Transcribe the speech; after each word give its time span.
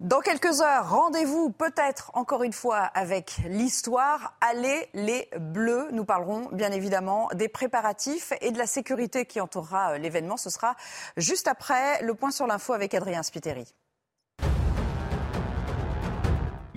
Dans 0.00 0.20
quelques 0.20 0.60
heures, 0.60 0.90
rendez-vous 0.90 1.50
peut-être 1.50 2.12
encore 2.14 2.44
une 2.44 2.52
fois 2.52 2.78
avec 2.78 3.38
l'histoire. 3.48 4.36
Allez 4.40 4.88
les 4.94 5.28
Bleus. 5.40 5.88
Nous 5.90 6.04
parlerons 6.04 6.48
bien 6.52 6.70
évidemment 6.70 7.28
des 7.34 7.48
préparatifs 7.48 8.32
et 8.40 8.52
de 8.52 8.58
la 8.58 8.68
sécurité 8.68 9.26
qui 9.26 9.40
entourera 9.40 9.94
euh, 9.94 9.98
l'événement. 9.98 10.36
Ce 10.36 10.50
sera 10.50 10.76
juste 11.16 11.48
après 11.48 12.00
le 12.02 12.14
point 12.14 12.30
sur 12.30 12.46
l'info 12.46 12.74
avec 12.74 12.94
Adrien 12.94 13.24
Spiteri. 13.24 13.74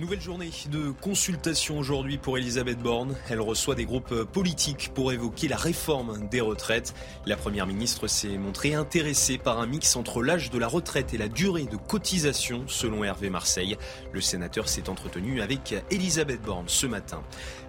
Nouvelle 0.02 0.20
journée 0.20 0.50
de 0.68 0.90
consultation 0.90 1.78
aujourd'hui 1.78 2.18
pour 2.18 2.36
Elisabeth 2.36 2.80
Borne. 2.80 3.16
Elle 3.30 3.40
reçoit 3.40 3.76
des 3.76 3.84
groupes 3.84 4.24
politiques 4.24 4.90
pour 4.92 5.12
évoquer 5.12 5.46
la 5.46 5.56
réforme 5.56 6.28
des 6.28 6.40
retraites. 6.40 6.92
La 7.24 7.36
Première 7.36 7.68
ministre 7.68 8.08
s'est 8.08 8.36
montrée 8.36 8.74
intéressée 8.74 9.38
par 9.38 9.60
un 9.60 9.66
mix 9.66 9.94
entre 9.94 10.24
l'âge 10.24 10.50
de 10.50 10.58
la 10.58 10.66
retraite 10.66 11.14
et 11.14 11.18
la 11.18 11.28
durée 11.28 11.66
de 11.66 11.76
cotisation, 11.76 12.64
selon 12.66 13.04
Hervé 13.04 13.30
Marseille. 13.30 13.76
Le 14.12 14.20
sénateur 14.20 14.68
s'est 14.68 14.88
entretenu 14.88 15.40
avec 15.40 15.72
Elisabeth 15.92 16.42
Borne 16.42 16.66
ce 16.66 16.88
matin. 16.88 17.22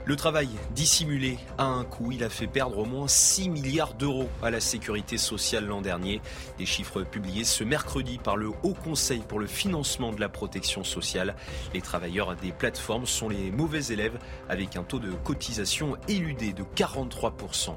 Le 0.06 0.18
travail 0.18 0.50
dissimulé 0.76 1.38
a 1.58 1.64
un 1.64 1.86
coût. 1.86 2.12
Il 2.12 2.26
a 2.26 2.30
fait 2.30 2.48
perdre 2.48 2.80
au 2.80 2.86
moins 2.86 3.08
6 3.08 3.48
milliards 3.48 3.94
d'euros 3.94 4.28
à 4.42 4.50
la 4.50 4.60
sécurité 4.60 5.18
sociale 5.18 5.66
l'an 5.66 5.82
dernier. 5.82 6.22
Des 6.58 6.66
chiffres 6.66 7.04
publiés 7.04 7.46
ce 7.46 7.64
mercredi 7.64 8.18
par 8.18 8.36
le 8.36 8.50
Haut 8.64 8.74
Conseil 8.74 9.22
pour 9.26 9.40
le 9.40 9.48
financement 9.48 10.12
de 10.12 10.20
la 10.20 10.28
protection 10.28 10.84
sociale. 10.84 11.36
Les 11.74 11.80
travailleurs 11.80 12.36
des 12.36 12.52
plateformes 12.52 13.06
sont 13.06 13.30
les 13.30 13.50
mauvais 13.50 13.94
élèves 13.94 14.20
avec 14.50 14.76
un 14.76 14.84
taux 14.84 15.00
de 15.00 15.10
cotisation 15.12 15.96
éludé 16.10 16.52
de 16.52 16.64
43%. 16.64 17.74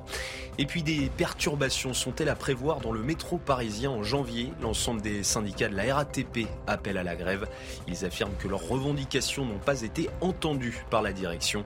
Et 0.59 0.67
puis 0.67 0.83
des 0.83 1.09
perturbations 1.17 1.95
sont-elles 1.95 2.29
à 2.29 2.35
prévoir 2.35 2.81
dans 2.81 2.93
le 2.93 3.03
métro 3.05 3.39
parisien 3.39 3.91
en 3.91 4.03
janvier? 4.03 4.53
L'ensemble 4.63 5.01
des 5.01 5.23
syndicats 5.23 5.69
de 5.69 5.77
la 5.77 5.95
RATP 5.95 6.49
appellent 6.67 6.99
à 6.99 7.05
la 7.05 7.15
grève. 7.15 7.47
Ils 7.87 8.05
affirment 8.05 8.35
que 8.37 8.49
leurs 8.49 8.67
revendications 8.67 9.45
n'ont 9.45 9.59
pas 9.59 9.83
été 9.83 10.11
entendues 10.21 10.85
par 10.91 11.03
la 11.03 11.13
direction. 11.13 11.65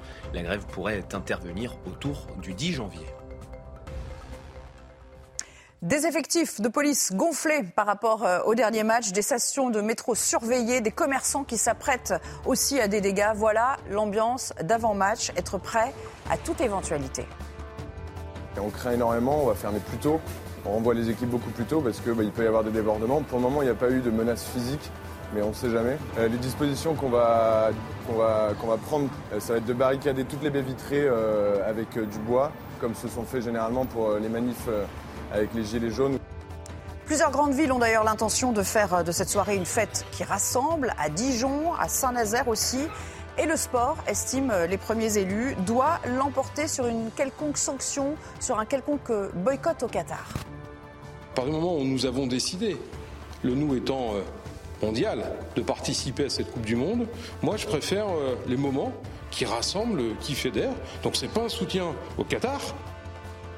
Grève 0.51 0.67
pourrait 0.67 1.05
intervenir 1.13 1.77
autour 1.87 2.27
du 2.43 2.55
10 2.55 2.73
janvier. 2.73 3.07
Des 5.81 6.07
effectifs 6.07 6.61
de 6.61 6.69
police 6.69 7.13
gonflés 7.15 7.63
par 7.77 7.87
rapport 7.87 8.27
euh, 8.27 8.41
au 8.45 8.57
dernier 8.57 8.83
match, 8.83 9.13
des 9.13 9.23
stations 9.23 9.71
de 9.71 9.81
métro 9.81 10.17
surveillées, 10.17 10.81
des 10.81 10.91
commerçants 10.91 11.45
qui 11.45 11.57
s'apprêtent 11.57 12.15
aussi 12.45 12.81
à 12.81 12.89
des 12.89 13.01
dégâts. 13.01 13.31
Voilà 13.37 13.77
l'ambiance 13.91 14.53
d'avant-match, 14.61 15.31
être 15.37 15.57
prêt 15.57 15.95
à 16.29 16.37
toute 16.37 16.61
éventualité. 16.61 17.25
On 18.61 18.71
craint 18.71 18.91
énormément, 18.91 19.45
on 19.45 19.47
va 19.47 19.55
fermer 19.55 19.79
plus 19.79 19.99
tôt. 19.99 20.21
On 20.67 20.73
renvoie 20.73 20.95
les 20.95 21.11
équipes 21.11 21.31
beaucoup 21.31 21.51
plus 21.51 21.65
tôt 21.65 21.81
parce 21.81 22.01
qu'il 22.01 22.13
bah, 22.13 22.25
peut 22.35 22.45
y 22.45 22.49
avoir 22.49 22.65
des 22.65 22.73
débordements. 22.73 23.23
Pour 23.23 23.39
le 23.39 23.45
moment, 23.45 23.63
il 23.63 23.67
n'y 23.67 23.71
a 23.71 23.75
pas 23.77 23.91
eu 23.91 24.01
de 24.01 24.11
menaces 24.11 24.45
physiques, 24.45 24.91
mais 25.33 25.43
on 25.43 25.51
ne 25.51 25.55
sait 25.55 25.71
jamais. 25.71 25.97
Euh, 26.19 26.27
les 26.27 26.39
dispositions 26.39 26.95
qu'on 26.95 27.09
va, 27.09 27.71
qu'on 28.11 28.17
va, 28.19 28.51
qu'on 28.61 28.67
va 28.67 28.77
prendre, 28.77 29.09
euh, 29.33 29.41
ça 29.41 29.53
va 29.53 29.59
être 29.59 29.67
de 29.67 29.73
barricader 29.73 30.25
toutes 30.25 30.43
les 30.43 30.51
baies 30.51 30.63
vitrées 30.63 31.07
euh, 31.07 31.69
avec 31.69 31.97
euh, 31.97 32.07
du 32.07 32.19
bois, 32.19 32.51
comme 32.81 32.95
se 32.95 33.09
sont 33.09 33.23
fait 33.23 33.41
généralement 33.41 33.85
pour 33.87 34.09
euh, 34.09 34.19
les 34.19 34.29
manifs 34.29 34.67
euh, 34.69 34.85
avec 35.33 35.55
les 35.55 35.65
gilets 35.65 35.91
jaunes. 35.91 36.19
Plusieurs 37.07 37.31
grandes 37.31 37.55
villes 37.55 37.73
ont 37.73 37.79
d'ailleurs 37.79 38.05
l'intention 38.05 38.53
de 38.53 38.63
faire 38.63 39.03
de 39.05 39.13
cette 39.13 39.29
soirée 39.29 39.57
une 39.57 39.67
fête 39.67 40.05
qui 40.13 40.23
rassemble, 40.25 40.95
à 40.99 41.09
Dijon, 41.09 41.75
à 41.75 41.89
Saint-Nazaire 41.89 42.49
aussi. 42.49 42.81
Et 43.39 43.47
le 43.47 43.57
sport, 43.57 43.97
estime 44.07 44.51
euh, 44.51 44.67
les 44.67 44.77
premiers 44.77 45.17
élus, 45.19 45.55
doit 45.67 46.01
l'emporter 46.17 46.69
sur 46.69 46.87
une 46.87 47.11
quelconque 47.13 47.59
sanction, 47.59 48.15
sur 48.41 48.59
un 48.59 48.65
quelconque 48.65 49.13
boycott 49.35 49.83
au 49.83 49.89
Qatar. 49.89 50.25
Partir 51.35 51.55
du 51.55 51.61
moment 51.61 51.77
où 51.77 51.85
nous 51.85 52.07
avons 52.07 52.27
décidé, 52.27 52.77
le 53.43 53.55
nous 53.55 53.77
étant 53.77 54.15
euh, 54.83 54.87
mondial, 54.87 55.25
de 55.57 55.63
participer 55.63 56.27
à 56.27 56.31
cette 56.31 56.51
Coupe 56.53 56.65
du 56.65 56.77
Monde, 56.77 57.07
moi 57.43 57.57
je 57.57 57.67
préfère 57.67 58.07
euh, 58.09 58.35
les 58.47 58.57
moments 58.57 58.93
qui 59.31 59.45
rassemblent, 59.45 60.17
qui 60.21 60.35
fédèrent. 60.35 60.75
Donc 61.03 61.17
c'est 61.17 61.29
pas 61.29 61.43
un 61.43 61.49
soutien 61.49 61.95
au 62.19 62.25
Qatar, 62.25 62.61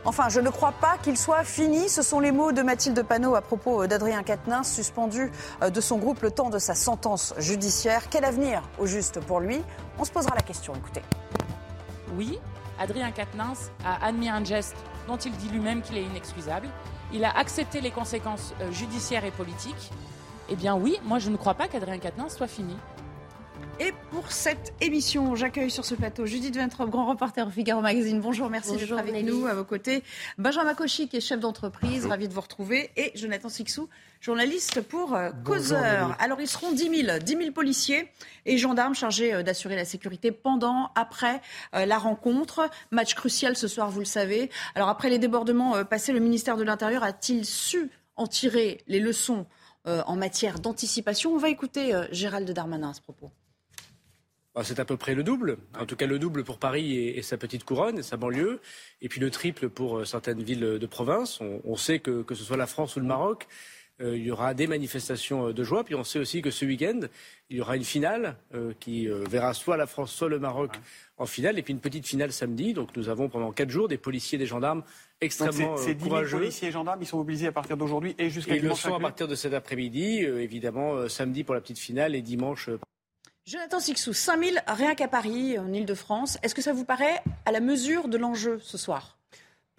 Enfin, 0.05 0.28
je 0.28 0.41
ne 0.41 0.50
crois 0.50 0.72
pas 0.72 0.99
qu'il 0.99 1.16
soit 1.16 1.44
fini. 1.44 1.88
Ce 1.88 2.03
sont 2.03 2.19
les 2.19 2.32
mots 2.32 2.50
de 2.50 2.62
Mathilde 2.62 3.00
Panot 3.05 3.37
à 3.37 3.41
propos 3.41 3.82
euh, 3.82 3.87
d'Adrien 3.87 4.25
Quatennens, 4.25 4.65
suspendu 4.65 5.31
euh, 5.62 5.71
de 5.71 5.81
son 5.81 5.99
groupe 5.99 6.22
le 6.22 6.32
temps 6.32 6.50
de 6.50 6.59
sa 6.59 6.75
sentence 6.75 7.34
judiciaire. 7.38 8.09
Quel 8.11 8.25
avenir 8.25 8.62
au 8.81 8.87
juste 8.87 9.21
pour 9.21 9.38
lui? 9.38 9.62
On 9.99 10.05
se 10.05 10.11
posera 10.11 10.34
la 10.34 10.43
question, 10.43 10.75
écoutez. 10.75 11.03
Oui, 12.16 12.41
Adrien 12.81 13.12
Quatennens 13.12 13.71
a 13.84 14.05
admis 14.05 14.28
un 14.28 14.44
geste 14.44 14.77
dont 15.06 15.16
il 15.16 15.32
dit 15.37 15.49
lui-même 15.50 15.82
qu'il 15.82 15.97
est 15.97 16.05
inexcusable. 16.05 16.69
Il 17.12 17.25
a 17.25 17.37
accepté 17.37 17.81
les 17.81 17.93
conséquences 17.93 18.55
euh, 18.61 18.72
judiciaires 18.72 19.25
et 19.25 19.31
politiques. 19.31 19.93
Eh 20.49 20.57
bien 20.57 20.75
oui, 20.75 20.97
moi 21.05 21.19
je 21.19 21.31
ne 21.31 21.37
crois 21.37 21.55
pas 21.55 21.69
qu'Adrien 21.69 21.99
Quatennens 21.99 22.37
soit 22.37 22.49
fini. 22.49 22.77
Et 23.81 23.93
pour 24.11 24.31
cette 24.31 24.75
émission, 24.81 25.35
j'accueille 25.35 25.71
sur 25.71 25.85
ce 25.85 25.95
plateau 25.95 26.27
Judith 26.27 26.57
Ventrop, 26.57 26.91
grand 26.91 27.07
reporter 27.07 27.47
au 27.47 27.51
Figaro 27.51 27.81
Magazine. 27.81 28.21
Bonjour, 28.21 28.51
merci 28.51 28.77
d'être 28.77 28.97
avec 28.97 29.13
Nelly. 29.13 29.27
nous 29.27 29.47
à 29.47 29.55
vos 29.55 29.65
côtés. 29.65 30.05
Benjamin 30.39 30.75
Cauchy, 30.75 31.09
qui 31.09 31.17
est 31.17 31.21
chef 31.21 31.41
d'entreprise, 31.41 32.07
ravi 32.07 32.29
de 32.29 32.35
vous 32.35 32.43
retrouver. 32.43 32.91
Et 32.97 33.13
Jonathan 33.17 33.49
Sixou, 33.49 33.89
journaliste 34.21 34.83
pour 34.83 35.15
euh, 35.15 35.31
Causeur. 35.45 36.17
Alors, 36.21 36.41
ils 36.41 36.47
seront 36.47 36.71
10 36.71 37.05
000, 37.07 37.19
10 37.19 37.37
000 37.37 37.51
policiers 37.53 38.09
et 38.47 38.59
gendarmes 38.59 38.95
chargés 38.95 39.33
euh, 39.33 39.43
d'assurer 39.43 39.75
la 39.75 39.85
sécurité 39.85 40.33
pendant, 40.33 40.91
après 40.95 41.41
euh, 41.75 41.87
la 41.87 41.99
rencontre. 41.99 42.69
Match 42.91 43.15
crucial 43.15 43.57
ce 43.57 43.69
soir, 43.69 43.91
vous 43.91 44.01
le 44.01 44.05
savez. 44.05 44.51
Alors, 44.75 44.91
après 44.91 45.09
les 45.09 45.19
débordements 45.19 45.77
euh, 45.77 45.85
passés, 45.85 46.13
le 46.13 46.21
ministère 46.21 46.57
de 46.57 46.63
l'Intérieur 46.63 47.03
a-t-il 47.03 47.45
su 47.45 47.91
en 48.17 48.27
tirer 48.27 48.83
les 48.87 49.01
leçons 49.01 49.41
euh, 49.41 49.62
en 49.84 50.16
matière 50.16 50.60
d'anticipation 50.60 51.32
On 51.32 51.38
va 51.38 51.48
écouter 51.48 51.94
euh, 51.94 52.06
Gérald 52.12 52.50
Darmanin 52.50 52.91
à 52.91 52.94
ce 52.94 53.00
propos. 53.00 53.31
Bah, 54.54 54.62
C'est 54.65 54.81
à 54.81 54.84
peu 54.84 54.97
près 54.97 55.15
le 55.15 55.25
double. 55.25 55.59
En 55.78 55.87
tout 55.87 55.97
cas, 55.97 56.06
le 56.06 56.19
double 56.19 56.44
pour 56.44 56.59
Paris 56.59 56.97
et, 56.97 57.22
sa 57.22 57.37
petite 57.37 57.65
couronne 57.65 57.98
et 57.98 58.03
sa 58.03 58.16
banlieue. 58.16 58.60
Et 59.00 59.09
puis 59.09 59.20
le 59.20 59.31
triple 59.31 59.69
pour 59.69 59.98
euh, 59.98 60.04
certaines 60.04 60.43
villes 60.43 60.78
de 60.78 60.87
province. 60.87 61.41
On 61.65 61.76
sait 61.76 61.98
que, 61.98 62.22
que 62.22 62.34
ce 62.34 62.44
soit 62.44 62.56
la 62.56 62.66
France 62.66 62.97
ou 62.97 63.00
le 63.00 63.06
Maroc, 63.06 63.48
euh, 64.03 64.17
il 64.17 64.25
y 64.25 64.31
aura 64.31 64.53
des 64.55 64.67
manifestations 64.67 65.49
euh, 65.49 65.53
de 65.53 65.65
joie. 65.65 65.85
Puis 65.85 65.95
on 65.95 66.05
sait 66.05 66.19
aussi 66.19 66.43
que 66.43 66.51
ce 66.51 66.65
week-end, 66.65 67.01
il 67.51 67.57
y 67.59 67.61
aura 67.61 67.77
une 67.77 67.85
finale 67.85 68.37
euh, 68.55 68.73
qui 68.81 69.09
euh, 69.09 69.25
verra 69.31 69.55
soit 69.55 69.77
la 69.77 69.87
France, 69.87 70.13
soit 70.13 70.29
le 70.29 70.39
Maroc 70.39 70.73
en 71.19 71.27
finale. 71.27 71.59
Et 71.59 71.63
puis 71.63 71.73
une 71.73 71.81
petite 71.81 72.07
finale 72.07 72.33
samedi. 72.33 72.75
Donc 72.75 72.97
nous 72.97 73.09
avons 73.09 73.29
pendant 73.29 73.53
quatre 73.53 73.71
jours 73.71 73.89
des 73.89 73.99
policiers, 73.99 74.39
des 74.39 74.47
gendarmes 74.47 74.83
extrêmement 75.21 75.77
c'est- 75.77 75.85
ces 75.85 75.95
10 75.95 76.01
000 76.05 76.09
courageux. 76.11 76.39
policiers 76.39 76.69
et 76.69 76.73
gendarmes, 76.73 77.01
ils 77.01 77.07
sont 77.07 77.19
mobilisés 77.19 77.47
à 77.47 77.53
partir 77.53 77.77
d'aujourd'hui 77.77 78.15
et 78.19 78.29
jusqu'à 78.31 78.53
Et 78.53 78.57
ils 78.57 78.62
le 78.62 78.69
dimanche 78.69 78.81
sont 78.81 78.95
à 78.95 79.01
partir 79.01 79.29
de 79.29 79.35
cet 79.35 79.55
après-midi, 79.55 80.25
euh, 80.25 80.43
évidemment, 80.43 80.95
euh, 80.95 81.09
samedi 81.09 81.45
pour 81.45 81.55
la 81.55 81.61
petite 81.61 81.79
finale 81.79 82.15
et 82.17 82.23
dimanche 82.23 82.69
euh, 82.69 82.79
Jonathan 83.45 83.81
Sixou, 83.81 84.12
5000 84.12 84.62
rien 84.69 84.95
qu'à 84.95 85.09
Paris, 85.09 85.59
en 85.59 85.73
Ile-de-France. 85.73 86.39
Est-ce 86.45 86.55
que 86.55 86.62
ça 86.62 86.73
vous 86.73 86.85
paraît 86.85 87.21
à 87.45 87.51
la 87.53 87.59
mesure 87.61 88.07
de 88.09 88.17
l'enjeu 88.17 88.61
ce 88.62 88.79
soir? 88.79 89.19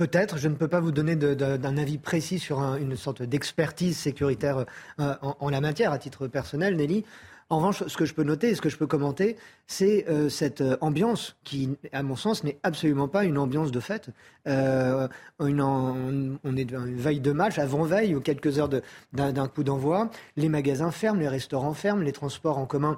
Peut-être, 0.03 0.37
je 0.37 0.49
ne 0.49 0.55
peux 0.55 0.67
pas 0.67 0.81
vous 0.81 0.91
donner 0.91 1.15
d'un 1.15 1.77
avis 1.77 1.97
précis 1.97 2.37
sur 2.37 2.59
un- 2.59 2.75
une 2.75 2.97
sorte 2.97 3.23
d'expertise 3.23 3.95
sécuritaire 3.97 4.65
euh, 4.99 5.15
en, 5.21 5.49
la 5.49 5.61
matière, 5.61 5.93
à 5.93 5.97
titre 5.97 6.27
personnel, 6.27 6.75
Nelly. 6.75 7.05
En 7.49 7.59
revanche, 7.59 7.87
ce 7.87 7.95
que 7.95 8.03
je 8.03 8.13
peux 8.13 8.23
noter 8.23 8.49
et 8.49 8.55
ce 8.55 8.59
que 8.61 8.67
je 8.67 8.75
peux 8.75 8.85
commenter, 8.85 9.37
c'est 9.65 10.05
euh, 10.09 10.27
cette 10.27 10.59
euh, 10.59 10.75
ambiance 10.81 11.37
qui, 11.45 11.77
à 11.93 12.03
mon 12.03 12.17
sens, 12.17 12.43
n'est 12.43 12.57
absolument 12.63 13.07
pas 13.07 13.23
une 13.23 13.37
ambiance 13.37 13.71
de 13.71 13.79
fête. 13.79 14.09
On 14.45 15.07
est 15.47 16.61
une 16.71 16.95
veille 16.97 17.21
de 17.21 17.31
match, 17.31 17.57
avant-veille, 17.57 18.13
ou 18.13 18.19
quelques 18.19 18.59
heures 18.59 18.69
d'un 19.13 19.47
coup 19.47 19.63
d'envoi. 19.63 20.09
Les 20.35 20.49
magasins 20.49 20.91
ferment, 20.91 21.21
les 21.21 21.29
restaurants 21.29 21.73
ferment, 21.73 22.01
les 22.01 22.11
transports 22.11 22.57
en 22.57 22.65
commun 22.65 22.97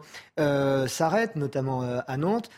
s'arrêtent, 0.87 1.35
notamment 1.35 1.83
à 2.07 2.17
Nantes. 2.17 2.49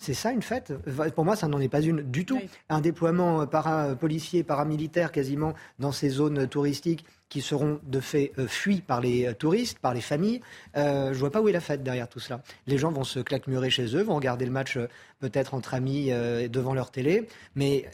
Euh, 0.00 0.04
c'est 0.04 0.14
ça 0.14 0.32
une 0.32 0.42
fête 0.42 0.72
Pour 1.14 1.24
moi, 1.24 1.36
ça 1.36 1.48
n'en 1.48 1.60
est 1.60 1.68
pas 1.68 1.80
une 1.80 2.02
du 2.02 2.24
tout. 2.24 2.36
Oui. 2.36 2.48
Un 2.68 2.80
déploiement 2.80 3.46
para, 3.46 3.94
policier, 3.94 4.42
paramilitaire 4.42 5.12
quasiment 5.12 5.54
dans 5.78 5.92
ces 5.92 6.08
zones 6.08 6.48
touristiques 6.48 7.04
qui 7.30 7.40
seront 7.40 7.80
de 7.84 8.00
fait 8.00 8.32
euh, 8.38 8.46
fuis 8.46 8.82
par 8.82 9.00
les 9.00 9.26
euh, 9.26 9.32
touristes, 9.32 9.78
par 9.78 9.94
les 9.94 10.00
familles. 10.00 10.42
Euh, 10.76 11.14
je 11.14 11.18
vois 11.18 11.30
pas 11.30 11.40
où 11.40 11.48
est 11.48 11.52
la 11.52 11.60
fête 11.60 11.82
derrière 11.82 12.08
tout 12.08 12.18
cela. 12.18 12.42
Les 12.66 12.76
gens 12.76 12.90
vont 12.90 13.04
se 13.04 13.20
claquemurer 13.20 13.70
chez 13.70 13.96
eux, 13.96 14.02
vont 14.02 14.16
regarder 14.16 14.44
le 14.44 14.50
match 14.50 14.76
peut-être 15.20 15.54
entre 15.54 15.74
amis 15.74 16.10
devant 16.48 16.74
leur 16.74 16.90
télé, 16.90 17.28
mais 17.54 17.86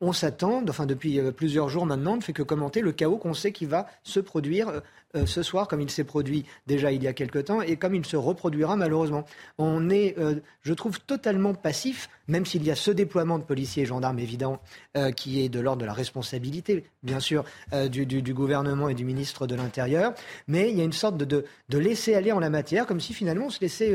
on 0.00 0.12
s'attend, 0.12 0.62
enfin 0.68 0.86
depuis 0.86 1.20
plusieurs 1.32 1.68
jours 1.68 1.86
maintenant, 1.86 2.16
ne 2.16 2.22
fait 2.22 2.32
que 2.32 2.42
commenter 2.42 2.80
le 2.80 2.92
chaos 2.92 3.18
qu'on 3.18 3.34
sait 3.34 3.52
qui 3.52 3.66
va 3.66 3.86
se 4.04 4.20
produire 4.20 4.82
euh, 5.14 5.26
ce 5.26 5.42
soir, 5.42 5.68
comme 5.68 5.82
il 5.82 5.90
s'est 5.90 6.04
produit 6.04 6.46
déjà 6.66 6.90
il 6.90 7.02
y 7.02 7.06
a 7.06 7.12
quelque 7.12 7.38
temps, 7.38 7.60
et 7.60 7.76
comme 7.76 7.94
il 7.94 8.06
se 8.06 8.16
reproduira 8.16 8.76
malheureusement. 8.76 9.26
On 9.58 9.90
est, 9.90 10.18
euh, 10.18 10.36
je 10.62 10.72
trouve, 10.72 11.00
totalement 11.00 11.52
passif, 11.52 12.08
même 12.28 12.46
s'il 12.46 12.64
y 12.64 12.70
a 12.70 12.74
ce 12.74 12.90
déploiement 12.90 13.38
de 13.38 13.44
policiers 13.44 13.82
et 13.82 13.86
gendarmes 13.86 14.18
évident, 14.18 14.58
euh, 14.96 15.10
qui 15.10 15.44
est 15.44 15.50
de 15.50 15.60
l'ordre 15.60 15.82
de 15.82 15.86
la 15.86 15.92
responsabilité, 15.92 16.84
bien 17.02 17.20
sûr, 17.20 17.44
du, 17.90 18.32
gouvernement 18.32 18.88
et 18.88 18.94
du 18.94 19.04
ministre 19.04 19.46
de 19.46 19.54
l'Intérieur, 19.54 20.14
mais 20.48 20.70
il 20.70 20.78
y 20.78 20.80
a 20.80 20.84
une 20.84 20.92
sorte 20.92 21.18
de, 21.18 21.44
de, 21.68 21.78
laisser 21.78 22.14
aller 22.14 22.32
en 22.32 22.40
la 22.40 22.48
matière, 22.48 22.86
comme 22.86 23.00
si 23.00 23.12
finalement 23.12 23.46
on 23.46 23.50
se 23.50 23.60
laissait 23.60 23.94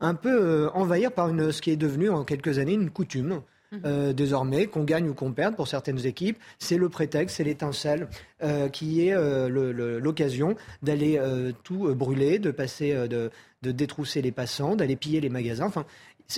un 0.00 0.14
peu 0.14 0.68
envahir 0.74 1.12
par 1.12 1.28
une, 1.28 1.52
ce 1.52 1.62
qui 1.62 1.70
est 1.70 1.76
devenu 1.76 2.10
en 2.10 2.24
quelques 2.24 2.58
années 2.58 2.74
une 2.74 2.90
coutume. 2.90 3.42
Euh, 3.84 4.12
désormais, 4.12 4.66
qu'on 4.66 4.84
gagne 4.84 5.08
ou 5.08 5.14
qu'on 5.14 5.32
perde 5.32 5.56
pour 5.56 5.68
certaines 5.68 6.06
équipes, 6.06 6.38
c'est 6.58 6.76
le 6.76 6.88
prétexte, 6.88 7.36
c'est 7.36 7.44
l'étincelle 7.44 8.08
euh, 8.42 8.68
qui 8.68 9.06
est 9.06 9.14
euh, 9.14 9.98
l'occasion 9.98 10.54
d'aller 10.82 11.20
tout 11.64 11.94
brûler, 11.94 12.38
de 12.38 12.50
passer, 12.50 12.94
de, 13.08 13.30
de, 13.62 13.72
détrousser 13.72 14.22
les 14.22 14.32
passants, 14.32 14.76
d'aller 14.76 14.96
piller 14.96 15.20
les 15.20 15.28
magasins. 15.28 15.66
Enfin, 15.66 15.84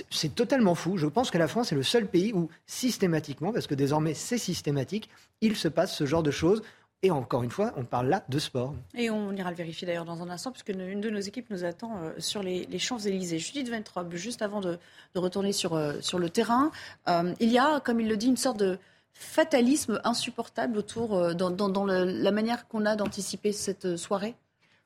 c'est 0.09 0.35
totalement 0.35 0.75
fou. 0.75 0.97
Je 0.97 1.07
pense 1.07 1.31
que 1.31 1.37
la 1.37 1.47
France 1.47 1.71
est 1.71 1.75
le 1.75 1.83
seul 1.83 2.05
pays 2.05 2.33
où 2.33 2.49
systématiquement, 2.67 3.51
parce 3.51 3.67
que 3.67 3.75
désormais 3.75 4.13
c'est 4.13 4.37
systématique, 4.37 5.09
il 5.41 5.55
se 5.55 5.67
passe 5.67 5.95
ce 5.95 6.05
genre 6.05 6.23
de 6.23 6.31
choses. 6.31 6.61
Et 7.01 7.11
encore 7.11 7.43
une 7.43 7.49
fois, 7.49 7.71
on 7.77 7.85
parle 7.85 8.09
là 8.09 8.25
de 8.27 8.39
sport. 8.39 8.75
Et 8.93 9.09
on 9.09 9.31
ira 9.31 9.49
le 9.49 9.55
vérifier 9.55 9.87
d'ailleurs 9.87 10.03
dans 10.03 10.21
un 10.21 10.29
instant, 10.29 10.51
puisque 10.51 10.69
une 10.69 10.99
de 10.99 11.09
nos 11.09 11.19
équipes 11.19 11.49
nous 11.49 11.63
attend 11.63 11.97
euh, 11.97 12.11
sur 12.17 12.43
les, 12.43 12.67
Champs-Élysées. 12.77 13.39
Judith 13.39 13.69
Ventrobe, 13.69 14.13
juste 14.15 14.41
avant 14.41 14.59
de, 14.59 14.77
retourner 15.15 15.53
sur, 15.53 15.75
euh, 15.75 15.93
sur 16.01 16.19
le 16.19 16.29
terrain, 16.29 16.71
euh, 17.07 17.33
il 17.39 17.51
y 17.51 17.57
a, 17.57 17.79
comme 17.79 18.01
il 18.01 18.09
le 18.09 18.17
dit, 18.17 18.27
une 18.27 18.35
sorte 18.35 18.57
de 18.57 18.77
fatalisme 19.13 20.01
insupportable 20.03 20.77
autour, 20.77 21.33
dans, 21.35 21.85
la 21.85 22.31
manière 22.31 22.67
qu'on 22.67 22.85
a 22.85 22.97
d'anticiper 22.97 23.53
cette 23.53 23.95
soirée 23.95 24.35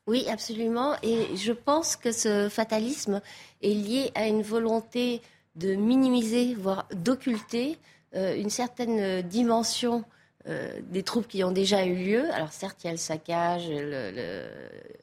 Oui, 0.06 0.26
absolument. 0.28 0.94
Et 1.02 1.36
je 1.36 1.52
pense 1.52 1.96
que 1.96 2.12
ce 2.12 2.48
fatalisme 2.48 3.20
est 3.62 3.74
lié 3.74 4.12
à 4.14 4.26
une 4.26 4.42
volonté 4.42 5.20
de 5.56 5.74
minimiser, 5.74 6.54
voire 6.54 6.88
d'occulter 6.92 7.78
une 8.12 8.50
certaine 8.50 9.22
dimension 9.22 10.04
euh, 10.46 10.80
des 10.90 11.02
troupes 11.02 11.26
qui 11.26 11.42
ont 11.42 11.52
déjà 11.52 11.86
eu 11.86 11.94
lieu. 11.94 12.30
Alors 12.34 12.52
certes, 12.52 12.84
il 12.84 12.88
y 12.88 12.90
a 12.90 12.92
le 12.92 12.98
saccage, 12.98 13.66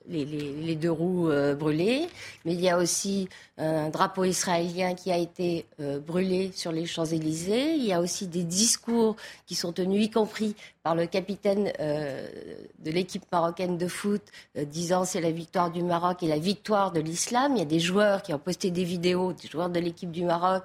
les, 0.08 0.76
deux 0.76 0.92
roues 0.92 1.32
euh, 1.32 1.56
brûlées, 1.56 2.08
mais 2.46 2.54
il 2.54 2.62
y 2.62 2.70
a 2.70 2.78
aussi 2.78 3.28
un 3.58 3.90
drapeau 3.90 4.24
israélien 4.24 4.94
qui 4.94 5.12
a 5.12 5.18
été 5.18 5.66
euh, 5.80 6.00
brûlé 6.00 6.52
sur 6.54 6.72
les 6.72 6.86
Champs-Élysées. 6.86 7.74
Il 7.74 7.84
y 7.84 7.92
a 7.92 8.02
aussi 8.02 8.28
des 8.28 8.44
discours 8.44 9.16
qui 9.48 9.56
sont 9.56 9.74
tenus, 9.74 10.06
y 10.06 10.12
compris 10.12 10.56
par 10.84 10.94
le 10.94 11.08
capitaine 11.08 11.72
de 11.78 12.92
l'équipe 12.92 13.24
marocaine 13.32 13.78
de 13.78 13.88
foot, 13.88 14.24
disant 14.56 15.06
c'est 15.06 15.22
la 15.22 15.30
victoire 15.30 15.70
du 15.70 15.84
Maroc 15.84 16.24
et 16.24 16.28
la 16.28 16.40
victoire 16.40 16.92
de 16.92 17.00
l'islam. 17.00 17.54
Il 17.56 17.60
y 17.60 17.62
a 17.62 17.66
des 17.66 17.80
joueurs 17.80 18.24
qui 18.24 18.34
ont 18.34 18.40
posté 18.40 18.72
des 18.72 18.84
vidéos, 18.84 19.34
des 19.34 19.48
joueurs 19.48 19.70
de 19.70 19.80
l'équipe 19.80 20.12
du 20.12 20.24
Maroc 20.24 20.64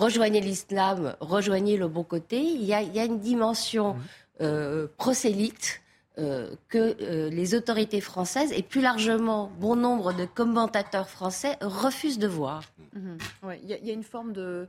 rejoignez 0.00 0.40
l'islam, 0.40 1.14
rejoignez 1.20 1.76
le 1.76 1.88
bon 1.88 2.02
côté. 2.02 2.40
Il 2.40 2.64
y 2.64 2.72
a, 2.74 3.04
une 3.04 3.20
dimension 3.20 3.96
euh, 4.40 4.86
prosélyte 4.96 5.82
euh, 6.18 6.54
que 6.68 6.96
euh, 7.02 7.28
les 7.30 7.54
autorités 7.54 8.00
françaises 8.00 8.50
et 8.52 8.62
plus 8.62 8.80
largement 8.80 9.52
bon 9.60 9.76
nombre 9.76 10.12
de 10.12 10.24
commentateurs 10.24 11.08
français 11.08 11.56
refusent 11.60 12.18
de 12.18 12.26
voir. 12.26 12.64
Mhm. 12.94 13.18
Il 13.62 13.68
y, 13.68 13.90
a 13.90 13.92
une 13.92 14.02
forme 14.02 14.32
de, 14.32 14.66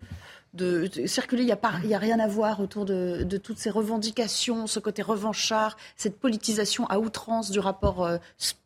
circuler, 1.06 1.44
il 1.44 1.46
n'y 1.46 1.52
a, 1.52 1.60
a, 1.64 1.98
rien 1.98 2.20
à 2.20 2.28
voir 2.28 2.60
autour 2.60 2.86
de, 2.86 3.38
toutes 3.38 3.58
ces 3.58 3.70
revendications, 3.70 4.68
ce 4.68 4.80
côté 4.80 5.02
revanchard, 5.02 5.78
cette 5.96 6.20
politisation 6.20 6.86
à 6.88 7.00
outrance 7.00 7.50
du 7.50 7.60
rapport 7.60 8.08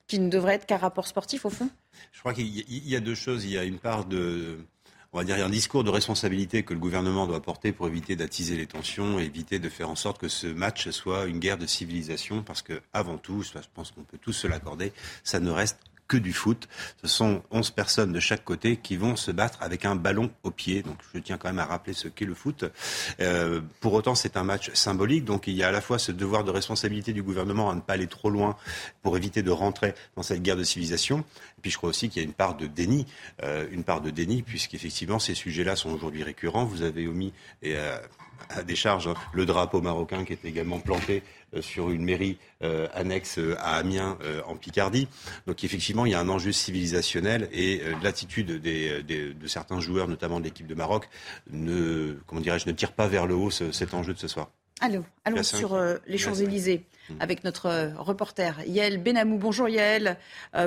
qui 0.08 0.20
ne 0.20 0.30
devrait 0.30 0.56
être 0.56 0.66
qu'un 0.66 0.78
rapport 0.78 1.08
sportif 1.08 1.46
au 1.46 1.50
fond 1.50 1.70
Je 2.12 2.20
crois 2.20 2.34
qu'il 2.34 2.48
y, 2.48 2.96
a 2.96 3.00
deux 3.00 3.16
choses. 3.16 3.46
Il 3.46 3.52
y 3.52 3.58
a 3.58 3.64
une 3.64 3.80
part 3.80 4.06
de 4.06 4.60
on 5.16 5.20
va 5.20 5.24
dire, 5.24 5.44
un 5.46 5.50
discours 5.50 5.86
de 5.86 5.90
responsabilité 5.90 6.64
que 6.64 6.74
le 6.74 6.80
gouvernement 6.82 7.26
doit 7.26 7.42
porter 7.42 7.72
pour 7.72 7.88
éviter 7.88 8.18
d'attiser 8.18 8.58
les 8.58 8.68
tensions, 8.68 9.18
éviter 9.18 9.60
de 9.60 9.70
faire 9.70 9.90
en 9.90 9.96
sorte 9.96 10.20
que 10.20 10.28
ce 10.28 10.46
match 10.46 10.90
soit 10.90 11.28
une 11.28 11.40
guerre 11.40 11.58
de 11.58 11.66
civilisation, 11.66 12.44
parce 12.44 12.62
que 12.62 12.82
avant 12.92 13.18
tout, 13.18 13.42
je 13.42 13.52
pense 13.74 13.92
qu'on 13.92 14.04
peut 14.04 14.18
tous 14.22 14.34
se 14.34 14.46
l'accorder, 14.46 14.92
ça 15.24 15.40
ne 15.40 15.50
reste 15.52 15.78
que 16.08 16.18
du 16.18 16.34
foot. 16.34 16.68
Ce 17.02 17.08
sont 17.08 17.42
11 17.52 17.72
personnes 17.72 18.12
de 18.12 18.20
chaque 18.20 18.44
côté 18.44 18.78
qui 18.78 18.96
vont 18.96 19.16
se 19.16 19.32
battre 19.32 19.60
avec 19.62 19.86
un 19.86 19.96
ballon 19.96 20.32
au 20.44 20.52
pied. 20.52 20.84
Donc 20.84 20.98
je 21.14 21.20
tiens 21.20 21.38
quand 21.38 21.50
même 21.50 21.60
à 21.60 21.66
rappeler 21.66 21.94
ce 21.94 22.08
qu'est 22.08 22.26
le 22.26 22.36
foot. 22.36 22.66
Euh, 23.20 23.62
pour 23.80 23.94
autant, 23.94 24.16
c'est 24.16 24.38
un 24.38 24.44
match 24.44 24.72
symbolique. 24.74 25.26
Donc 25.26 25.48
il 25.48 25.54
y 25.54 25.64
a 25.64 25.70
à 25.70 25.72
la 25.72 25.82
fois 25.82 26.00
ce 26.00 26.12
devoir 26.12 26.44
de 26.44 26.52
responsabilité 26.52 27.14
du 27.14 27.24
gouvernement 27.24 27.70
à 27.70 27.76
ne 27.76 27.82
pas 27.82 27.94
aller 27.94 28.08
trop 28.08 28.30
loin 28.30 28.56
pour 29.02 29.18
éviter 29.18 29.42
de 29.42 29.52
rentrer 29.52 29.94
dans 30.16 30.24
cette 30.24 30.42
guerre 30.42 30.58
de 30.58 30.64
civilisation. 30.64 31.20
Et 31.20 31.62
puis 31.62 31.72
je 31.72 31.78
crois 31.78 31.90
aussi 31.90 32.10
qu'il 32.10 32.22
y 32.22 32.26
a 32.26 32.28
une 32.28 32.34
part 32.34 32.56
de 32.56 32.68
déni, 32.68 33.06
euh, 33.44 33.68
une 33.72 33.84
part 33.84 34.02
de 34.02 34.10
déni, 34.10 34.44
puisqu'effectivement 34.44 35.20
ces 35.20 35.34
sujets-là 35.34 35.76
sont 35.76 35.92
aujourd'hui 35.92 36.24
récurrents. 36.24 36.66
Vous 36.66 36.84
avez 36.84 37.08
omis 37.08 37.34
euh, 37.66 37.98
à 38.50 38.64
des 38.64 38.76
charges 38.76 39.08
hein, 39.08 39.16
le 39.34 39.46
drapeau 39.46 39.82
marocain 39.82 40.26
qui 40.26 40.34
est 40.34 40.46
également 40.46 40.80
planté 40.80 41.24
euh, 41.56 41.62
sur 41.62 41.90
une 41.90 42.04
mairie 42.04 42.38
euh, 42.64 42.88
annexe 42.94 43.38
euh, 43.38 43.56
à 43.60 43.76
Amiens 43.78 44.18
en 44.48 44.56
Picardie. 44.56 45.08
Donc 45.48 45.64
effectivement, 45.64 46.06
il 46.06 46.12
y 46.12 46.16
a 46.16 46.20
un 46.20 46.30
enjeu 46.30 46.52
civilisationnel 46.52 47.50
et 47.52 47.82
l'attitude 48.02 48.62
de 48.62 49.48
certains 49.48 49.80
joueurs, 49.80 50.08
notamment 50.08 50.40
de 50.40 50.46
l'équipe 50.46 50.68
de 50.68 50.76
Maroc, 50.76 51.10
ne, 51.50 52.18
comment 52.26 52.42
dirais-je, 52.42 52.68
ne 52.68 52.74
tire 52.74 52.92
pas 52.92 53.08
vers 53.08 53.26
le 53.26 53.36
haut 53.36 53.52
cet 53.52 53.94
enjeu 53.94 54.14
de 54.14 54.20
ce 54.20 54.28
soir. 54.28 54.50
Allô, 54.82 55.04
allons 55.24 55.44
sur 55.44 55.80
les 56.06 56.18
Champs-Élysées 56.18 56.84
mm. 57.10 57.14
avec 57.20 57.44
notre 57.44 57.94
reporter 57.98 58.60
Yael 58.68 59.02
Benamou. 59.02 59.38
Bonjour 59.38 59.70
Yael. 59.70 60.18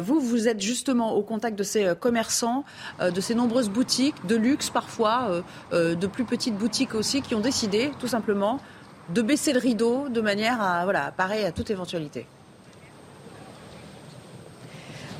vous, 0.00 0.20
vous 0.20 0.48
êtes 0.48 0.60
justement 0.60 1.14
au 1.14 1.22
contact 1.22 1.58
de 1.58 1.62
ces 1.62 1.92
commerçants, 1.98 2.64
de 3.00 3.20
ces 3.20 3.34
nombreuses 3.34 3.68
boutiques, 3.68 4.26
de 4.26 4.36
luxe 4.36 4.70
parfois, 4.70 5.42
de 5.72 6.06
plus 6.06 6.24
petites 6.24 6.56
boutiques 6.56 6.94
aussi, 6.94 7.20
qui 7.20 7.34
ont 7.34 7.40
décidé 7.40 7.90
tout 8.00 8.08
simplement 8.08 8.60
de 9.10 9.22
baisser 9.22 9.52
le 9.52 9.58
rideau 9.58 10.08
de 10.08 10.20
manière 10.20 10.60
à, 10.60 10.84
voilà, 10.84 11.12
parer 11.12 11.44
à 11.44 11.52
toute 11.52 11.70
éventualité. 11.70 12.26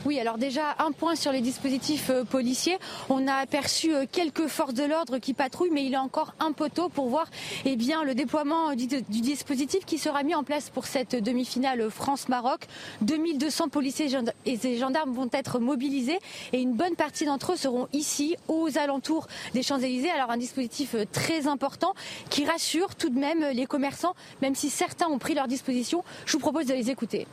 Oui, 0.08 0.18
alors 0.18 0.38
déjà, 0.38 0.74
un 0.78 0.92
point 0.92 1.16
sur 1.16 1.32
les 1.32 1.42
dispositifs 1.42 2.08
euh, 2.08 2.24
policiers. 2.24 2.78
On 3.10 3.28
a 3.28 3.34
aperçu 3.34 3.94
euh, 3.94 4.06
quelques 4.10 4.46
forces 4.46 4.72
de 4.72 4.84
l'ordre 4.84 5.18
qui 5.18 5.34
patrouillent, 5.34 5.68
mais 5.70 5.84
il 5.84 5.92
est 5.92 5.98
encore 5.98 6.32
un 6.40 6.52
peu 6.52 6.70
tôt 6.70 6.88
pour 6.88 7.10
voir 7.10 7.26
eh 7.66 7.76
le 7.76 8.14
déploiement 8.14 8.74
du, 8.74 8.86
dispositif 8.86 9.84
qui 9.84 9.98
sera 9.98 10.22
mis 10.22 10.34
en 10.34 10.44
place 10.44 10.70
pour 10.70 10.86
cette 10.86 11.14
demi-finale 11.14 11.90
France-Maroc. 11.90 12.68
2200 13.02 13.68
policiers 13.68 14.06
et 14.46 14.78
gendarmes 14.78 15.12
vont 15.12 15.28
être 15.30 15.58
mobilisés 15.58 16.20
et 16.54 16.62
une 16.62 16.72
bonne 16.72 16.96
partie 16.96 17.26
d'entre 17.26 17.52
eux 17.52 17.56
seront 17.56 17.86
ici, 17.92 18.34
aux 18.48 18.78
alentours 18.78 19.26
des 19.52 19.62
Champs-Élysées. 19.62 20.10
Alors 20.10 20.30
un 20.30 20.38
dispositif 20.38 20.94
euh, 20.94 21.04
très 21.12 21.48
important 21.48 21.92
qui 22.30 22.46
rassure 22.46 22.94
tout 22.94 23.10
de 23.10 23.18
même 23.18 23.44
les 23.52 23.66
commerçants, 23.66 24.14
même 24.40 24.54
si 24.54 24.70
certains 24.70 25.08
ont 25.08 25.18
pris 25.18 25.34
leur 25.34 25.48
disposition. 25.48 26.02
Je 26.24 26.32
vous 26.32 26.38
propose 26.38 26.64
de 26.64 26.72
les 26.72 26.88
écouter. 26.88 27.26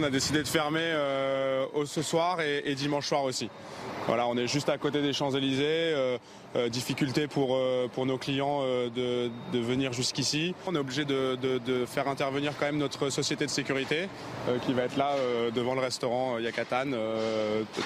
On 0.00 0.04
a 0.04 0.10
décidé 0.10 0.44
de 0.44 0.48
fermer 0.48 0.78
euh, 0.80 1.66
ce 1.84 2.02
soir 2.02 2.40
et, 2.40 2.74
dimanche 2.76 3.08
soir 3.08 3.24
aussi. 3.24 3.50
On 4.08 4.38
est 4.38 4.46
juste 4.46 4.68
à 4.68 4.78
côté 4.78 5.02
des 5.02 5.12
Champs-Élysées. 5.12 6.18
Euh, 6.56 6.70
difficulté 6.70 7.26
pour, 7.26 7.56
euh, 7.56 7.88
pour 7.92 8.06
nos 8.06 8.16
clients 8.16 8.60
euh, 8.62 8.88
de, 8.88 9.30
de, 9.52 9.62
venir 9.62 9.92
jusqu'ici. 9.92 10.54
On 10.66 10.74
est 10.74 10.78
obligé 10.78 11.04
de, 11.04 11.36
de, 11.36 11.84
faire 11.84 12.08
intervenir 12.08 12.54
quand 12.58 12.64
même 12.64 12.78
notre 12.78 13.10
société 13.10 13.44
de 13.44 13.50
sécurité 13.50 14.08
qui 14.64 14.72
va 14.72 14.84
être 14.84 14.96
là 14.96 15.14
devant 15.54 15.74
le 15.74 15.80
restaurant 15.80 16.38
Yakatan 16.38 16.92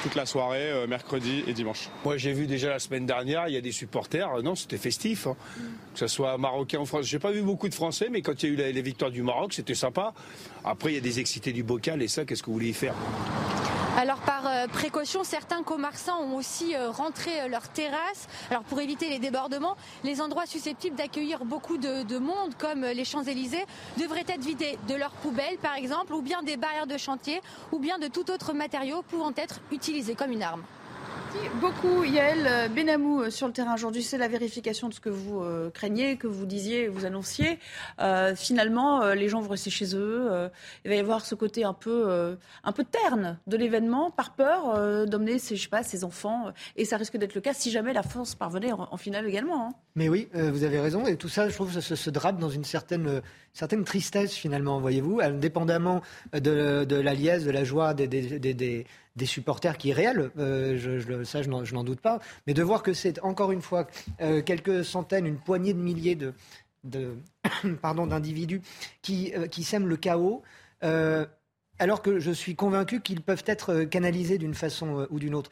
toute 0.02 0.14
la 0.14 0.26
soirée, 0.26 0.86
mercredi 0.88 1.42
et 1.46 1.52
dimanche. 1.52 1.88
Moi 2.04 2.16
j'ai 2.16 2.32
vu 2.32 2.46
déjà 2.46 2.70
la 2.70 2.78
semaine 2.78 3.06
dernière, 3.06 3.48
il 3.48 3.54
y 3.54 3.56
a 3.56 3.60
des 3.60 3.72
supporters, 3.72 4.42
non 4.42 4.54
c'était 4.54 4.78
festif, 4.78 5.26
hein. 5.26 5.36
que 5.92 5.98
ce 5.98 6.06
soit 6.06 6.38
marocain 6.38 6.78
ou 6.78 6.86
français. 6.86 7.08
J'ai 7.08 7.18
pas 7.18 7.32
vu 7.32 7.42
beaucoup 7.42 7.68
de 7.68 7.74
Français, 7.74 8.08
mais 8.10 8.22
quand 8.22 8.42
il 8.42 8.48
y 8.58 8.62
a 8.62 8.68
eu 8.68 8.72
les 8.72 8.82
victoires 8.82 9.10
du 9.10 9.22
Maroc, 9.22 9.54
c'était 9.54 9.74
sympa. 9.74 10.14
Après 10.64 10.92
il 10.92 10.94
y 10.94 10.98
a 10.98 11.02
des 11.02 11.20
excités 11.20 11.52
du 11.52 11.62
bocal 11.62 12.00
et 12.02 12.08
ça, 12.08 12.24
qu'est-ce 12.24 12.42
que 12.42 12.46
vous 12.46 12.54
voulez 12.54 12.70
y 12.70 12.74
faire? 12.74 12.94
Alors 13.98 14.18
par 14.42 14.68
précaution, 14.68 15.24
certains 15.24 15.62
commerçants 15.62 16.20
ont 16.20 16.36
aussi 16.36 16.76
rentré 16.76 17.48
leurs 17.48 17.68
terrasses. 17.68 18.28
Alors 18.50 18.62
pour 18.64 18.80
éviter 18.80 19.08
les 19.08 19.18
débordements, 19.18 19.76
les 20.04 20.20
endroits 20.20 20.46
susceptibles 20.46 20.96
d'accueillir 20.96 21.44
beaucoup 21.44 21.76
de, 21.76 22.18
monde, 22.18 22.54
comme 22.58 22.82
les 22.82 23.04
Champs-Élysées, 23.04 23.64
devraient 23.98 24.24
être 24.28 24.40
vidés 24.40 24.78
de 24.88 24.94
leurs 24.94 25.12
poubelles, 25.12 25.58
par 25.58 25.76
exemple, 25.76 26.12
ou 26.14 26.22
bien 26.22 26.42
des 26.42 26.56
barrières 26.56 26.86
de 26.86 26.98
chantier, 26.98 27.40
ou 27.72 27.78
bien 27.78 27.98
de 27.98 28.08
tout 28.08 28.30
autre 28.30 28.52
matériau 28.52 29.02
pouvant 29.02 29.32
être 29.36 29.60
utilisé 29.70 30.14
comme 30.14 30.32
une 30.32 30.42
arme. 30.42 30.62
Merci 31.34 31.48
beaucoup 31.60 32.02
Yael 32.04 32.70
Benamou 32.74 33.30
sur 33.30 33.46
le 33.46 33.52
terrain 33.52 33.74
aujourd'hui. 33.74 34.02
C'est 34.02 34.18
la 34.18 34.28
vérification 34.28 34.88
de 34.88 34.94
ce 34.94 35.00
que 35.00 35.08
vous 35.08 35.40
euh, 35.42 35.70
craignez, 35.70 36.16
que 36.16 36.26
vous 36.26 36.44
disiez, 36.46 36.88
vous 36.88 37.04
annonciez. 37.06 37.58
Euh, 38.00 38.34
finalement, 38.34 39.02
euh, 39.02 39.14
les 39.14 39.28
gens 39.28 39.40
vont 39.40 39.48
rester 39.48 39.70
chez 39.70 39.94
eux. 39.94 40.26
Euh, 40.30 40.48
il 40.84 40.90
va 40.90 40.96
y 40.96 40.98
avoir 40.98 41.24
ce 41.24 41.34
côté 41.34 41.64
un 41.64 41.72
peu, 41.72 42.04
euh, 42.08 42.34
un 42.64 42.72
peu 42.72 42.84
terne 42.84 43.38
de 43.46 43.56
l'événement, 43.56 44.10
par 44.10 44.34
peur 44.34 44.74
euh, 44.74 45.06
d'emmener 45.06 45.38
ses, 45.38 45.56
ses 45.82 46.04
enfants. 46.04 46.52
Et 46.76 46.84
ça 46.84 46.96
risque 46.96 47.16
d'être 47.16 47.34
le 47.34 47.40
cas 47.40 47.54
si 47.54 47.70
jamais 47.70 47.92
la 47.92 48.02
France 48.02 48.34
parvenait 48.34 48.72
en, 48.72 48.96
finale 48.96 49.26
également. 49.26 49.68
hein. 49.68 49.74
Mais 49.94 50.08
oui, 50.08 50.28
euh, 50.34 50.50
vous 50.50 50.64
avez 50.64 50.80
raison. 50.80 51.06
Et 51.06 51.16
tout 51.16 51.28
ça, 51.28 51.48
je 51.48 51.54
trouve, 51.54 51.72
ça 51.72 51.80
se, 51.80 51.94
se 51.94 52.10
drape 52.10 52.38
dans 52.38 52.50
une 52.50 52.64
certaine, 52.64 53.06
euh, 53.06 53.20
certaine 53.52 53.84
tristesse, 53.84 54.34
finalement, 54.34 54.80
voyez-vous, 54.80 55.20
indépendamment 55.20 56.02
de, 56.34 56.86
la 56.96 57.14
liesse, 57.14 57.44
de 57.44 57.50
la 57.50 57.64
joie 57.64 57.94
des- 57.94 58.08
des 59.16 59.26
supporters 59.26 59.76
qui 59.78 59.90
est 59.90 59.94
réel. 59.94 60.30
Euh, 60.38 60.78
je, 60.78 61.24
ça, 61.24 61.42
je 61.42 61.48
n'en 61.50 61.84
doute 61.84 62.00
pas. 62.00 62.20
Mais 62.46 62.54
de 62.54 62.62
voir 62.62 62.82
que 62.82 62.92
c'est, 62.92 63.22
encore 63.22 63.52
une 63.52 63.62
fois, 63.62 63.86
euh, 64.20 64.42
quelques 64.42 64.84
centaines, 64.84 65.26
une 65.26 65.38
poignée 65.38 65.74
de 65.74 65.80
milliers 65.80 66.16
de, 66.16 67.14
pardon, 67.82 68.06
d'individus 68.06 68.62
qui, 69.02 69.32
euh, 69.36 69.46
qui 69.46 69.64
sèment 69.64 69.88
le 69.88 69.96
chaos. 69.96 70.42
euh, 70.84 71.26
alors 71.78 72.02
que 72.02 72.20
je 72.20 72.30
suis 72.30 72.54
convaincu 72.54 73.00
qu'ils 73.00 73.22
peuvent 73.22 73.42
être 73.46 73.84
canalisés 73.84 74.38
d'une 74.38 74.54
façon 74.54 75.06
ou 75.10 75.18
d'une 75.18 75.34
autre 75.34 75.50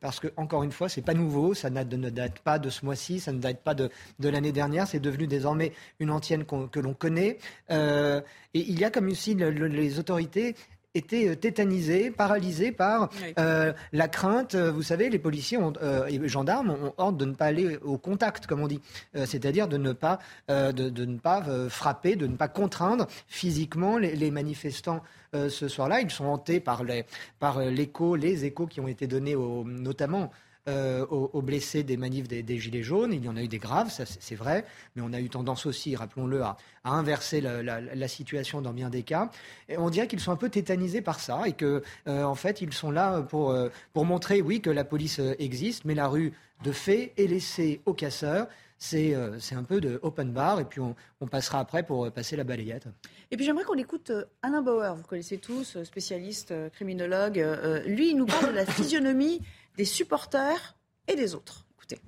parce 0.00 0.20
que 0.20 0.28
encore 0.36 0.62
une 0.62 0.70
fois, 0.70 0.88
c'est 0.90 1.00
pas 1.02 1.14
nouveau, 1.14 1.54
ça 1.54 1.70
ne 1.70 1.82
date 2.10 2.38
pas 2.40 2.58
de 2.58 2.68
ce 2.68 2.84
mois-ci, 2.84 3.18
ça 3.20 3.32
ne 3.32 3.38
date 3.38 3.62
pas 3.62 3.74
de, 3.74 3.90
l'année 4.20 4.52
dernière, 4.52 4.86
c'est 4.86 5.00
devenu 5.00 5.26
désormais 5.26 5.72
une 5.98 6.10
antienne 6.10 6.44
que 6.44 6.78
l'on 6.78 6.92
connaît. 6.92 7.38
Et 7.70 8.20
il 8.52 8.78
y 8.78 8.84
a 8.84 8.90
comme 8.90 9.06
le- 9.08 9.66
les 9.66 9.98
autorités 9.98 10.54
étaient 10.94 11.28
euh, 11.28 11.34
tétanisées, 11.34 12.10
paralysées 12.10 12.72
par 12.72 13.10
Oui. 13.22 13.34
euh, 13.38 13.72
la 13.92 14.08
crainte. 14.08 14.54
Euh, 14.54 14.70
Vous 14.70 14.82
savez, 14.82 15.10
les 15.10 15.18
policiers 15.18 15.58
ont, 15.58 15.72
euh, 15.82 16.06
et 16.06 16.18
les 16.18 16.28
gendarmes 16.28 16.70
ont 16.70 16.94
ordre 16.96 17.18
de 17.18 17.24
ne 17.24 17.34
pas 17.34 17.46
aller 17.46 17.76
au 17.82 17.98
contact, 17.98 18.46
comme 18.46 18.60
on 18.62 18.68
dit, 18.68 18.80
Euh, 19.16 19.26
c'est-à-dire 19.26 19.68
de 19.68 19.76
ne 19.76 19.92
pas, 19.92 20.18
de, 20.48 20.70
de 20.72 21.04
ne 21.04 21.18
pas 21.18 21.42
frapper, 21.68 22.16
de 22.16 22.26
ne 22.26 22.36
pas 22.36 22.48
contraindre 22.48 23.06
physiquement 23.26 23.98
les, 23.98 24.14
les 24.16 24.30
manifestants 24.30 25.02
ce 25.32 25.68
soir-là. 25.68 26.00
Ils 26.00 26.10
sont 26.10 26.26
hantés 26.26 26.60
par 26.60 26.84
les, 26.84 27.04
par 27.40 27.58
l'écho, 27.60 28.14
les 28.16 28.44
échos 28.44 28.66
qui 28.66 28.80
ont 28.80 28.86
été 28.88 29.06
donnés 29.06 29.34
notamment 29.64 30.30
euh, 30.66 31.04
aux, 31.06 31.42
blessés 31.42 31.82
des 31.82 31.98
manifs 31.98 32.26
des, 32.26 32.58
Gilets 32.58 32.82
jaunes. 32.82 33.12
Il 33.12 33.24
y 33.24 33.28
en 33.28 33.36
a 33.36 33.42
eu 33.42 33.48
des 33.48 33.58
graves, 33.58 33.90
c'est 33.90 34.34
vrai, 34.34 34.64
mais 34.96 35.02
on 35.04 35.12
a 35.12 35.20
eu 35.20 35.28
tendance 35.28 35.66
aussi, 35.66 35.94
rappelons-le, 35.94 36.42
à, 36.42 36.56
inverser 36.84 37.40
la, 37.40 38.08
situation 38.08 38.62
dans 38.62 38.72
bien 38.72 38.88
des 38.88 39.02
cas. 39.02 39.30
Et 39.68 39.76
on 39.76 39.90
dirait 39.90 40.06
qu'ils 40.06 40.20
sont 40.20 40.32
un 40.32 40.36
peu 40.36 40.48
tétanisés 40.48 41.02
par 41.02 41.20
ça 41.20 41.42
et 41.46 41.52
que, 41.52 41.82
euh, 42.08 42.24
en 42.24 42.34
fait, 42.34 42.62
ils 42.62 42.72
sont 42.72 42.90
là 42.90 43.20
pour, 43.22 43.50
euh, 43.50 43.68
pour 43.92 44.04
montrer, 44.06 44.40
oui, 44.40 44.60
que 44.60 44.70
la 44.70 44.84
police 44.84 45.20
existe, 45.38 45.84
mais 45.84 45.94
la 45.94 46.08
rue 46.08 46.32
de 46.62 46.72
fait 46.72 47.12
est 47.16 47.26
laissée 47.26 47.80
aux 47.84 47.94
casseurs. 47.94 48.46
C'est 48.78 49.14
euh, 49.14 49.38
un 49.52 49.62
peu 49.62 49.80
de 49.80 49.98
open 50.02 50.32
bar 50.32 50.60
et 50.60 50.64
puis 50.64 50.80
on, 50.80 50.94
passera 51.26 51.60
après 51.60 51.82
pour 51.82 52.10
passer 52.12 52.36
la 52.36 52.44
balayette. 52.44 52.86
Et 53.30 53.36
puis 53.36 53.46
j'aimerais 53.46 53.64
qu'on 53.64 53.78
écoute 53.78 54.10
euh, 54.10 54.24
Alain 54.42 54.60
Bauer, 54.60 54.94
vous 54.94 55.04
connaissez 55.04 55.38
tous, 55.38 55.82
spécialiste, 55.84 56.52
criminologue. 56.72 57.42
Lui, 57.86 58.10
il 58.10 58.16
nous 58.16 58.26
parle 58.26 58.48
de 58.48 58.56
la 58.56 58.66
physionomie 58.66 59.40
des 59.76 59.84
supporters 59.84 60.76
et 61.08 61.16
des 61.16 61.34
autres. 61.34 61.66
Écoutez. 61.76 61.98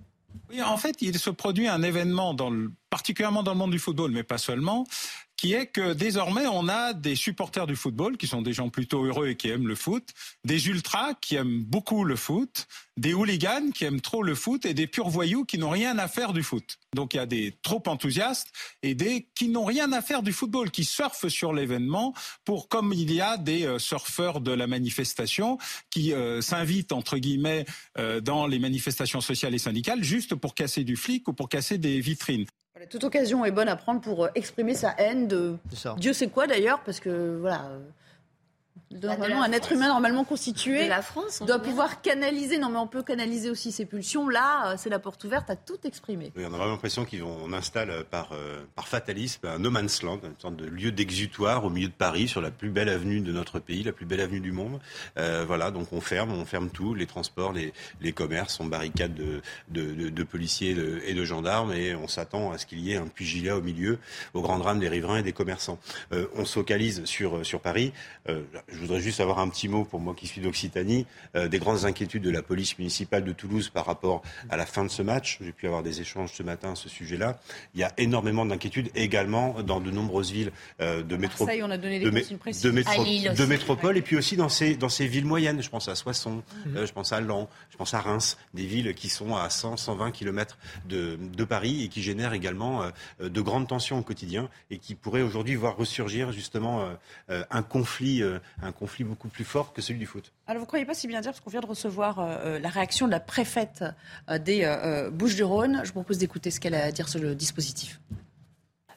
Oui, 0.51 0.63
en 0.63 0.77
fait, 0.77 1.03
il 1.03 1.19
se 1.19 1.31
produit 1.31 1.69
un 1.69 1.83
événement, 1.83 2.37
particulièrement 2.91 3.43
dans 3.43 3.53
le 3.53 3.59
monde 3.59 3.73
du 3.73 3.79
football, 3.79 4.13
mais 4.13 4.23
pas 4.23 4.39
seulement, 4.39 4.87
qui 5.37 5.53
est 5.53 5.67
que 5.67 5.93
désormais, 5.93 6.47
on 6.47 6.69
a 6.69 6.93
des 6.93 7.15
supporters 7.15 7.67
du 7.67 7.77
football, 7.77 8.17
qui 8.17 8.27
sont 8.27 8.43
des 8.43 8.53
gens 8.53 8.69
plutôt 8.69 9.05
heureux 9.05 9.29
et 9.29 9.37
qui 9.37 9.49
aiment 9.49 9.69
le 9.69 9.75
foot, 9.75 10.11
des 10.45 10.69
ultras 10.69 11.15
qui 11.15 11.37
aiment 11.37 11.63
beaucoup 11.63 12.05
le 12.05 12.17
foot, 12.17 12.67
des 12.97 13.13
hooligans 13.13 13.71
qui 13.73 13.85
aiment 13.85 14.01
trop 14.01 14.23
le 14.23 14.35
foot 14.35 14.65
et 14.65 14.73
des 14.73 14.87
purs 14.87 15.09
voyous 15.09 15.45
qui 15.45 15.59
n'ont 15.59 15.71
rien 15.71 15.99
à 15.99 16.09
faire 16.09 16.33
du 16.33 16.43
foot. 16.43 16.79
Donc 16.95 17.13
il 17.13 17.19
y 17.19 17.21
a 17.21 17.27
des 17.27 17.55
trop 17.63 17.83
enthousiastes 17.87 18.49
et 18.83 18.95
des 18.95 19.29
qui 19.35 19.49
n'ont 19.49 19.65
rien 19.67 19.93
à 19.93 20.01
faire 20.01 20.23
du 20.23 20.33
football, 20.33 20.71
qui 20.71 20.85
surfent 20.85 21.29
sur 21.29 21.53
l'événement 21.53 22.15
pour, 22.45 22.69
comme 22.69 22.93
il 22.95 23.13
y 23.13 23.21
a 23.21 23.37
des 23.37 23.67
euh, 23.67 23.79
surfeurs 23.79 24.41
de 24.41 24.53
la 24.53 24.67
manifestation 24.67 25.59
qui 25.91 26.15
euh, 26.15 26.41
s'invitent, 26.41 26.93
entre 26.93 27.19
guillemets, 27.19 27.67
euh, 27.99 28.21
dans 28.21 28.47
les 28.47 28.59
manifestations 28.59 29.21
sociales 29.21 29.55
et 29.55 29.59
syndicales, 29.59 30.03
juste 30.03 30.35
pour 30.35 30.55
casser 30.55 30.85
du 30.85 30.97
flic 30.97 31.29
ou 31.29 31.35
pour 31.35 31.49
casser 31.49 31.77
des 31.77 32.01
vitrines. 32.01 32.47
Voilà, 32.77 32.89
toute 32.89 33.05
occasion 33.05 33.43
est 33.47 33.53
bonne 33.53 33.71
à 33.71 33.77
prendre 33.77 34.03
pour 34.03 34.27
euh, 34.27 34.29
exprimer 34.35 34.75
sa 34.75 34.95
haine 34.99 35.29
de 35.29 35.57
Dieu 35.97 36.13
sait 36.13 36.29
quoi 36.29 36.47
d'ailleurs, 36.47 36.83
parce 36.85 37.01
que 37.01 37.39
voilà. 37.41 37.71
Euh, 38.95 38.99
Normalement, 38.99 39.43
un 39.43 39.53
être 39.53 39.73
humain 39.73 39.89
normalement 39.89 40.25
constitué 40.25 40.85
De 40.85 40.89
la 40.89 41.03
France, 41.03 41.43
doit 41.47 41.59
pouvoir 41.59 42.03
canaliser. 42.03 42.59
Non, 42.59 42.69
mais 42.71 42.79
on 42.79 42.87
peut 42.87 43.03
canaliser 43.03 43.51
aussi 43.51 43.73
ses 43.73 43.85
pulsions. 43.85 44.29
Là, 44.29 44.73
euh, 44.73 44.75
c'est 44.79 44.91
la 44.91 44.99
porte 44.99 45.23
ouverte 45.25 45.51
à 45.51 45.57
tout 45.57 45.79
exprimer. 45.85 46.33
Oui, 46.37 46.45
on 46.45 46.55
a 46.55 46.57
vraiment 46.57 46.73
l'impression 46.73 47.05
qu'on 47.05 47.53
installe 47.53 47.91
euh, 47.91 48.03
par, 48.09 48.31
euh, 48.33 48.63
par 48.75 48.87
fatalisme 48.89 49.47
un 49.47 49.59
no 49.59 49.71
man's 49.71 50.03
land, 50.03 50.21
une 50.25 50.39
sorte 50.39 50.57
de 50.57 50.67
lieu 50.67 50.93
d'exutoire 50.93 51.65
au 51.65 51.71
milieu 51.71 51.89
de 51.89 51.93
Paris, 51.93 52.29
sur 52.29 52.41
la 52.41 52.51
plus 52.51 52.71
belle 52.71 52.89
avenue 52.89 53.21
de 53.21 53.33
notre 53.33 53.59
pays, 53.59 53.83
la 53.83 53.93
plus 53.93 54.07
belle 54.07 54.21
avenue 54.21 54.41
du 54.41 54.53
monde. 54.53 54.79
Euh, 55.19 55.45
voilà, 55.47 55.71
donc 55.71 55.93
on 55.93 56.01
ferme, 56.01 56.33
on 56.33 56.45
ferme 56.45 56.71
tout, 56.71 56.95
les 56.95 57.07
transports, 57.07 57.53
les, 57.53 57.73
les 58.01 58.13
commerces, 58.13 58.61
on 58.61 58.67
barricade 58.67 59.15
de, 59.15 59.41
de, 59.69 59.93
de- 59.95 60.09
de 60.11 60.23
policiers 60.23 60.71
et 60.71 60.75
de, 60.75 61.01
et 61.07 61.15
de 61.15 61.25
gendarmes, 61.25 61.73
et 61.73 61.95
on 61.95 62.09
s'attend 62.09 62.53
à 62.53 62.59
ce 62.59 62.67
qu'il 62.67 62.81
y 62.81 62.93
ait 62.93 62.97
un 62.97 63.07
pugilat 63.09 63.57
au 63.57 63.63
milieu, 63.63 63.99
au 64.35 64.41
grand 64.43 64.59
drame 64.59 64.79
des 64.79 64.89
riverains 64.89 65.19
et 65.19 65.23
des 65.23 65.33
commerçants. 65.33 65.79
Euh, 66.13 66.27
on 66.37 66.45
se 66.45 66.53
focalise 66.55 67.05
sur, 67.05 67.45
sur 67.45 67.61
Paris. 67.61 67.93
Euh, 68.29 68.43
je 68.77 68.81
voudrais 68.83 69.01
juste 69.01 69.21
avoir 69.21 69.39
un 69.39 69.49
petit 69.49 69.69
mot 69.69 69.85
pour 69.85 70.01
moi 70.01 70.15
qui 70.15 70.27
suis 70.27 70.41
d'Occitanie, 70.41 71.07
euh, 71.35 71.49
des 71.49 71.59
grandes 71.59 71.85
inquiétudes 71.85 72.23
de 72.23 72.31
la 72.31 72.43
police 72.43 72.79
municipale 72.79 73.25
de 73.25 73.33
Toulouse 73.33 73.71
par 73.71 73.87
rapport 73.87 74.23
à 74.51 74.57
la 74.57 74.67
fin 74.67 74.85
de 74.85 74.89
ce 74.91 75.03
match. 75.03 75.39
J'ai 75.41 75.53
pu 75.53 75.67
avoir 75.67 75.83
des 75.83 76.01
échanges 76.01 76.33
ce 76.35 76.43
matin 76.43 76.73
à 76.73 76.75
ce 76.75 76.89
sujet-là. 76.89 77.39
Il 77.75 77.81
y 77.81 77.85
a 77.85 77.93
énormément 77.97 78.45
d'inquiétudes 78.45 78.91
également 78.95 79.63
dans 79.63 79.81
de 79.81 79.91
nombreuses 79.91 80.31
villes 80.31 80.53
euh, 80.81 81.03
de 81.03 81.17
métropole. 81.17 81.47
Marseille, 81.47 81.63
on 81.63 81.71
a 81.71 81.79
donné 81.79 81.99
des 81.99 82.05
de, 82.05 82.11
mé- 82.11 82.63
de 82.63 82.71
métro- 82.71 83.47
métropole 83.47 83.97
et 83.97 84.03
puis 84.03 84.17
aussi 84.17 84.37
dans 84.37 84.49
ces, 84.49 84.77
dans 84.77 84.89
ces 84.91 85.07
villes 85.07 85.25
moyennes. 85.27 85.63
Je 85.63 85.71
pense 85.71 85.89
à 85.89 85.95
Soissons, 85.95 86.43
Mhm. 86.67 86.77
euh, 86.77 86.87
je 86.87 86.93
pense 86.93 87.13
à 87.13 87.21
Lens, 87.21 87.49
je 87.71 87.77
pense 87.77 87.95
à 87.95 88.01
Reims, 88.01 88.37
des 88.55 88.67
villes 88.67 88.95
qui 88.95 89.09
sont 89.09 89.35
à 89.37 89.49
100, 89.49 89.77
120 89.79 90.11
kilomètres 90.11 90.59
de, 90.89 91.19
de 91.37 91.45
Paris 91.45 91.83
et 91.85 91.89
qui 91.89 92.03
génèrent 92.03 92.35
également 92.35 92.83
euh, 93.21 93.29
de 93.29 93.41
grandes 93.41 93.69
tensions 93.69 93.99
au 93.99 94.03
quotidien 94.03 94.49
et 94.71 94.79
qui 94.79 94.95
pourraient 94.95 95.23
aujourd'hui 95.23 95.55
voir 95.55 95.77
ressurgir 95.77 96.33
justement 96.33 96.83
euh, 96.83 96.95
euh, 97.31 97.45
un 97.51 97.63
conflit, 97.63 98.23
euh, 98.23 98.39
un 98.67 98.73
conflit 98.73 99.05
beaucoup 99.05 99.29
plus 99.29 99.45
fort 99.45 99.73
que 99.73 99.81
celui 99.81 99.99
du 99.99 100.07
foot. 100.07 100.33
Alors, 100.47 100.61
vous 100.61 100.65
ne 100.65 100.69
croyez 100.69 100.85
pas 100.85 100.95
si 100.95 101.07
bien 101.07 101.21
dire, 101.21 101.33
parce 101.33 101.41
qu'on 101.41 101.51
vient 101.51 101.61
de 101.61 101.67
recevoir 101.67 102.19
euh, 102.19 102.37
euh, 102.45 102.59
la 102.59 102.69
réaction 102.69 103.07
de 103.07 103.13
la 103.13 103.21
préfète 103.21 103.85
euh, 104.29 104.39
des 104.39 104.61
euh, 104.65 105.11
Bouches-du-Rhône. 105.11 105.81
Je 105.83 105.89
vous 105.89 105.95
propose 105.95 106.19
d'écouter 106.19 106.51
ce 106.51 106.61
qu'elle 106.61 106.75
a 106.75 106.85
à 106.85 106.93
dire 106.93 107.09
sur 107.09 107.21
le 107.21 107.35
dispositif. 107.35 108.01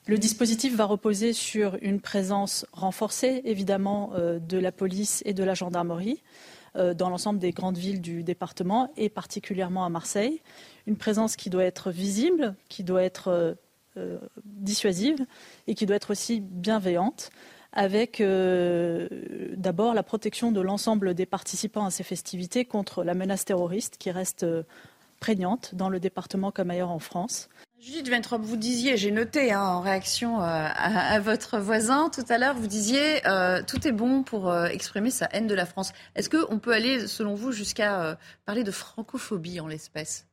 Le 0.07 0.17
dispositif 0.17 0.75
va 0.75 0.85
reposer 0.85 1.33
sur 1.33 1.77
une 1.81 2.01
présence 2.01 2.65
renforcée, 2.71 3.41
évidemment, 3.45 4.11
euh, 4.15 4.39
de 4.39 4.57
la 4.57 4.71
police 4.71 5.21
et 5.25 5.33
de 5.33 5.43
la 5.43 5.53
gendarmerie 5.53 6.23
euh, 6.75 6.93
dans 6.93 7.09
l'ensemble 7.09 7.39
des 7.39 7.51
grandes 7.51 7.77
villes 7.77 8.01
du 8.01 8.23
département 8.23 8.91
et 8.97 9.09
particulièrement 9.09 9.85
à 9.85 9.89
Marseille. 9.89 10.41
Une 10.87 10.97
présence 10.97 11.35
qui 11.35 11.49
doit 11.49 11.63
être 11.63 11.91
visible, 11.91 12.55
qui 12.69 12.83
doit 12.83 13.03
être 13.03 13.27
euh, 13.27 13.53
euh, 13.97 14.17
dissuasive 14.45 15.25
et 15.67 15.75
qui 15.75 15.85
doit 15.85 15.95
être 15.95 16.11
aussi 16.11 16.39
bienveillante 16.41 17.31
avec 17.79 18.19
euh, 18.19 19.07
d'abord 19.55 19.93
la 19.93 20.03
protection 20.03 20.51
de 20.51 20.59
l'ensemble 20.59 21.13
des 21.13 21.25
participants 21.25 21.85
à 21.85 21.91
ces 21.91 22.03
festivités 22.03 22.65
contre 22.65 23.05
la 23.05 23.13
menace 23.13 23.45
terroriste 23.45 23.95
qui 23.97 24.11
reste 24.11 24.43
euh, 24.43 24.63
prégnante 25.21 25.75
dans 25.75 25.87
le 25.87 26.01
département 26.01 26.51
comme 26.51 26.71
ailleurs 26.71 26.89
en 26.89 26.99
France. 26.99 27.47
Judith 27.79 28.09
Ventrop, 28.09 28.41
vous 28.41 28.57
disiez, 28.57 28.97
j'ai 28.97 29.11
noté 29.11 29.53
hein, 29.53 29.63
en 29.63 29.79
réaction 29.79 30.41
euh, 30.41 30.43
à, 30.43 31.21
votre 31.21 31.57
voisin 31.57 32.09
tout 32.09 32.25
à 32.27 32.37
l'heure, 32.37 32.53
vous 32.55 32.67
disiez 32.67 33.21
tout 33.65 33.87
est 33.87 33.93
bon 33.93 34.23
pour 34.23 34.53
exprimer 34.65 35.09
sa 35.09 35.29
haine 35.31 35.47
de 35.47 35.55
la 35.55 35.65
France. 35.65 35.93
Est-ce 36.15 36.29
qu'on 36.29 36.59
peut 36.59 36.73
aller, 36.73 37.07
selon 37.07 37.33
vous, 37.33 37.53
jusqu'à 37.53 38.17
parler 38.45 38.65
de 38.65 38.71
francophobie 38.71 39.61
en 39.61 39.67
l'espèce? 39.67 40.28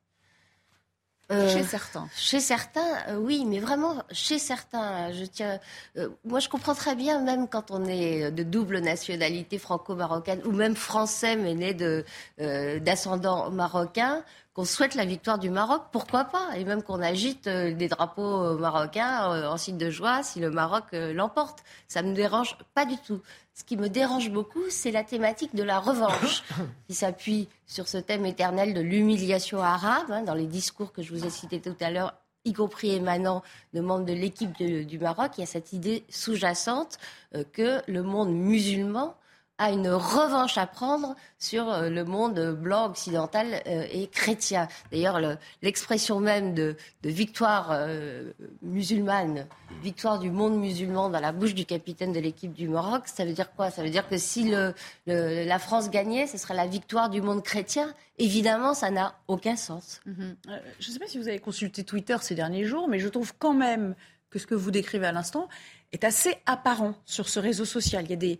Euh, 1.29 1.49
Chez 1.49 1.63
certains. 1.63 2.07
Chez 2.15 2.39
certains, 2.39 2.95
euh, 3.09 3.17
oui, 3.17 3.43
mais 3.45 3.59
vraiment 3.59 3.95
chez 4.11 4.39
certains. 4.39 5.11
Je 5.11 5.25
tiens, 5.25 5.59
euh, 5.97 6.07
moi, 6.23 6.39
je 6.39 6.47
comprends 6.47 6.73
très 6.73 6.95
bien, 6.95 7.19
même 7.19 7.49
quand 7.49 7.69
on 7.69 7.83
est 7.85 8.31
de 8.31 8.43
double 8.43 8.79
nationalité 8.79 9.57
franco-marocaine 9.57 10.41
ou 10.45 10.51
même 10.51 10.75
français 10.75 11.35
mais 11.35 11.53
né 11.53 11.73
de 11.73 12.05
euh, 12.39 12.79
d'ascendant 12.79 13.49
marocain, 13.51 14.23
qu'on 14.53 14.65
souhaite 14.65 14.95
la 14.95 15.05
victoire 15.05 15.37
du 15.37 15.49
Maroc, 15.51 15.83
pourquoi 15.91 16.23
pas? 16.23 16.47
Et 16.55 16.65
même 16.65 16.81
qu'on 16.81 17.01
agite 17.01 17.45
euh, 17.45 17.73
des 17.75 17.87
drapeaux 17.89 18.43
euh, 18.43 18.57
marocains 18.57 19.31
euh, 19.33 19.47
en 19.49 19.57
signe 19.57 19.77
de 19.77 19.91
joie 19.91 20.23
si 20.23 20.39
le 20.39 20.49
Maroc 20.49 20.85
euh, 20.93 21.13
l'emporte. 21.13 21.59
Ça 21.87 22.01
me 22.01 22.13
dérange 22.15 22.57
pas 22.73 22.85
du 22.85 22.97
tout. 22.97 23.21
Ce 23.57 23.63
qui 23.63 23.75
me 23.75 23.89
dérange 23.89 24.29
beaucoup, 24.29 24.69
c'est 24.69 24.91
la 24.91 25.03
thématique 25.03 25.55
de 25.55 25.63
la 25.63 25.79
revanche, 25.79 26.43
qui 26.87 26.93
s'appuie 26.93 27.49
sur 27.65 27.87
ce 27.87 27.97
thème 27.97 28.23
éternel 28.27 28.75
de 28.75 28.81
l'humiliation 28.81 29.63
arabe, 29.63 30.11
hein, 30.11 30.21
dans 30.21 30.35
les 30.35 30.45
discours 30.45 30.93
que 30.93 31.01
je 31.01 31.11
vous 31.11 31.25
ai 31.25 31.31
cités 31.31 31.59
tout 31.59 31.75
à 31.79 31.89
l'heure, 31.89 32.13
y 32.45 32.53
compris 32.53 32.91
émanant 32.91 33.41
de 33.73 33.81
membres 33.81 34.05
de 34.05 34.13
l'équipe 34.13 34.55
du 34.61 34.99
Maroc. 34.99 35.31
Il 35.37 35.41
y 35.41 35.43
a 35.43 35.47
cette 35.47 35.73
idée 35.73 36.05
sous-jacente 36.07 36.99
euh, 37.33 37.43
que 37.51 37.81
le 37.87 38.03
monde 38.03 38.29
musulman 38.29 39.15
a 39.59 39.71
une 39.71 39.89
revanche 39.89 40.57
à 40.57 40.67
prendre 40.67 41.15
sur 41.39 41.71
euh, 41.71 41.89
le 41.89 42.03
monde 42.03 42.39
blanc, 42.51 42.89
occidental 42.89 43.61
euh, 43.65 43.87
et 43.91 44.07
chrétien. 44.07 44.67
D'ailleurs, 44.91 45.19
l'expression 45.61 46.19
même 46.19 46.53
de, 46.53 46.75
victoire 47.03 47.69
euh, 47.71 48.31
musulmane, 48.61 49.47
victoire 49.81 50.19
du 50.19 50.29
monde 50.29 50.59
musulman 50.59 51.09
dans 51.09 51.19
la 51.19 51.31
bouche 51.31 51.55
du 51.55 51.65
capitaine 51.65 52.13
de 52.13 52.19
l'équipe 52.19 52.53
du 52.53 52.67
Maroc, 52.67 53.03
ça 53.05 53.25
veut 53.25 53.33
dire 53.33 53.51
quoi? 53.53 53.71
Ça 53.71 53.81
veut 53.81 53.89
dire 53.89 54.07
que 54.07 54.17
si 54.17 54.51
la 55.05 55.59
France 55.59 55.89
gagnait, 55.89 56.27
ce 56.27 56.37
serait 56.37 56.55
la 56.55 56.67
victoire 56.67 57.09
du 57.09 57.21
monde 57.21 57.43
chrétien? 57.43 57.93
Évidemment, 58.19 58.73
ça 58.73 58.91
n'a 58.91 59.15
aucun 59.27 59.55
sens. 59.55 60.01
Mhm. 60.05 60.35
je 60.79 60.87
ne 60.87 60.93
sais 60.93 60.99
pas 60.99 61.07
si 61.07 61.17
vous 61.17 61.27
avez 61.27 61.39
consulté 61.39 61.83
Twitter 61.83 62.17
ces 62.21 62.35
derniers 62.35 62.65
jours, 62.65 62.87
mais 62.87 62.99
je 62.99 63.07
trouve 63.07 63.33
quand 63.37 63.53
même 63.53 63.95
que 64.29 64.39
ce 64.39 64.47
que 64.47 64.55
vous 64.55 64.71
décrivez 64.71 65.07
à 65.07 65.11
l'instant 65.11 65.47
est 65.91 66.03
assez 66.03 66.35
apparent 66.45 66.93
sur 67.05 67.29
ce 67.29 67.39
réseau 67.39 67.65
social. 67.65 68.03
Il 68.05 68.09
y 68.09 68.13
a 68.13 68.17
des 68.17 68.39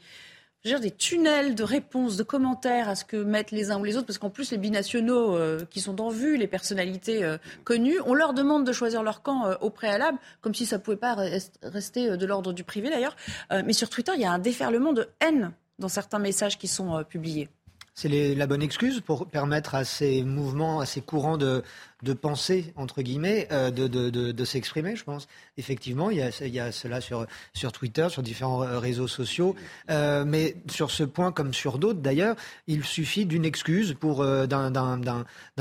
des 0.75 0.91
tunnels 0.91 1.55
de 1.55 1.63
réponses, 1.63 2.17
de 2.17 2.23
commentaires 2.23 2.89
à 2.89 2.95
ce 2.95 3.05
que 3.05 3.17
mettent 3.17 3.51
les 3.51 3.71
uns 3.71 3.79
ou 3.79 3.83
les 3.83 3.95
autres, 3.97 4.05
parce 4.05 4.17
qu'en 4.17 4.29
plus, 4.29 4.51
les 4.51 4.57
binationaux 4.57 5.35
euh, 5.35 5.61
qui 5.69 5.81
sont 5.81 5.99
en 6.01 6.09
vue, 6.09 6.37
les 6.37 6.47
personnalités 6.47 7.23
euh, 7.23 7.37
connues, 7.63 7.97
on 8.05 8.13
leur 8.13 8.33
demande 8.33 8.65
de 8.65 8.73
choisir 8.73 9.03
leur 9.03 9.21
camp 9.21 9.45
euh, 9.45 9.55
au 9.61 9.69
préalable, 9.69 10.17
comme 10.41 10.53
si 10.53 10.65
ça 10.65 10.79
pouvait 10.79 10.97
pas 10.97 11.15
rester 11.63 12.17
de 12.17 12.25
l'ordre 12.25 12.53
du 12.53 12.63
privé 12.63 12.89
d'ailleurs. 12.89 13.15
mais 13.51 13.73
sur 13.73 13.89
Twitter, 13.89 14.11
il 14.15 14.21
y 14.21 14.25
a 14.25 14.31
un 14.31 14.39
déferlement 14.39 14.93
de 14.93 15.07
haine 15.19 15.51
dans 15.79 15.89
certains 15.89 16.19
messages 16.19 16.57
qui 16.57 16.67
sont 16.67 17.03
publiés. 17.03 17.49
C'est 17.93 18.35
la 18.35 18.45
bonne 18.45 18.61
excuse 18.61 19.01
pour 19.01 19.25
permettre 19.25 19.73
à 19.73 19.83
ces 19.83 20.21
mouvements, 20.21 20.79
à 20.79 20.85
ces 20.85 21.01
courants 21.01 21.37
de, 21.37 21.63
de 22.03 22.13
pensée, 22.13 22.73
entre 22.75 23.01
guillemets, 23.01 23.47
euh, 23.51 23.71
de, 23.71 23.87
de, 23.87 24.09
de, 24.09 24.45
s'exprimer, 24.45 24.95
je 24.95 25.03
pense. 25.03 25.27
Effectivement, 25.57 26.11
il 26.11 26.17
y 26.17 26.59
a, 26.59 26.71
cela 26.71 27.01
sur, 27.01 27.25
sur 27.53 27.71
Twitter, 27.71 28.07
sur 28.09 28.21
différents 28.21 28.63
euh, 28.63 28.77
réseaux 28.77 29.07
sociaux. 29.07 29.55
Euh, 29.89 30.23
mais 30.25 30.57
sur 30.69 30.91
ce 30.91 31.03
point, 31.03 31.31
comme 31.31 31.53
sur 31.53 31.79
d'autres 31.79 31.99
d'ailleurs, 31.99 32.35
il 32.67 32.83
suffit 32.83 33.25
d'une 33.25 33.45
excuse 33.45 33.95
pour 33.99 34.21
euh, 34.21 34.45
d'un, 34.45 34.71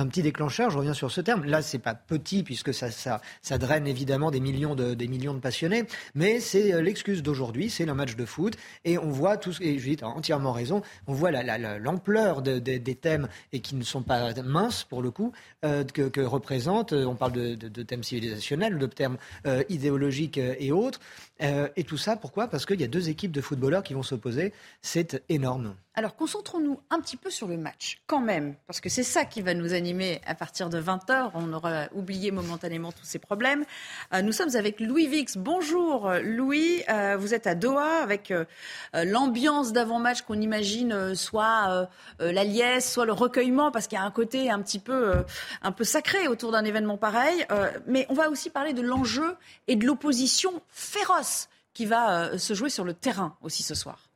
petit 0.08 0.22
déclencheur. 0.22 0.70
Je 0.70 0.76
reviens 0.76 0.92
sur 0.92 1.10
ce 1.10 1.22
terme. 1.22 1.44
Là, 1.44 1.62
c'est 1.62 1.78
pas 1.78 1.94
petit 1.94 2.42
puisque 2.42 2.74
ça, 2.74 2.90
ça, 2.90 3.22
ça 3.40 3.56
draine 3.56 3.86
évidemment 3.86 4.30
des 4.30 4.40
millions 4.40 4.74
de, 4.74 4.92
des 4.92 5.08
millions 5.08 5.34
de 5.34 5.40
passionnés. 5.40 5.84
Mais 6.14 6.40
c'est 6.40 6.82
l'excuse 6.82 7.22
d'aujourd'hui, 7.22 7.70
c'est 7.70 7.86
le 7.86 7.94
match 7.94 8.14
de 8.14 8.26
foot. 8.26 8.56
Et 8.84 8.98
on 8.98 9.08
voit 9.08 9.38
tout, 9.38 9.52
et 9.62 9.78
Judith 9.78 10.02
a 10.02 10.08
entièrement 10.08 10.52
raison, 10.52 10.82
on 11.06 11.14
voit 11.14 11.30
la, 11.30 11.42
la, 11.42 11.78
l'ampleur 11.78 12.42
de, 12.42 12.58
des 12.58 12.94
thèmes 12.94 13.28
et 13.52 13.60
qui 13.60 13.74
ne 13.74 13.82
sont 13.82 14.02
pas 14.02 14.34
minces 14.42 14.84
pour 14.84 15.00
le 15.00 15.10
coup, 15.10 15.32
que, 15.62 16.08
que 16.08 16.25
représente. 16.26 16.92
Euh, 16.92 17.04
on 17.06 17.14
parle 17.14 17.32
de, 17.32 17.82
thèmes 17.82 18.02
civilisationnels, 18.02 18.78
de 18.78 18.86
thèmes 18.86 19.16
euh, 19.46 19.62
idéologiques 19.68 20.38
euh, 20.38 20.54
et 20.58 20.72
autres. 20.72 21.00
Et 21.40 21.84
tout 21.84 21.98
ça, 21.98 22.16
pourquoi? 22.16 22.48
Parce 22.48 22.66
qu'il 22.66 22.80
y 22.80 22.84
a 22.84 22.88
deux 22.88 23.08
équipes 23.08 23.32
de 23.32 23.40
footballeurs 23.40 23.82
qui 23.82 23.94
vont 23.94 24.02
s'opposer. 24.02 24.52
C'est 24.80 25.22
énorme. 25.28 25.74
Alors 25.98 26.14
concentrons-nous 26.14 26.78
un 26.90 27.00
petit 27.00 27.16
peu 27.16 27.30
sur 27.30 27.48
le 27.48 27.56
match, 27.56 28.02
quand 28.06 28.20
même, 28.20 28.54
parce 28.66 28.82
que 28.82 28.90
c'est 28.90 29.02
ça 29.02 29.24
qui 29.24 29.40
va 29.40 29.54
nous 29.54 29.72
animer 29.72 30.20
à 30.26 30.34
partir 30.34 30.68
de 30.68 30.78
20h. 30.78 31.30
On 31.32 31.54
aura 31.54 31.86
oublié 31.94 32.30
momentanément 32.30 32.92
tous 32.92 33.06
ces 33.06 33.18
problèmes. 33.18 33.64
Euh, 34.12 34.20
nous 34.20 34.32
sommes 34.32 34.54
avec 34.56 34.78
Louis 34.78 35.06
Vix. 35.06 35.38
Bonjour 35.38 36.12
Louis, 36.22 36.82
euh, 36.90 37.16
vous 37.18 37.32
êtes 37.32 37.46
à 37.46 37.54
Doha 37.54 38.02
avec 38.02 38.30
euh, 38.30 38.44
l'ambiance 38.92 39.72
d'avant-match 39.72 40.20
qu'on 40.20 40.38
imagine 40.38 41.14
soit 41.14 41.88
la 42.20 42.44
liesse, 42.44 42.92
soit 42.92 43.06
le 43.06 43.14
recueillement, 43.14 43.70
parce 43.70 43.86
qu'il 43.86 43.96
y 43.96 44.00
a 44.00 44.04
un 44.04 44.10
côté 44.10 44.50
un 44.50 44.60
petit 44.60 44.78
peu, 44.78 45.24
un 45.62 45.72
peu 45.72 45.84
sacré 45.84 46.28
autour 46.28 46.52
d'un 46.52 46.64
événement 46.64 46.98
pareil. 46.98 47.46
mais 47.86 48.04
on 48.10 48.14
va 48.14 48.28
aussi 48.28 48.50
parler 48.50 48.74
de 48.74 48.82
l'enjeu 48.82 49.34
et 49.66 49.76
de 49.76 49.86
l'opposition 49.86 50.60
féroce 50.68 51.25
qui 51.72 51.86
va 51.86 52.38
se 52.38 52.54
jouer 52.54 52.70
sur 52.70 52.84
le 52.84 52.94
terrain 52.94 53.36
aussi 53.42 53.62
ce 53.62 53.74
soir. 53.74 54.08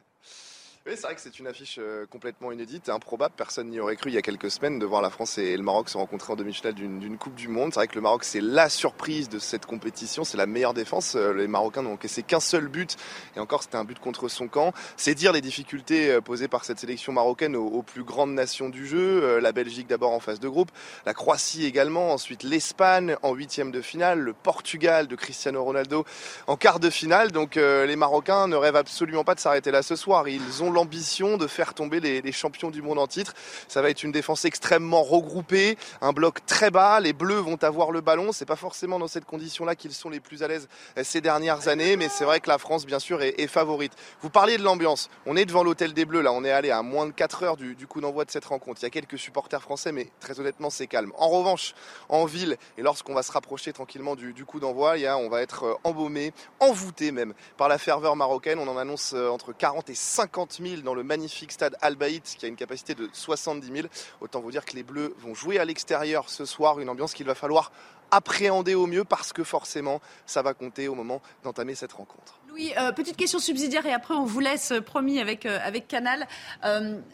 Oui, 0.87 0.93
c'est 0.95 1.03
vrai 1.03 1.15
que 1.15 1.21
c'est 1.21 1.39
une 1.39 1.47
affiche 1.47 1.77
euh, 1.79 2.07
complètement 2.07 2.53
inédite 2.53 2.89
improbable. 2.89 3.35
Personne 3.37 3.69
n'y 3.69 3.79
aurait 3.81 3.97
cru 3.97 4.09
il 4.09 4.15
y 4.15 4.17
a 4.17 4.23
quelques 4.23 4.51
semaines 4.51 4.79
de 4.79 4.87
voir 4.87 5.03
la 5.03 5.11
France 5.11 5.37
et 5.37 5.55
le 5.55 5.63
Maroc 5.63 5.91
se 5.91 5.99
rencontrer 5.99 6.33
en 6.33 6.37
demi-finale 6.37 6.73
d'une 6.73 7.19
Coupe 7.19 7.35
du 7.35 7.49
Monde. 7.49 7.75
C'est 7.75 7.81
vrai 7.81 7.87
que 7.87 7.97
le 7.97 8.01
Maroc, 8.01 8.25
c'est 8.25 8.41
la 8.41 8.71
surprise 8.71 9.29
de 9.29 9.39
cette 9.39 9.67
compétition. 9.67 10.25
C'est 10.25 10.39
la 10.39 10.47
meilleure 10.47 10.73
défense. 10.73 11.17
Euh, 11.17 11.35
les 11.35 11.49
Marocains 11.49 11.83
n'ont 11.83 11.93
encaissé 11.93 12.23
qu'un 12.23 12.41
seul 12.41 12.69
but 12.69 12.97
et 13.37 13.41
encore, 13.41 13.63
c'était 13.63 13.77
un 13.77 13.85
but 13.85 13.99
contre 13.99 14.29
son 14.29 14.49
camp. 14.49 14.73
C'est 14.97 15.15
dire 15.15 15.35
les 15.35 15.43
difficultés 15.43 16.13
euh, 16.13 16.23
posées 16.23 16.49
par 16.49 16.65
cette 16.65 16.79
sélection 16.79 17.13
marocaine 17.13 17.57
aux, 17.57 17.83
plus 17.83 18.03
grandes 18.03 18.33
nations 18.33 18.71
du 18.71 18.87
jeu. 18.87 19.39
La 19.39 19.53
Belgique 19.53 19.87
d'abord 19.87 20.13
en 20.13 20.21
phase 20.21 20.41
de 20.41 20.49
groupe, 20.49 20.71
la 21.05 21.13
Croatie 21.13 21.67
également, 21.67 22.11
ensuite 22.13 22.43
l'Espagne 22.43 23.17
en 23.23 23.35
huitième 23.35 23.71
de 23.71 23.83
finale, 23.83 24.21
le 24.21 24.33
Portugal 24.33 25.09
de 25.09 25.17
Cristiano 25.17 25.63
Ronaldo 25.63 26.07
en 26.47 26.57
quart 26.57 26.81
de 26.81 26.89
finale. 26.89 27.33
Donc 27.33 27.57
les 27.57 27.97
Marocains 27.97 28.47
ne 28.49 28.57
rêvent 28.57 28.77
absolument 28.77 29.25
pas 29.25 29.35
de 29.35 29.41
s'arrêter 29.41 29.71
là 29.71 29.83
ce 29.83 29.97
soir. 29.97 30.29
Ils 30.29 30.63
ont 30.63 30.70
l'ambition 30.71 31.37
de 31.37 31.47
faire 31.47 31.75
tomber 31.75 32.01
les, 32.01 32.33
champions 32.33 32.71
du 32.71 32.83
monde 32.83 32.99
en 32.99 33.07
titre. 33.07 33.35
Ça 33.69 33.83
va 33.83 33.91
être 33.91 34.03
une 34.03 34.13
défense 34.13 34.45
extrêmement 34.45 35.03
regroupée, 35.03 35.77
un 36.01 36.13
bloc 36.13 36.45
très 36.47 36.71
bas. 36.71 37.01
Les 37.01 37.13
Bleus 37.13 37.41
vont 37.41 37.63
avoir 37.63 37.91
le 37.91 38.01
ballon. 38.01 38.33
C'est 38.33 38.47
pas 38.47 38.57
forcément 38.57 38.99
dans 38.99 39.09
cette 39.09 39.25
condition-là 39.25 39.75
qu'ils 39.75 39.93
sont 39.93 40.11
les 40.11 40.21
plus 40.21 40.43
à 40.43 40.49
l'aise 40.49 40.69
ces 41.03 41.21
dernières 41.21 41.69
années, 41.69 41.97
mais 41.97 42.09
c'est 42.09 42.25
vrai 42.25 42.41
que 42.41 42.49
la 42.49 42.59
France, 42.59 42.87
bien 42.87 42.99
sûr, 42.99 43.23
est, 43.23 43.47
favorite. 43.47 43.93
Vous 44.23 44.31
parliez 44.31 44.59
de 44.59 44.63
l'ambiance. 44.63 45.11
On 45.27 45.37
est 45.37 45.45
devant 45.45 45.65
l'hôtel 45.65 45.93
des 45.93 46.05
Bleus. 46.05 46.23
Là, 46.23 46.33
on 46.33 46.45
est 46.45 46.51
allé 46.51 46.71
à 46.71 46.83
moins 46.83 47.07
de 47.07 47.13
4 47.13 47.43
heures 47.43 47.57
du, 47.57 47.87
coup 47.87 48.01
d'envoi 48.01 48.25
de 48.25 48.31
cette 48.31 48.45
rencontre. 48.45 48.81
Il 48.81 48.85
y 48.85 48.87
a 48.87 48.91
quelques 48.91 49.19
supporters 49.19 49.63
français, 49.63 49.93
mais 49.93 50.09
très 50.21 50.39
honnêtement, 50.39 50.71
c'est 50.71 50.87
calme. 50.87 51.13
En 51.19 51.29
revanche, 51.29 51.75
en 52.09 52.25
ville 52.25 52.57
et 52.79 52.83
lorsqu'on 52.83 53.15
va 53.15 53.23
se 53.23 53.33
rapprocher 53.33 53.73
tranquillement 53.73 54.15
du, 54.17 54.45
coup 54.45 54.61
d'envoi, 54.61 54.95
on 55.19 55.29
va 55.29 55.43
être 55.43 55.65
euh, 55.65 55.75
embaumé, 55.85 56.33
envoûté 56.61 57.13
même 57.13 57.35
par 57.57 57.69
la 57.69 57.79
ferveur 57.79 58.17
marocaine. 58.17 58.59
On 58.59 58.69
en 58.69 58.77
annonce 58.77 59.13
euh, 59.15 59.29
entre 59.29 59.53
40 59.53 59.91
et 59.91 59.95
50 59.95 60.60
000 60.61 60.83
dans 60.83 60.95
le 60.95 61.03
magnifique 61.03 61.53
stade 61.53 61.77
Al 61.81 61.97
Baït 61.97 62.37
qui 62.39 62.45
a 62.45 62.49
une 62.49 62.57
capacité 62.57 62.95
de 62.95 63.09
70 63.13 63.67
000. 63.67 63.89
Autant 64.21 64.41
vous 64.41 64.51
dire 64.51 64.65
que 64.65 64.75
les 64.75 64.83
Bleus 64.83 65.15
vont 65.19 65.35
jouer 65.35 65.59
à 65.59 65.65
l'extérieur 65.65 66.29
ce 66.29 66.45
soir, 66.45 66.81
une 66.81 66.89
ambiance 66.89 67.15
qu'il 67.15 67.27
va 67.27 67.35
falloir 67.35 67.73
appréhender 68.11 68.75
au 68.75 68.87
mieux 68.87 69.05
parce 69.05 69.33
que 69.33 69.45
forcément 69.45 70.01
ça 70.27 70.43
va 70.43 70.55
compter 70.55 70.89
au 70.89 70.95
moment 70.95 71.23
d'entamer 71.45 71.75
cette 71.75 71.93
rencontre. 71.93 72.41
Louis, 72.49 72.73
euh, 72.79 72.93
petite 72.93 73.17
question 73.17 73.39
subsidiaire 73.39 73.87
et 73.87 73.93
après 73.93 74.15
on 74.15 74.25
vous 74.25 74.41
laisse 74.41 74.73
euh, 74.73 74.81
promis 74.81 75.21
avec, 75.21 75.47
euh, 75.47 75.59
avec 75.63 75.87
Canal. 75.87 76.27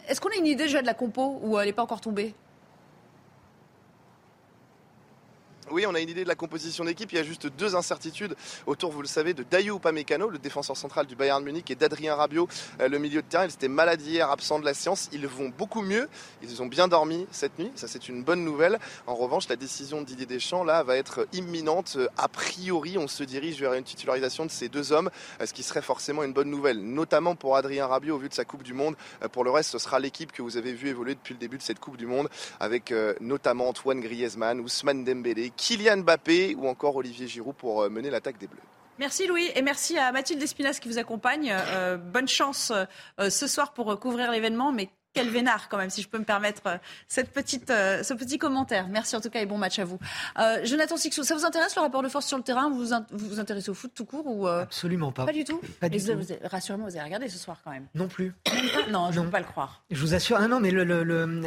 Est-ce 0.07 0.19
qu'on 0.19 0.29
a 0.29 0.35
une 0.35 0.47
idée 0.47 0.63
déjà 0.63 0.81
de 0.81 0.87
la 0.87 0.93
compo 0.93 1.39
ou 1.41 1.59
elle 1.59 1.67
n'est 1.67 1.73
pas 1.73 1.83
encore 1.83 2.01
tombée? 2.01 2.33
Oui, 5.69 5.85
on 5.85 5.93
a 5.95 5.99
une 5.99 6.07
idée 6.07 6.23
de 6.23 6.29
la 6.29 6.35
composition 6.35 6.85
d'équipe. 6.85 7.11
Il 7.11 7.17
y 7.17 7.19
a 7.19 7.23
juste 7.23 7.47
deux 7.47 7.75
incertitudes 7.75 8.37
autour, 8.67 8.89
vous 8.89 9.01
le 9.01 9.07
savez, 9.07 9.33
de 9.33 9.43
Dayo 9.43 9.75
Upamecano, 9.77 10.29
le 10.29 10.37
défenseur 10.37 10.77
central 10.77 11.07
du 11.07 11.15
Bayern 11.17 11.43
Munich, 11.43 11.69
et 11.69 11.75
d'Adrien 11.75 12.15
Rabiot, 12.15 12.47
euh, 12.79 12.87
le 12.87 12.99
milieu 12.99 13.21
de 13.21 13.27
terrain. 13.27 13.45
Ils 13.45 13.53
étaient 13.53 13.67
malades 13.67 14.01
hier, 14.01 14.31
absents 14.31 14.59
de 14.59 14.65
la 14.65 14.73
séance. 14.73 15.09
Ils 15.11 15.27
vont 15.27 15.49
beaucoup 15.49 15.81
mieux. 15.81 16.07
Ils 16.41 16.61
ont 16.61 16.67
bien 16.67 16.87
dormi 16.87 17.27
cette 17.31 17.59
nuit. 17.59 17.69
Ça, 17.75 17.89
c'est 17.89 18.07
une 18.07 18.23
bonne 18.23 18.45
nouvelle. 18.45 18.79
En 19.07 19.15
revanche, 19.15 19.49
la 19.49 19.57
décision 19.57 19.99
de 19.99 20.05
Didier 20.05 20.25
Deschamps, 20.25 20.63
là, 20.63 20.83
va 20.83 20.95
être 20.95 21.27
imminente. 21.33 21.97
A 22.17 22.29
priori, 22.29 22.97
on 22.97 23.09
se 23.09 23.23
dirige 23.23 23.59
vers 23.59 23.73
une 23.73 23.83
titularisation 23.83 24.45
de 24.45 24.51
ces 24.51 24.69
deux 24.69 24.93
hommes, 24.93 25.09
euh, 25.41 25.45
ce 25.45 25.53
qui 25.53 25.63
serait 25.63 25.81
forcément 25.81 26.23
une 26.23 26.33
bonne 26.33 26.49
nouvelle, 26.49 26.79
notamment 26.79 27.35
pour 27.35 27.57
Adrien 27.57 27.87
Rabiot 27.87 28.15
au 28.15 28.19
vu 28.19 28.29
de 28.29 28.33
sa 28.33 28.45
Coupe 28.45 28.63
du 28.63 28.73
Monde. 28.73 28.95
Euh, 29.21 29.27
pour 29.27 29.43
le 29.43 29.51
reste, 29.51 29.71
ce 29.71 29.79
sera 29.79 29.99
l'équipe 29.99 30.31
que 30.31 30.41
vous 30.41 30.55
avez 30.55 30.71
vu 30.71 30.87
évoluer 30.87 31.15
depuis 31.15 31.33
le 31.33 31.39
début 31.39 31.57
de 31.57 31.63
cette 31.63 31.79
Coupe 31.79 31.97
du 31.97 32.05
Monde, 32.05 32.29
avec 32.61 32.93
notamment 33.19 33.67
Antoine 33.67 33.99
Griezmann, 33.99 34.61
Ousmane 34.61 35.03
Dembélé, 35.03 35.51
Kylian 35.57 35.97
Mbappé 35.97 36.55
ou 36.55 36.67
encore 36.67 36.95
Olivier 36.95 37.27
Giroud 37.27 37.55
pour 37.55 37.81
euh, 37.81 37.89
mener 37.89 38.09
l'attaque 38.09 38.37
des 38.37 38.47
Bleus. 38.47 38.61
Merci 38.99 39.27
Louis 39.27 39.49
et 39.53 39.61
merci 39.61 39.97
à 39.97 40.11
Mathilde 40.11 40.41
Espinas 40.41 40.79
qui 40.81 40.87
vous 40.87 40.97
accompagne. 40.97 41.51
Euh, 41.51 41.97
bonne 41.97 42.27
chance 42.27 42.71
euh, 43.19 43.29
ce 43.29 43.45
soir 43.45 43.73
pour 43.73 43.99
couvrir 43.99 44.31
l'événement, 44.31 44.71
mais 44.71 44.89
quel 45.17 45.29
vénard 45.29 45.67
quand 45.67 45.77
même, 45.77 45.89
si 45.89 46.03
je 46.03 46.07
peux 46.07 46.19
me 46.19 46.23
permettre 46.23 46.61
euh, 46.67 46.77
cette 47.07 47.31
petite, 47.31 47.71
euh, 47.71 48.03
ce 48.03 48.13
petit 48.13 48.37
commentaire. 48.37 48.87
Merci 48.87 49.15
en 49.15 49.21
tout 49.21 49.31
cas 49.31 49.41
et 49.41 49.47
bon 49.47 49.57
match 49.57 49.79
à 49.79 49.85
vous. 49.85 49.97
Euh, 50.37 50.63
Jonathan 50.63 50.95
Sixou, 50.95 51.23
ça 51.23 51.35
vous 51.35 51.43
intéresse 51.43 51.75
le 51.75 51.81
rapport 51.81 52.03
de 52.03 52.09
force 52.09 52.27
sur 52.27 52.37
le 52.37 52.43
terrain? 52.43 52.69
Vous 52.69 52.85
vous, 52.85 53.27
vous 53.29 53.39
intéressez 53.39 53.71
au 53.71 53.73
foot 53.73 53.91
tout 53.95 54.05
court 54.05 54.27
ou 54.27 54.47
Absolument 54.47 55.11
pas. 55.11 55.25
Pas 55.25 55.33
du 55.33 55.43
tout? 55.43 55.59
Pas 55.79 55.89
du 55.89 55.97
tout. 55.97 56.11
Rassurez-moi, 56.43 56.87
vous 56.87 56.95
avez 56.95 57.05
regardé 57.05 57.29
ce 57.29 57.39
soir 57.39 57.57
quand 57.63 57.71
même. 57.71 57.87
Non 57.95 58.07
plus. 58.07 58.33
non, 58.91 59.11
je 59.11 59.19
ne 59.19 59.25
peux 59.25 59.31
pas 59.31 59.39
le 59.39 59.45
croire. 59.45 59.81
Je 59.89 59.99
vous 59.99 60.13
assure, 60.13 60.37
ah 60.39 60.47
non, 60.47 60.59
mais 60.59 60.69
le, 60.69 60.83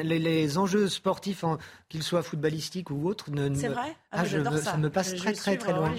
les, 0.02 0.58
enjeux 0.58 0.88
sportifs, 0.88 1.44
qu'ils 1.88 2.02
soient 2.02 2.22
footballistiques 2.22 2.90
ou 2.90 3.06
autres, 3.06 3.30
ne. 3.30 3.54
C'est 3.54 3.68
vrai? 3.68 3.94
Ah, 4.12 4.18
ah 4.20 4.24
je 4.24 4.38
ça. 4.58 4.76
me 4.76 4.90
passe 4.90 5.14
très 5.14 5.32
très 5.32 5.56
très 5.56 5.72
loin. 5.72 5.92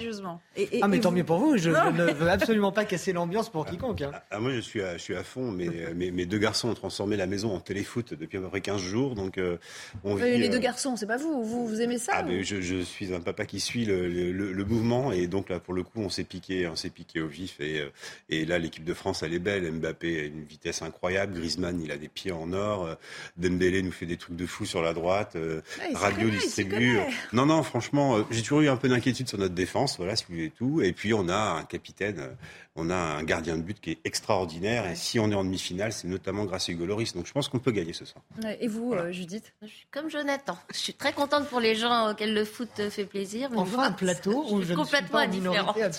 Et, 0.56 0.80
ah 0.82 0.88
mais 0.88 1.00
tant 1.00 1.10
mieux 1.10 1.24
pour 1.24 1.38
vous. 1.38 1.56
Je, 1.56 1.70
ne 1.70 2.12
veux 2.12 2.28
absolument 2.28 2.72
pas 2.72 2.84
casser 2.84 3.14
l'ambiance 3.14 3.48
pour 3.48 3.64
quiconque. 3.64 4.02
Hein. 4.02 4.10
Ah, 4.30 4.38
moi 4.38 4.52
je 4.52 4.60
suis 4.60 4.82
à, 4.82 4.98
je 4.98 5.02
suis 5.02 5.16
à 5.16 5.22
fond. 5.22 5.50
Mais 5.50 5.70
mes 5.94 6.26
deux 6.26 6.38
garçons 6.38 6.68
ont 6.68 6.74
transformé 6.74 7.16
la 7.16 7.26
maison 7.26 7.54
en 7.54 7.60
téléfoot 7.62 8.14
depuis 8.14 8.38
à 8.38 8.40
peu 8.40 8.48
près 8.48 8.60
15 8.60 8.80
jours. 8.80 9.14
Donc, 9.14 9.38
euh, 9.38 9.56
on 10.04 10.16
Euh, 10.18 10.24
vit, 10.24 10.38
les 10.38 10.48
euh, 10.48 10.52
deux 10.52 10.58
garçons, 10.58 10.96
c'est 10.96 11.06
pas 11.06 11.16
vous. 11.16 11.42
Vous, 11.44 11.66
vous 11.66 11.80
aimez 11.80 11.98
ça 11.98 12.12
ah, 12.16 12.22
ou- 12.22 12.28
mais 12.28 12.44
je, 12.44 12.60
je 12.60 12.80
suis 12.82 13.14
un 13.14 13.20
papa 13.20 13.46
qui 13.46 13.60
suit 13.60 13.84
le, 13.84 14.08
le- 14.08 14.64
mouvement 14.64 15.10
et 15.12 15.26
donc 15.26 15.48
là 15.48 15.58
pour 15.58 15.74
le 15.74 15.82
coup 15.82 16.00
on 16.00 16.08
s'est 16.08 16.22
piqué 16.24 16.68
on 16.68 16.76
s'est 16.76 16.88
piqué 16.90 17.20
au 17.20 17.26
vif 17.26 17.56
et, 17.60 17.80
euh, 17.80 17.88
et 18.30 18.44
là 18.44 18.58
l'équipe 18.58 18.84
de 18.84 18.94
France 18.94 19.22
elle 19.22 19.34
est 19.34 19.38
belle. 19.38 19.70
Mbappé 19.72 20.20
a 20.20 20.24
une 20.24 20.44
vitesse 20.44 20.82
incroyable. 20.82 21.34
Griezmann 21.34 21.80
il 21.82 21.90
a 21.90 21.96
des 21.96 22.08
pieds 22.08 22.32
en 22.32 22.52
or. 22.52 22.84
Euh, 22.86 22.94
Dembélé 23.36 23.82
nous 23.82 23.92
fait 23.92 24.06
des 24.06 24.16
trucs 24.16 24.36
de 24.36 24.46
fou 24.46 24.64
sur 24.64 24.82
la 24.82 24.92
droite. 24.92 25.32
Euh, 25.36 25.60
Ah, 25.94 26.10
connaît, 26.12 26.30
s'y 26.38 26.46
distribue. 26.46 26.98
non 27.32 27.46
non 27.46 27.62
franchement 27.62 28.18
euh, 28.18 28.22
j'ai 28.30 28.42
toujours 28.42 28.60
eu 28.60 28.68
un 28.68 28.76
peu 28.76 28.88
d'inquiétude 28.88 29.28
sur 29.28 29.38
notre 29.38 29.54
défense 29.54 29.96
voilà 29.96 30.14
si 30.16 30.24
vous 30.28 30.34
voulez 30.34 30.50
tout. 30.50 30.80
Et 30.82 30.92
puis 30.92 31.12
on 31.12 31.28
a 31.28 31.58
un 31.60 31.64
capitaine 31.64 32.18
euh, 32.20 32.28
on 32.74 32.88
a 32.90 32.94
un 32.96 33.22
gardien 33.22 33.56
de 33.58 33.62
but 33.62 33.78
qui 33.80 33.90
est 33.90 33.98
extraordinaire 34.04 34.86
et 34.90 34.94
si 34.94 35.18
on 35.20 35.30
est 35.30 35.34
en 35.34 35.44
demi-finale 35.44 35.92
c'est 35.92 36.08
notamment 36.08 36.44
grâce 36.46 36.68
à 36.68 36.72
Hugo 36.72 36.86
Lloris 36.86 37.14
donc 37.14 37.26
je 37.26 37.32
pense 37.32 37.48
qu'on 37.48 37.58
peut 37.58 37.70
gagner 37.70 37.92
ce 37.92 38.04
soir 38.06 38.24
Ouais, 38.42 38.56
Et 38.62 38.68
vous, 38.68 38.94
euh, 38.94 39.12
Judith? 39.12 39.52
Je 39.60 39.66
suis 39.66 39.86
comme 39.90 40.08
Jonathan. 40.08 40.56
Je 40.72 40.78
suis 40.78 40.94
très 40.94 41.12
contente 41.12 41.46
pour 41.48 41.60
les 41.60 41.74
gens 41.74 42.10
auxquels 42.10 42.32
le 42.32 42.44
foot 42.46 42.70
fait 42.90 43.04
plaisir. 43.04 43.50
Mais 43.50 43.58
Enfin, 43.58 43.82
un 43.84 43.92
plateau 43.92 44.44
où 44.44 44.44
je 44.44 44.44
je 44.44 44.48
suis 44.48 44.58
ne 44.58 44.64
suis 44.64 44.74
complètement 44.76 45.18
pas. 45.18 45.26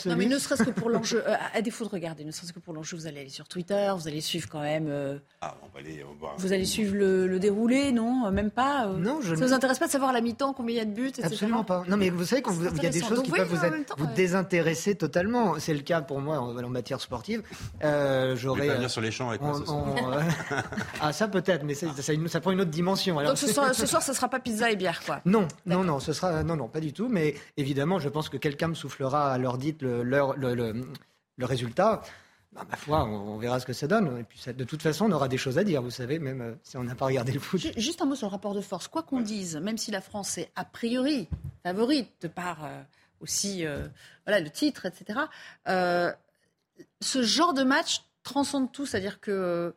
Non, 0.09 0.15
mais 0.15 0.25
ne 0.25 0.37
serait-ce 0.39 0.63
que 0.63 0.71
pour 0.71 0.89
l'enjeu, 0.89 1.23
euh, 1.27 1.35
à 1.53 1.61
défaut 1.61 1.83
de 1.85 1.89
regarder, 1.89 2.23
ne 2.25 2.31
serait-ce 2.31 2.53
que 2.53 2.59
pour 2.59 2.73
l'enjeu, 2.73 2.97
vous 2.97 3.05
allez 3.07 3.19
aller 3.21 3.29
sur 3.29 3.47
Twitter, 3.47 3.91
vous 3.95 4.07
allez 4.07 4.21
suivre 4.21 4.49
quand 4.49 4.61
même. 4.61 4.87
euh, 4.89 5.17
ah, 5.41 5.55
on 5.63 5.67
va 5.73 5.79
aller 5.79 6.03
on 6.09 6.23
va- 6.25 6.33
Vous 6.37 6.53
allez 6.53 6.65
suivre 6.65 6.95
le, 6.95 7.27
le 7.27 7.39
déroulé, 7.39 7.91
non 7.91 8.31
Même 8.31 8.49
pas 8.51 8.87
euh, 8.87 8.97
Non, 8.97 9.19
je 9.21 9.35
Ça 9.35 9.41
ne- 9.41 9.47
vous 9.47 9.53
intéresse 9.53 9.79
pas 9.79 9.87
de 9.87 9.91
savoir 9.91 10.09
à 10.09 10.13
la 10.13 10.21
mi-temps 10.21 10.53
combien 10.53 10.75
il 10.75 10.77
y 10.79 10.81
a 10.81 10.85
de 10.85 10.91
buts, 10.91 11.07
etc. 11.09 11.23
Absolument 11.27 11.63
pas. 11.63 11.83
Non, 11.87 11.97
mais 11.97 12.09
vous 12.09 12.25
savez, 12.25 12.41
quand 12.41 12.53
il 12.75 12.83
y 12.83 12.87
a 12.87 12.89
des 12.89 12.99
choses 13.01 13.17
Donc 13.17 13.25
qui 13.25 13.31
oui, 13.31 13.37
peuvent 13.39 13.47
vous, 13.49 13.57
vous 13.97 14.05
ouais. 14.05 14.13
désintéresser 14.15 14.95
totalement. 14.95 15.59
C'est 15.59 15.73
le 15.73 15.81
cas 15.81 16.01
pour 16.01 16.19
moi 16.19 16.41
en, 16.63 16.69
matière 16.69 16.99
sportive. 17.01 17.43
Euh, 17.83 18.35
J'aurais. 18.35 18.69
euh, 18.69 18.73
venir 18.75 18.89
sur 18.89 19.01
les 19.01 19.11
champs 19.11 19.29
avec 19.29 19.41
moi 19.41 19.51
on- 19.55 19.59
ce 19.59 19.65
soir 19.65 19.83
on- 19.85 20.11
euh, 20.13 20.21
ah, 21.01 21.13
ça 21.13 21.27
peut-être, 21.27 21.63
mais 21.63 21.73
ça, 21.73 21.87
ça, 21.95 22.13
ça 22.27 22.39
prend 22.41 22.51
une 22.51 22.61
autre 22.61 22.71
dimension. 22.71 23.19
Alors, 23.19 23.31
Donc 23.31 23.37
ce 23.37 23.47
soir, 23.51 23.73
ce 23.73 23.85
soir, 23.85 24.01
ça 24.01 24.13
sera 24.13 24.27
pas 24.29 24.39
pizza 24.39 24.71
et 24.71 24.75
bière, 24.75 25.01
quoi. 25.05 25.21
Non, 25.25 25.47
non, 25.65 25.83
non, 25.83 25.99
ce 25.99 26.13
sera 26.13 26.43
non, 26.43 26.55
non, 26.55 26.67
pas 26.67 26.79
du 26.79 26.93
tout. 26.93 27.07
Mais 27.09 27.35
évidemment, 27.57 27.99
je 27.99 28.09
pense 28.09 28.29
que 28.29 28.37
quelqu'un 28.37 28.67
me 28.69 28.75
soufflera 28.75 29.31
à 29.31 29.37
l'heure 29.37 29.57
dite 29.57 29.81
le, 29.81 30.03
l'heure- 30.03 30.35
le, 30.37 30.53
le- 30.55 30.87
le 31.37 31.45
résultat. 31.45 32.01
Bah, 32.53 32.61
ma 32.69 32.77
foi, 32.77 33.03
on, 33.05 33.33
on 33.33 33.37
verra 33.39 33.59
ce 33.59 33.65
que 33.65 33.73
ça 33.73 33.87
donne. 33.87 34.19
Et 34.19 34.23
puis, 34.23 34.37
ça- 34.37 34.53
de 34.53 34.63
toute 34.63 34.83
façon, 34.83 35.05
on 35.05 35.11
aura 35.11 35.27
des 35.27 35.37
choses 35.37 35.57
à 35.57 35.63
dire, 35.63 35.81
vous 35.81 35.89
savez, 35.89 36.19
même 36.19 36.41
euh, 36.41 36.53
si 36.61 36.77
on 36.77 36.83
n'a 36.83 36.93
pas 36.93 37.05
regardé 37.05 37.31
le 37.31 37.39
foot. 37.39 37.59
Ju- 37.59 37.71
Juste 37.77 38.01
un 38.03 38.05
mot 38.05 38.13
sur 38.13 38.27
le 38.27 38.31
rapport 38.31 38.53
de 38.53 38.61
force. 38.61 38.87
Quoi 38.87 39.01
qu'on 39.01 39.21
dise, 39.21 39.57
même 39.57 39.79
si 39.79 39.89
la 39.89 40.01
France 40.01 40.37
est 40.37 40.51
a 40.55 40.63
priori 40.63 41.27
favorite 41.63 42.11
de 42.21 42.27
par 42.27 42.63
euh, 42.63 42.81
aussi 43.21 43.65
euh, 43.65 43.87
voilà, 44.27 44.39
le 44.39 44.51
titre, 44.51 44.85
etc., 44.85 45.19
euh, 45.67 46.11
ce 47.03 47.21
genre 47.21 47.53
de 47.53 47.63
match 47.63 48.03
transcende 48.23 48.71
tout. 48.71 48.85
C'est-à-dire 48.85 49.19
que 49.19 49.31
euh, 49.31 49.71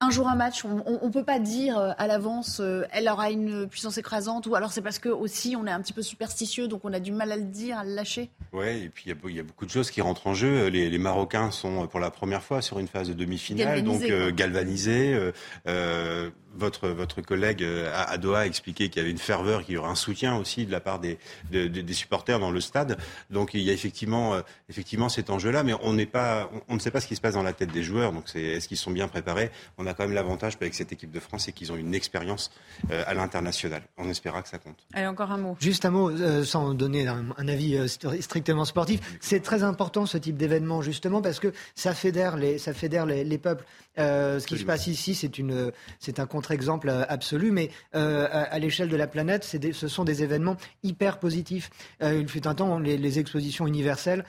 un 0.00 0.10
jour 0.10 0.28
un 0.28 0.34
match, 0.34 0.64
on 0.64 1.06
ne 1.06 1.12
peut 1.12 1.24
pas 1.24 1.38
dire 1.38 1.78
euh, 1.78 1.92
à 1.98 2.06
l'avance 2.06 2.60
euh, 2.60 2.84
elle 2.90 3.06
aura 3.06 3.30
une 3.30 3.68
puissance 3.68 3.98
écrasante 3.98 4.46
ou 4.46 4.54
alors 4.54 4.72
c'est 4.72 4.80
parce 4.80 4.98
que 4.98 5.10
aussi 5.10 5.56
on 5.56 5.66
est 5.66 5.70
un 5.70 5.80
petit 5.82 5.92
peu 5.92 6.00
superstitieux 6.00 6.68
donc 6.68 6.86
on 6.86 6.92
a 6.94 7.00
du 7.00 7.12
mal 7.12 7.30
à 7.30 7.36
le 7.36 7.42
dire, 7.42 7.78
à 7.78 7.84
le 7.84 7.94
lâcher. 7.94 8.30
Ouais, 8.52 8.80
et 8.80 8.88
puis 8.88 9.04
il 9.06 9.36
y 9.36 9.38
a 9.38 9.42
y, 9.42 9.42
beaucoup 9.42 9.66
de 9.66 9.70
choses 9.70 9.90
qui 9.90 10.00
rentrent 10.00 10.26
en 10.26 10.34
jeu. 10.34 10.68
Les, 10.68 10.88
les 10.88 10.98
Marocains 10.98 11.50
sont 11.50 11.84
euh, 11.84 11.86
pour 11.86 12.00
la 12.00 12.10
première 12.10 12.42
fois 12.42 12.62
sur 12.62 12.78
une 12.78 12.88
phase 12.88 13.08
de 13.08 13.14
demi-finale, 13.14 13.82
donc 13.82 14.02
Galvanisés, 14.34 15.12
euh. 15.12 15.18
Euh, 15.20 15.32
euh, 15.68 16.30
votre 16.54 16.88
votre 16.88 17.20
collègue 17.22 17.62
euh, 17.62 17.90
à, 17.94 18.10
à 18.10 18.18
Doha 18.18 18.40
a 18.40 18.46
expliqué 18.46 18.88
qu'il 18.88 19.00
y 19.00 19.02
avait 19.02 19.10
une 19.10 19.18
ferveur, 19.18 19.64
qu'il 19.64 19.74
y 19.74 19.78
aurait 19.78 19.90
un 19.90 19.94
soutien 19.94 20.36
aussi 20.36 20.66
de 20.66 20.72
la 20.72 20.80
part 20.80 20.98
des 20.98 21.18
de- 21.50 21.68
de- 21.68 21.80
des 21.80 21.92
supporters 21.94 22.38
dans 22.40 22.50
le 22.50 22.60
stade. 22.60 22.98
Donc 23.30 23.54
il 23.54 23.60
y 23.60 23.70
a 23.70 23.72
effectivement 23.72 24.34
euh, 24.34 24.40
effectivement 24.68 25.08
cet 25.08 25.30
enjeu-là, 25.30 25.62
mais 25.62 25.74
on 25.82 25.92
n'est 25.92 26.06
pas 26.06 26.50
on, 26.52 26.60
on 26.70 26.74
ne 26.74 26.80
sait 26.80 26.90
pas 26.90 27.00
ce 27.00 27.06
qui 27.06 27.16
se 27.16 27.20
passe 27.20 27.34
dans 27.34 27.42
la 27.42 27.52
tête 27.52 27.70
des 27.72 27.82
joueurs. 27.82 28.12
Donc 28.12 28.24
c'est 28.26 28.42
est-ce 28.42 28.68
qu'ils 28.68 28.76
sont 28.76 28.90
bien 28.90 29.08
préparés? 29.08 29.50
On 29.78 29.86
a 29.86 29.94
quand 29.94 30.04
même 30.04 30.14
l'avantage 30.14 30.56
avec 30.60 30.74
cette 30.74 30.92
équipe 30.92 31.10
de 31.12 31.20
France, 31.20 31.44
c'est 31.44 31.52
qu'ils 31.52 31.70
ont 31.72 31.76
une 31.76 31.94
expérience 31.94 32.50
euh, 32.90 33.02
à 33.06 33.14
l'international. 33.14 33.82
On 33.96 34.08
espéra 34.08 34.42
que 34.42 34.48
ça 34.48 34.58
compte. 34.58 34.76
Allez 34.92 35.06
encore 35.06 35.30
un 35.30 35.38
mot. 35.38 35.56
Juste 35.60 35.84
un 35.84 35.90
mot, 35.90 36.10
euh, 36.10 36.44
sans 36.44 36.74
donner 36.74 37.06
un, 37.06 37.26
un 37.36 37.48
avis 37.48 37.76
euh, 37.76 37.86
st- 37.86 38.20
strictement 38.20 38.64
sportif, 38.64 39.00
c'est 39.20 39.40
très 39.40 39.62
important 39.62 40.04
ce 40.06 40.18
type 40.18 40.36
d'événement 40.36 40.82
justement 40.82 41.22
parce 41.22 41.38
que 41.40 41.52
ça 41.74 41.94
fédère 41.94 42.36
les, 42.36 42.58
ça 42.58 42.74
fédère 42.74 43.06
les, 43.06 43.24
les 43.24 43.38
peuples. 43.38 43.64
Euh, 44.00 44.40
ce 44.40 44.46
qui 44.46 44.54
se 44.58 44.64
passe 44.64 44.86
ici, 44.86 45.14
c'est 45.14 45.38
une, 45.38 45.70
c'est 45.98 46.18
un 46.18 46.26
contre-exemple 46.26 46.88
euh, 46.88 47.04
absolu, 47.08 47.50
mais 47.50 47.70
euh, 47.94 48.26
à, 48.30 48.42
à 48.44 48.58
l'échelle 48.58 48.88
de 48.88 48.96
la 48.96 49.06
planète, 49.06 49.44
c'est 49.44 49.58
des- 49.58 49.72
ce 49.72 49.86
sont 49.88 50.04
des 50.04 50.22
événements 50.22 50.56
hyper 50.82 51.18
positifs. 51.18 51.70
Euh, 52.02 52.18
il 52.20 52.28
fut 52.28 52.46
un 52.48 52.54
temps, 52.54 52.78
les, 52.78 52.96
les 52.98 53.18
expositions 53.18 53.66
universelles 53.66 54.24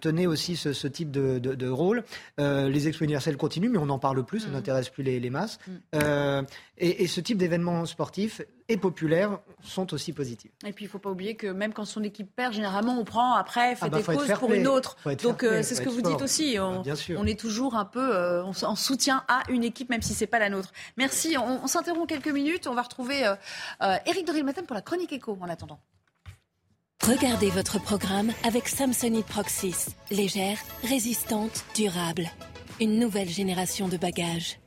tenaient 0.00 0.26
aussi 0.26 0.56
ce, 0.56 0.72
ce 0.72 0.88
type 0.88 1.10
de, 1.10 1.38
de- 1.38 1.54
de 1.54 1.68
rôle. 1.68 2.04
Euh, 2.40 2.68
les 2.68 2.88
expos 2.88 3.04
universelles 3.04 3.36
continuent, 3.36 3.70
mais 3.70 3.78
on 3.78 3.86
n'en 3.86 3.98
parle 3.98 4.24
plus, 4.24 4.40
ça 4.40 4.48
n'intéresse 4.48 4.88
plus 4.88 5.02
les, 5.02 5.20
les 5.20 5.30
masses. 5.30 5.58
Euh, 5.94 6.42
et, 6.78 7.04
et 7.04 7.06
ce 7.06 7.20
type 7.20 7.38
d'événements 7.38 7.86
sportifs 7.86 8.42
et 8.72 8.76
populaires 8.76 9.38
sont 9.62 9.92
aussi 9.94 10.12
positifs. 10.12 10.50
Et 10.66 10.72
puis 10.72 10.86
il 10.86 10.88
faut 10.88 10.98
pas 10.98 11.10
oublier 11.10 11.36
que 11.36 11.46
même 11.46 11.72
quand 11.72 11.84
son 11.84 12.02
équipe 12.02 12.34
perd, 12.34 12.52
généralement 12.54 12.98
on 12.98 13.04
prend 13.04 13.34
après, 13.34 13.76
fait 13.76 13.84
Ah 13.86 13.88
bah, 13.88 13.98
des 13.98 14.04
causes 14.04 14.32
pour 14.38 14.48
play. 14.48 14.60
une 14.60 14.66
autre. 14.66 14.96
Donc 15.22 15.42
euh, 15.44 15.62
c'est 15.62 15.74
ce 15.74 15.82
que 15.82 15.88
vous 15.88 15.98
sport. 16.00 16.12
dites 16.12 16.22
aussi. 16.22 16.56
On, 16.58 16.80
Ah, 16.80 16.82
bien 16.82 16.96
sûr. 16.96 17.18
on 17.20 17.26
est 17.26 17.38
toujours 17.38 17.74
un 17.76 17.84
peu 17.84 18.14
euh, 18.16 18.42
on 18.44 18.52
en 18.64 18.74
soutien 18.76 19.24
à 19.28 19.42
une 19.50 19.64
équipe 19.64 19.90
même 19.90 20.02
si 20.02 20.14
c'est 20.14 20.26
pas 20.26 20.38
la 20.38 20.48
nôtre. 20.48 20.72
Merci. 20.96 21.36
On, 21.38 21.62
on 21.62 21.66
s'interrompt 21.66 22.08
quelques 22.08 22.28
minutes. 22.28 22.66
On 22.66 22.74
va 22.74 22.82
retrouver 22.82 23.26
euh, 23.26 23.34
euh, 23.82 23.96
Éric 24.06 24.26
de 24.26 24.42
Matin 24.42 24.62
pour 24.62 24.74
la 24.74 24.82
chronique 24.82 25.12
écho 25.12 25.36
en 25.40 25.48
attendant. 25.48 25.80
Regardez 27.06 27.50
votre 27.50 27.80
programme 27.82 28.32
avec 28.44 28.68
Samsonite 28.68 29.26
Proxys. 29.26 29.88
Légère, 30.10 30.58
résistante, 30.84 31.64
durable. 31.74 32.30
Une 32.80 32.98
nouvelle 32.98 33.28
génération 33.28 33.88
de 33.88 33.96
bagages. 33.96 34.58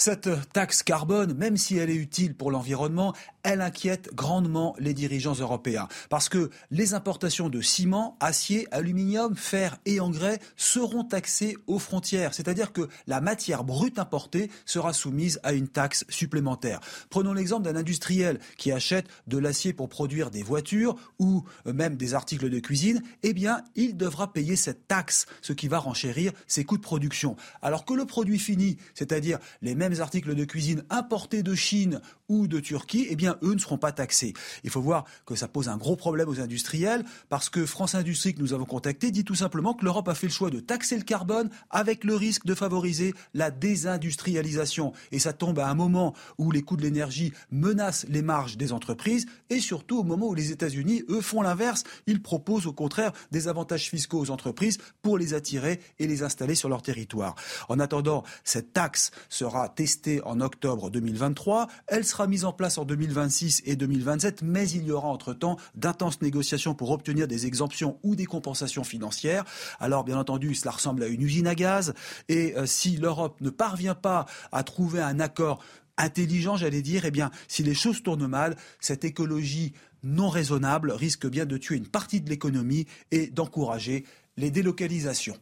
Cette 0.00 0.30
taxe 0.52 0.84
carbone, 0.84 1.34
même 1.34 1.56
si 1.56 1.76
elle 1.76 1.90
est 1.90 1.96
utile 1.96 2.32
pour 2.32 2.52
l'environnement, 2.52 3.16
elle 3.42 3.60
inquiète 3.60 4.10
grandement 4.14 4.76
les 4.78 4.94
dirigeants 4.94 5.34
européens. 5.34 5.88
Parce 6.08 6.28
que 6.28 6.50
les 6.70 6.94
importations 6.94 7.48
de 7.48 7.60
ciment, 7.60 8.16
acier, 8.20 8.68
aluminium, 8.70 9.34
fer 9.34 9.76
et 9.86 9.98
engrais 9.98 10.38
seront 10.56 11.02
taxées 11.02 11.56
aux 11.66 11.80
frontières. 11.80 12.32
C'est-à-dire 12.32 12.72
que 12.72 12.88
la 13.08 13.20
matière 13.20 13.64
brute 13.64 13.98
importée 13.98 14.52
sera 14.66 14.92
soumise 14.92 15.40
à 15.42 15.52
une 15.52 15.66
taxe 15.66 16.04
supplémentaire. 16.08 16.78
Prenons 17.10 17.32
l'exemple 17.32 17.64
d'un 17.64 17.74
industriel 17.74 18.38
qui 18.56 18.70
achète 18.70 19.08
de 19.26 19.38
l'acier 19.38 19.72
pour 19.72 19.88
produire 19.88 20.30
des 20.30 20.44
voitures 20.44 20.94
ou 21.18 21.42
même 21.64 21.96
des 21.96 22.14
articles 22.14 22.50
de 22.50 22.60
cuisine. 22.60 23.02
Eh 23.24 23.32
bien, 23.32 23.64
il 23.74 23.96
devra 23.96 24.32
payer 24.32 24.54
cette 24.54 24.86
taxe, 24.86 25.26
ce 25.42 25.52
qui 25.52 25.66
va 25.66 25.80
renchérir 25.80 26.30
ses 26.46 26.64
coûts 26.64 26.76
de 26.76 26.82
production. 26.82 27.34
Alors 27.62 27.84
que 27.84 27.94
le 27.94 28.04
produit 28.04 28.38
fini, 28.38 28.76
c'est-à-dire 28.94 29.40
les 29.60 29.74
mêmes 29.74 29.87
articles 29.96 30.34
de 30.34 30.44
cuisine 30.44 30.84
importés 30.90 31.42
de 31.42 31.54
Chine 31.54 32.00
ou 32.28 32.46
de 32.46 32.60
Turquie, 32.60 33.06
eh 33.10 33.16
bien, 33.16 33.36
eux 33.42 33.54
ne 33.54 33.58
seront 33.58 33.78
pas 33.78 33.92
taxés. 33.92 34.34
Il 34.64 34.70
faut 34.70 34.80
voir 34.80 35.04
que 35.26 35.34
ça 35.34 35.48
pose 35.48 35.68
un 35.68 35.76
gros 35.76 35.96
problème 35.96 36.28
aux 36.28 36.40
industriels 36.40 37.04
parce 37.28 37.48
que 37.48 37.66
France 37.66 37.94
Industrie, 37.94 38.34
que 38.34 38.40
nous 38.40 38.52
avons 38.52 38.64
contacté, 38.64 39.10
dit 39.10 39.24
tout 39.24 39.34
simplement 39.34 39.74
que 39.74 39.84
l'Europe 39.84 40.08
a 40.08 40.14
fait 40.14 40.26
le 40.26 40.32
choix 40.32 40.50
de 40.50 40.60
taxer 40.60 40.96
le 40.96 41.02
carbone 41.02 41.50
avec 41.70 42.04
le 42.04 42.14
risque 42.14 42.44
de 42.44 42.54
favoriser 42.54 43.14
la 43.34 43.50
désindustrialisation. 43.50 44.92
Et 45.12 45.18
ça 45.18 45.32
tombe 45.32 45.58
à 45.58 45.68
un 45.68 45.74
moment 45.74 46.14
où 46.36 46.50
les 46.50 46.62
coûts 46.62 46.76
de 46.76 46.82
l'énergie 46.82 47.32
menacent 47.50 48.06
les 48.08 48.22
marges 48.22 48.56
des 48.56 48.72
entreprises 48.72 49.26
et 49.50 49.60
surtout 49.60 49.98
au 49.98 50.04
moment 50.04 50.28
où 50.28 50.34
les 50.34 50.52
États-Unis, 50.52 51.04
eux, 51.08 51.20
font 51.20 51.42
l'inverse. 51.42 51.84
Ils 52.06 52.22
proposent 52.22 52.66
au 52.66 52.72
contraire 52.72 53.12
des 53.30 53.48
avantages 53.48 53.88
fiscaux 53.88 54.20
aux 54.20 54.30
entreprises 54.30 54.78
pour 55.02 55.18
les 55.18 55.34
attirer 55.34 55.80
et 55.98 56.06
les 56.06 56.22
installer 56.22 56.54
sur 56.54 56.68
leur 56.68 56.82
territoire. 56.82 57.34
En 57.68 57.80
attendant, 57.80 58.24
cette 58.44 58.72
taxe 58.72 59.10
sera 59.28 59.68
testée 59.78 60.20
en 60.24 60.40
octobre 60.40 60.90
2023. 60.90 61.68
Elle 61.86 62.04
sera 62.04 62.26
mise 62.26 62.44
en 62.44 62.52
place 62.52 62.78
en 62.78 62.84
2026 62.84 63.62
et 63.64 63.76
2027, 63.76 64.42
mais 64.42 64.68
il 64.68 64.82
y 64.82 64.90
aura 64.90 65.06
entre-temps 65.06 65.56
d'intenses 65.76 66.20
négociations 66.20 66.74
pour 66.74 66.90
obtenir 66.90 67.28
des 67.28 67.46
exemptions 67.46 68.00
ou 68.02 68.16
des 68.16 68.26
compensations 68.26 68.82
financières. 68.82 69.44
Alors, 69.78 70.02
bien 70.02 70.18
entendu, 70.18 70.56
cela 70.56 70.72
ressemble 70.72 71.04
à 71.04 71.06
une 71.06 71.22
usine 71.22 71.46
à 71.46 71.54
gaz. 71.54 71.94
Et 72.28 72.56
euh, 72.56 72.66
si 72.66 72.96
l'Europe 72.96 73.40
ne 73.40 73.50
parvient 73.50 73.94
pas 73.94 74.26
à 74.50 74.64
trouver 74.64 75.00
un 75.00 75.20
accord 75.20 75.62
intelligent, 75.96 76.56
j'allais 76.56 76.82
dire, 76.82 77.04
eh 77.04 77.12
si 77.46 77.62
les 77.62 77.74
choses 77.74 78.02
tournent 78.02 78.26
mal, 78.26 78.56
cette 78.80 79.04
écologie 79.04 79.74
non 80.02 80.28
raisonnable 80.28 80.90
risque 80.90 81.28
bien 81.28 81.46
de 81.46 81.56
tuer 81.56 81.76
une 81.76 81.86
partie 81.86 82.20
de 82.20 82.28
l'économie 82.28 82.86
et 83.12 83.28
d'encourager 83.28 84.04
les 84.36 84.50
délocalisations. 84.50 85.38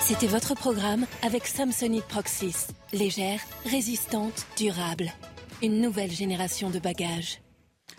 C'était 0.00 0.26
votre 0.26 0.54
programme 0.54 1.06
avec 1.22 1.46
Samsonite 1.46 2.04
Proxys. 2.06 2.68
Légère, 2.92 3.40
résistante, 3.64 4.46
durable. 4.56 5.12
Une 5.62 5.80
nouvelle 5.80 6.10
génération 6.10 6.70
de 6.70 6.78
bagages. 6.78 7.42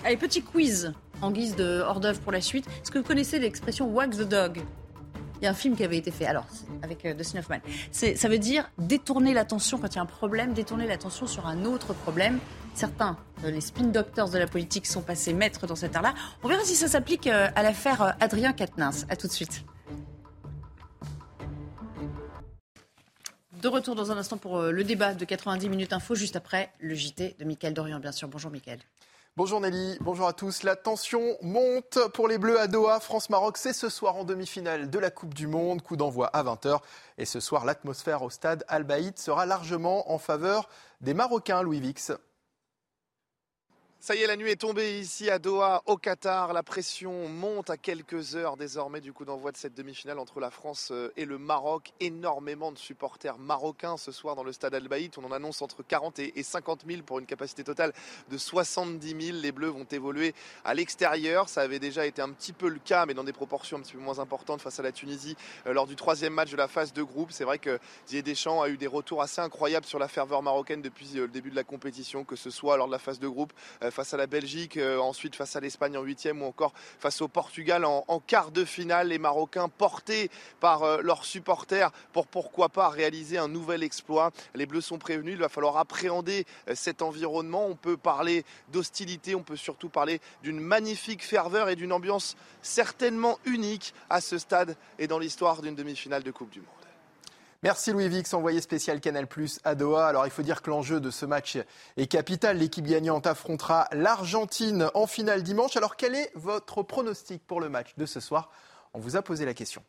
Allez, 0.04 0.18
petit 0.18 0.42
quiz 0.42 0.94
en 1.22 1.32
guise 1.32 1.56
de 1.56 1.82
hors 1.82 2.00
d'œuvre 2.00 2.20
pour 2.20 2.32
la 2.32 2.42
suite. 2.42 2.66
Est-ce 2.82 2.92
que 2.92 2.98
vous 2.98 3.04
connaissez 3.04 3.40
l'expression 3.40 3.88
wag 3.88 4.16
the 4.16 4.28
dog 4.28 4.62
Il 5.40 5.46
y 5.46 5.48
a 5.48 5.52
un 5.52 5.54
film 5.54 5.76
qui 5.76 5.84
avait 5.84 5.98
été 5.98 6.12
fait, 6.12 6.26
alors, 6.26 6.48
avec 6.82 7.06
euh, 7.06 7.14
Dustin 7.14 7.40
Hoffman. 7.40 7.60
Ça 7.92 8.28
veut 8.28 8.40
dire 8.40 8.70
détourner 8.78 9.34
l'attention 9.34 9.78
quand 9.78 9.94
il 9.94 9.96
y 9.96 10.00
a 10.00 10.02
un 10.02 10.06
problème, 10.08 10.54
détourner 10.54 10.88
l'attention 10.88 11.28
sur 11.28 11.48
un 11.48 11.64
autre 11.64 11.94
problème. 11.94 12.40
Certains, 12.74 13.18
euh, 13.44 13.52
les 13.52 13.62
spin 13.62 13.84
doctors 13.84 14.30
de 14.30 14.38
la 14.38 14.48
politique, 14.48 14.86
sont 14.86 15.02
passés 15.02 15.34
maîtres 15.34 15.68
dans 15.68 15.76
cet 15.76 15.96
art-là. 15.96 16.14
On 16.44 16.48
verra 16.48 16.64
si 16.64 16.76
ça 16.76 16.88
s'applique 16.88 17.28
euh, 17.28 17.50
à 17.56 17.64
l'affaire 17.64 18.02
euh, 18.02 18.12
Adrien 18.20 18.54
Quatennens. 18.54 19.06
À 19.10 19.16
tout 19.16 19.28
de 19.28 19.32
suite. 19.32 19.64
De 23.62 23.68
retour 23.68 23.94
dans 23.94 24.10
un 24.10 24.18
instant 24.18 24.38
pour 24.38 24.62
le 24.62 24.84
débat 24.86 25.14
de 25.14 25.26
90 25.26 25.68
minutes 25.68 25.92
info, 25.92 26.16
juste 26.16 26.38
après 26.38 26.72
le 26.80 26.96
JT 26.96 27.36
de 27.38 27.44
Mickaël 27.44 27.74
Dorian, 27.74 28.00
bien 28.00 28.14
sûr. 28.14 28.30
Bonjour 28.30 28.52
Mickaël. 28.52 28.80
Bonjour 29.36 29.60
Nelly, 29.60 29.98
bonjour 30.00 30.28
à 30.28 30.34
tous. 30.34 30.64
La 30.64 30.78
tension 30.78 31.36
monte 31.42 32.00
pour 32.14 32.30
les 32.30 32.38
Bleus 32.38 32.58
à 32.58 32.68
Doha. 32.68 33.02
France-Maroc, 33.02 33.58
c'est 33.58 33.74
ce 33.74 33.90
soir 33.90 34.16
en 34.16 34.24
demi-finale 34.24 34.90
de 34.90 35.00
la 35.00 35.12
Coupe 35.12 35.34
du 35.34 35.46
Monde. 35.48 35.82
Coup 35.82 35.98
d'envoi 35.98 36.28
à 36.28 36.42
20h. 36.42 36.80
Et 37.18 37.26
ce 37.26 37.42
soir, 37.42 37.66
l'atmosphère 37.66 38.22
au 38.24 38.30
stade 38.30 38.64
Al 38.70 38.86
Baïd 38.86 39.20
sera 39.20 39.46
largement 39.46 40.10
en 40.10 40.20
faveur 40.20 40.70
des 41.02 41.14
Marocains, 41.14 41.62
Louis 41.62 41.82
Vix. 41.82 42.14
Ça 44.02 44.16
y 44.16 44.22
est, 44.22 44.28
la 44.28 44.38
nuit 44.38 44.50
est 44.50 44.56
tombée 44.56 44.98
ici 44.98 45.30
à 45.30 45.40
Doha, 45.40 45.84
au 45.86 45.98
Qatar. 45.98 46.54
La 46.54 46.64
pression 46.64 47.28
monte 47.28 47.70
à 47.70 47.76
quelques 47.76 48.38
heures 48.38 48.56
désormais 48.56 49.02
du 49.02 49.12
coup 49.12 49.26
d'envoi 49.26 49.52
de 49.52 49.58
cette 49.58 49.74
demi-finale 49.74 50.20
entre 50.20 50.40
la 50.40 50.50
France 50.52 50.92
euh, 50.94 51.12
et 51.18 51.26
le 51.26 51.38
Maroc. 51.38 51.92
Énormément 52.00 52.72
de 52.72 52.78
supporters 52.78 53.38
marocains 53.38 53.98
ce 53.98 54.14
soir 54.14 54.38
dans 54.38 54.46
le 54.46 54.54
stade 54.54 54.74
Al 54.74 54.88
Baït. 54.88 55.18
On 55.18 55.26
en 55.26 55.34
annonce 55.34 55.62
entre 55.62 55.84
40 55.84 56.20
et 56.20 56.42
50 56.42 56.86
000 56.88 57.02
pour 57.02 57.20
une 57.20 57.26
capacité 57.26 57.66
totale 57.66 57.92
de 58.30 58.38
70 58.38 59.26
000. 59.34 59.38
Les 59.42 59.52
Bleus 59.52 59.68
vont 59.68 59.84
évoluer 59.84 60.34
à 60.64 60.74
l'extérieur. 60.74 61.50
Ça 61.50 61.60
avait 61.60 61.80
déjà 61.80 62.06
été 62.06 62.22
un 62.22 62.30
petit 62.30 62.54
peu 62.54 62.70
le 62.70 62.80
cas, 62.80 63.06
mais 63.06 63.14
dans 63.14 63.26
des 63.26 63.34
proportions 63.34 63.76
un 63.76 63.82
petit 63.82 63.96
peu 63.96 64.00
moins 64.00 64.20
importantes 64.20 64.62
face 64.62 64.80
à 64.80 64.84
la 64.84 64.94
Tunisie 64.94 65.36
euh, 65.68 65.74
lors 65.74 65.88
du 65.88 65.98
troisième 65.98 66.34
match 66.34 66.52
de 66.52 66.58
la 66.58 66.70
phase 66.70 66.94
de 66.94 67.04
groupe. 67.04 67.34
C'est 67.34 67.44
vrai 67.44 67.60
que 67.60 67.78
Didier 68.08 68.22
Deschamps 68.22 68.62
a 68.62 68.70
eu 68.70 68.78
des 68.78 68.88
retours 68.88 69.22
assez 69.22 69.42
incroyables 69.42 69.86
sur 69.86 70.00
la 70.00 70.08
ferveur 70.08 70.42
marocaine 70.42 70.82
depuis 70.82 71.18
euh, 71.18 71.24
le 71.24 71.28
début 71.28 71.50
de 71.52 71.58
la 71.58 71.66
compétition, 71.66 72.24
que 72.24 72.38
ce 72.38 72.50
soit 72.50 72.78
lors 72.78 72.88
de 72.88 72.94
la 72.94 73.00
phase 73.00 73.20
de 73.20 73.28
groupe 73.28 73.52
face 73.92 74.14
à 74.14 74.18
la 74.18 74.28
Belgique, 74.28 74.78
euh, 74.78 75.00
ensuite 75.00 75.36
face 75.36 75.56
à 75.56 75.60
l'Espagne 75.60 75.98
en 75.98 76.02
huitième 76.02 76.42
ou 76.42 76.46
encore 76.46 76.74
face 77.00 77.22
au 77.22 77.28
Portugal 77.28 77.86
en, 77.86 78.20
quart 78.26 78.52
de 78.52 78.66
finale. 78.66 79.10
Les 79.10 79.20
Marocains 79.20 79.70
portés 79.70 80.30
par 80.60 80.84
euh, 80.84 81.02
leurs 81.02 81.26
supporters 81.26 81.92
pour 82.14 82.28
pourquoi 82.28 82.70
pas 82.70 82.90
réaliser 82.90 83.38
un 83.38 83.48
nouvel 83.48 83.84
exploit. 83.84 84.32
Les 84.56 84.66
Bleus 84.66 84.82
sont 84.82 84.98
prévenus, 84.98 85.34
il 85.34 85.40
va 85.40 85.50
falloir 85.50 85.78
appréhender 85.78 86.46
euh, 86.68 86.74
cet 86.76 87.02
environnement. 87.02 87.66
On 87.68 87.76
peut 87.76 87.98
parler 87.98 88.46
d'hostilité, 88.72 89.36
on 89.36 89.44
peut 89.44 89.56
surtout 89.56 89.90
parler 89.90 90.22
d'une 90.44 90.60
magnifique 90.60 91.24
ferveur 91.24 91.70
et 91.70 91.76
d'une 91.76 91.94
ambiance 91.94 92.36
certainement 92.62 93.40
unique 93.46 93.94
à 94.10 94.22
ce 94.22 94.38
stade 94.38 94.76
et 94.98 95.08
dans 95.08 95.20
l'histoire 95.20 95.62
d'une 95.62 95.76
demi-finale 95.76 96.24
de 96.24 96.32
Coupe 96.32 96.50
du 96.50 96.60
Monde. 96.60 96.79
Merci 97.62 97.92
Louis 97.92 98.08
Vix, 98.08 98.34
envoyé 98.34 98.62
spécial 98.62 99.02
Canal 99.02 99.28
Plus 99.28 99.60
à 99.66 99.76
Doha. 99.76 100.08
Alors 100.08 100.26
il 100.26 100.32
faut 100.32 100.44
dire 100.44 100.62
que 100.62 100.70
l'enjeu 100.70 101.02
de 101.02 101.12
ce 101.12 101.26
match 101.26 101.58
est 101.98 102.08
capital. 102.08 102.58
L'équipe 102.58 102.86
gagnante 102.86 103.28
affrontera 103.28 103.90
l'Argentine 103.92 104.90
en 104.94 105.08
finale 105.08 105.44
dimanche. 105.44 105.76
Alors 105.76 105.98
quel 105.98 106.16
est 106.16 106.32
votre 106.36 106.84
pronostic 106.84 107.46
pour 107.46 107.60
le 107.60 107.68
match 107.68 107.90
de 107.98 108.06
ce 108.06 108.22
soir? 108.22 108.50
On 108.94 109.00
vous 109.00 109.18
a 109.18 109.22
posé 109.22 109.44
la 109.44 109.54
question. 109.54 109.84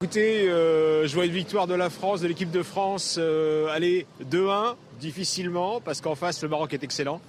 Écoutez, 0.00 0.48
euh, 0.48 1.08
je 1.08 1.14
vois 1.14 1.26
une 1.26 1.32
victoire 1.32 1.66
de 1.66 1.74
la 1.74 1.90
France, 1.90 2.20
de 2.20 2.28
l'équipe 2.28 2.50
de 2.52 2.62
France, 2.62 3.16
euh, 3.18 3.66
aller 3.68 4.06
2-1, 4.30 4.76
difficilement, 5.00 5.80
parce 5.80 6.00
qu'en 6.00 6.14
face, 6.14 6.42
le 6.42 6.48
Maroc 6.48 6.72
est 6.74 6.84
excellent. 6.84 7.20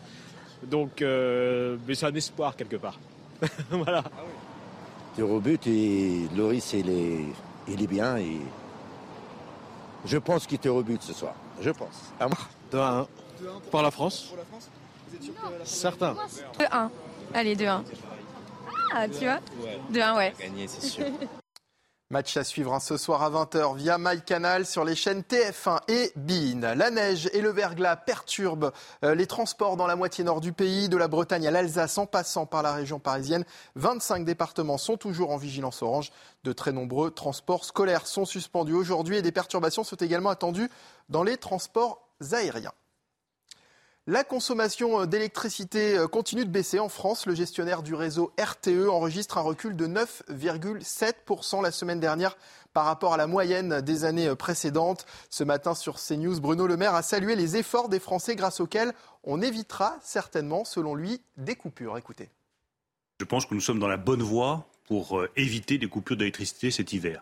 Donc, 0.64 1.02
euh, 1.02 1.78
mais 1.88 1.96
c'est 1.96 2.06
un 2.06 2.14
espoir 2.14 2.56
quelque 2.56 2.76
part. 2.76 3.00
voilà. 3.72 4.04
Tir 5.16 5.30
au 5.30 5.40
but 5.40 5.66
et 5.66 6.28
Loris, 6.36 6.74
il 6.74 6.90
est, 6.90 7.26
il 7.68 7.84
est 7.84 7.88
bien. 7.88 8.18
Et 8.18 8.38
je 10.06 10.18
pense 10.18 10.48
qu'il 10.48 10.60
te 10.60 10.70
rebute 10.70 11.02
ce 11.02 11.14
soir. 11.14 11.34
Je 11.62 11.70
pense. 11.70 12.14
2 12.72 12.78
à 12.80 12.90
1. 13.00 13.08
Pour 13.70 13.82
la 13.82 13.92
France 13.92 14.28
Pour 14.30 14.38
la 14.38 14.46
France 14.46 14.70
Certain. 15.64 16.16
2-1. 16.60 16.90
Allez, 17.34 17.56
2-1. 17.56 17.84
Ah, 18.94 19.08
tu 19.08 19.26
vois? 19.26 19.40
2-1, 19.92 20.18
ouais. 20.18 20.34
Gagner, 20.40 20.68
c'est 20.68 20.86
sûr. 20.86 21.06
Match 22.10 22.38
à 22.38 22.44
suivre 22.44 22.74
hein, 22.74 22.80
ce 22.80 22.96
soir 22.98 23.24
à 23.24 23.30
20h 23.32 23.76
via 23.76 23.98
MyCanal 23.98 24.66
sur 24.68 24.86
les 24.86 24.94
chaînes 24.94 25.22
TF1 25.22 25.80
et 25.88 26.12
BIN. 26.16 26.76
La 26.76 26.92
neige 26.92 27.28
et 27.34 27.42
le 27.42 27.50
verglas 27.50 27.96
perturbent 27.96 28.72
euh, 29.04 29.16
les 29.16 29.26
transports 29.26 29.78
dans 29.78 29.88
la 29.88 29.96
moitié 29.96 30.24
nord 30.24 30.42
du 30.42 30.54
pays, 30.54 30.90
de 30.90 30.98
la 30.98 31.08
Bretagne 31.08 31.48
à 31.48 31.52
l'Alsace 31.52 31.98
en 31.98 32.06
passant 32.06 32.46
par 32.46 32.62
la 32.62 32.74
région 32.74 33.00
parisienne. 33.00 33.46
25 33.76 34.26
départements 34.26 34.78
sont 34.78 34.98
toujours 34.98 35.32
en 35.32 35.38
vigilance 35.38 35.82
orange. 35.82 36.12
De 36.44 36.54
très 36.54 36.72
nombreux 36.72 37.10
transports 37.10 37.66
scolaires 37.66 38.06
sont 38.06 38.26
suspendus 38.26 38.74
aujourd'hui 38.74 39.18
et 39.18 39.22
des 39.24 39.32
perturbations 39.32 39.84
sont 39.84 39.96
également 39.96 40.30
attendues 40.30 40.70
dans 41.10 41.24
les 41.24 41.38
transports 41.38 42.08
aériens. 42.32 42.74
La 44.06 44.26
consommation 44.26 45.00
euh, 45.00 45.06
d'électricité 45.06 45.98
euh, 45.98 46.08
continue 46.08 46.44
de 46.44 46.50
baisser 46.50 46.78
en 46.78 46.90
France. 46.90 47.26
Le 47.26 47.36
gestionnaire 47.36 47.84
du 47.84 47.96
réseau 47.96 48.34
RTE 48.38 48.90
enregistre 48.90 49.38
un 49.38 49.42
recul 49.42 49.78
de 49.78 49.88
9,7% 49.88 51.64
la 51.64 51.72
semaine 51.72 52.02
dernière 52.02 52.36
par 52.74 52.84
rapport 52.84 53.14
à 53.14 53.18
la 53.18 53.28
moyenne 53.28 53.80
des 53.80 54.04
années 54.04 54.28
euh, 54.28 54.36
précédentes. 54.36 55.06
Ce 55.30 55.46
matin 55.46 55.74
sur 55.74 55.96
CNews, 55.96 56.42
Bruno 56.42 56.68
Le 56.68 56.76
Maire 56.76 56.96
a 56.96 57.02
salué 57.02 57.38
les 57.38 57.56
efforts 57.56 57.88
des 57.88 58.02
Français 58.02 58.36
grâce 58.36 58.60
auxquels 58.60 58.92
on 59.24 59.42
évitera 59.42 59.96
certainement, 60.02 60.66
selon 60.66 60.96
lui, 60.96 61.22
des 61.38 61.56
coupures. 61.56 61.98
Écoutez. 61.98 62.30
Je 63.22 63.26
pense 63.26 63.46
que 63.46 63.56
nous 63.56 63.62
sommes 63.62 63.80
dans 63.80 63.88
la 63.88 63.96
bonne 63.96 64.22
voie 64.22 64.68
pour 64.88 65.20
euh, 65.20 65.30
éviter 65.36 65.78
des 65.78 65.88
coupures 65.88 66.18
d'électricité 66.18 66.72
cet 66.72 66.94
hiver. 66.94 67.22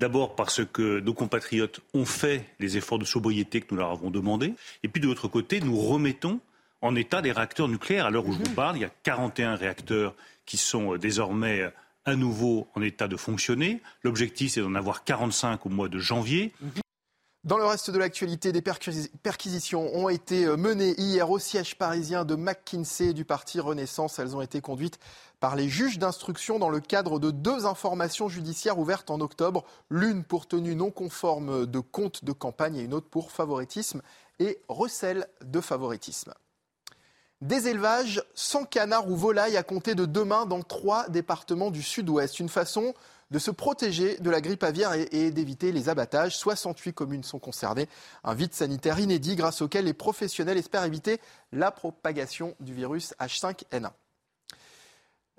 D'abord 0.00 0.34
parce 0.34 0.64
que 0.64 1.00
nos 1.00 1.14
compatriotes 1.14 1.80
ont 1.94 2.04
fait 2.04 2.46
les 2.58 2.76
efforts 2.76 2.98
de 2.98 3.04
sobriété 3.04 3.60
que 3.60 3.66
nous 3.70 3.78
leur 3.78 3.90
avons 3.90 4.10
demandés. 4.10 4.54
Et 4.82 4.88
puis 4.88 5.00
de 5.00 5.06
l'autre 5.06 5.28
côté, 5.28 5.60
nous 5.60 5.78
remettons 5.78 6.40
en 6.80 6.94
état 6.96 7.22
des 7.22 7.32
réacteurs 7.32 7.68
nucléaires. 7.68 8.06
À 8.06 8.10
l'heure 8.10 8.26
où 8.26 8.32
je 8.32 8.38
vous 8.38 8.50
mhm. 8.50 8.54
parle, 8.54 8.76
il 8.76 8.82
y 8.82 8.84
a 8.84 8.90
41 9.02 9.56
réacteurs 9.56 10.14
qui 10.46 10.56
sont 10.56 10.94
euh, 10.94 10.98
désormais 10.98 11.60
euh, 11.60 11.70
à 12.04 12.16
nouveau 12.16 12.68
en 12.74 12.82
état 12.82 13.08
de 13.08 13.16
fonctionner. 13.16 13.80
L'objectif, 14.02 14.52
c'est 14.52 14.60
d'en 14.60 14.74
avoir 14.74 15.04
45 15.04 15.66
au 15.66 15.68
mois 15.68 15.88
de 15.88 15.98
janvier. 15.98 16.52
Mhm. 16.60 16.70
Dans 17.44 17.58
le 17.58 17.64
reste 17.64 17.90
de 17.90 17.98
l'actualité, 17.98 18.52
des 18.52 18.62
perquisitions 18.62 19.96
ont 19.96 20.08
été 20.08 20.46
menées 20.56 20.94
hier 20.96 21.28
au 21.28 21.40
siège 21.40 21.74
parisien 21.74 22.24
de 22.24 22.36
McKinsey 22.36 23.12
du 23.14 23.24
parti 23.24 23.58
Renaissance. 23.58 24.20
Elles 24.20 24.36
ont 24.36 24.42
été 24.42 24.60
conduites 24.60 25.00
par 25.42 25.56
les 25.56 25.68
juges 25.68 25.98
d'instruction 25.98 26.60
dans 26.60 26.68
le 26.68 26.78
cadre 26.78 27.18
de 27.18 27.32
deux 27.32 27.66
informations 27.66 28.28
judiciaires 28.28 28.78
ouvertes 28.78 29.10
en 29.10 29.20
octobre, 29.20 29.64
l'une 29.90 30.22
pour 30.22 30.46
tenue 30.46 30.76
non 30.76 30.92
conforme 30.92 31.66
de 31.66 31.80
compte 31.80 32.24
de 32.24 32.30
campagne 32.30 32.76
et 32.76 32.82
une 32.82 32.94
autre 32.94 33.08
pour 33.08 33.32
favoritisme 33.32 34.02
et 34.38 34.60
recel 34.68 35.26
de 35.44 35.60
favoritisme. 35.60 36.32
Des 37.40 37.66
élevages 37.66 38.22
sans 38.36 38.64
canards 38.64 39.10
ou 39.10 39.16
volailles 39.16 39.56
à 39.56 39.64
compter 39.64 39.96
de 39.96 40.06
demain 40.06 40.46
dans 40.46 40.62
trois 40.62 41.08
départements 41.08 41.72
du 41.72 41.82
sud-ouest. 41.82 42.38
Une 42.38 42.48
façon 42.48 42.94
de 43.32 43.40
se 43.40 43.50
protéger 43.50 44.18
de 44.18 44.30
la 44.30 44.40
grippe 44.40 44.62
aviaire 44.62 44.92
et, 44.92 45.32
d'éviter 45.32 45.72
les 45.72 45.88
abattages. 45.88 46.38
68 46.38 46.92
communes 46.92 47.24
sont 47.24 47.40
concernées. 47.40 47.88
Un 48.22 48.34
vide 48.34 48.54
sanitaire 48.54 49.00
inédit 49.00 49.34
grâce 49.34 49.60
auquel 49.60 49.86
les 49.86 49.92
professionnels 49.92 50.56
espèrent 50.56 50.84
éviter 50.84 51.20
la 51.50 51.72
propagation 51.72 52.54
du 52.60 52.74
virus 52.74 53.12
H5N1. 53.18 53.90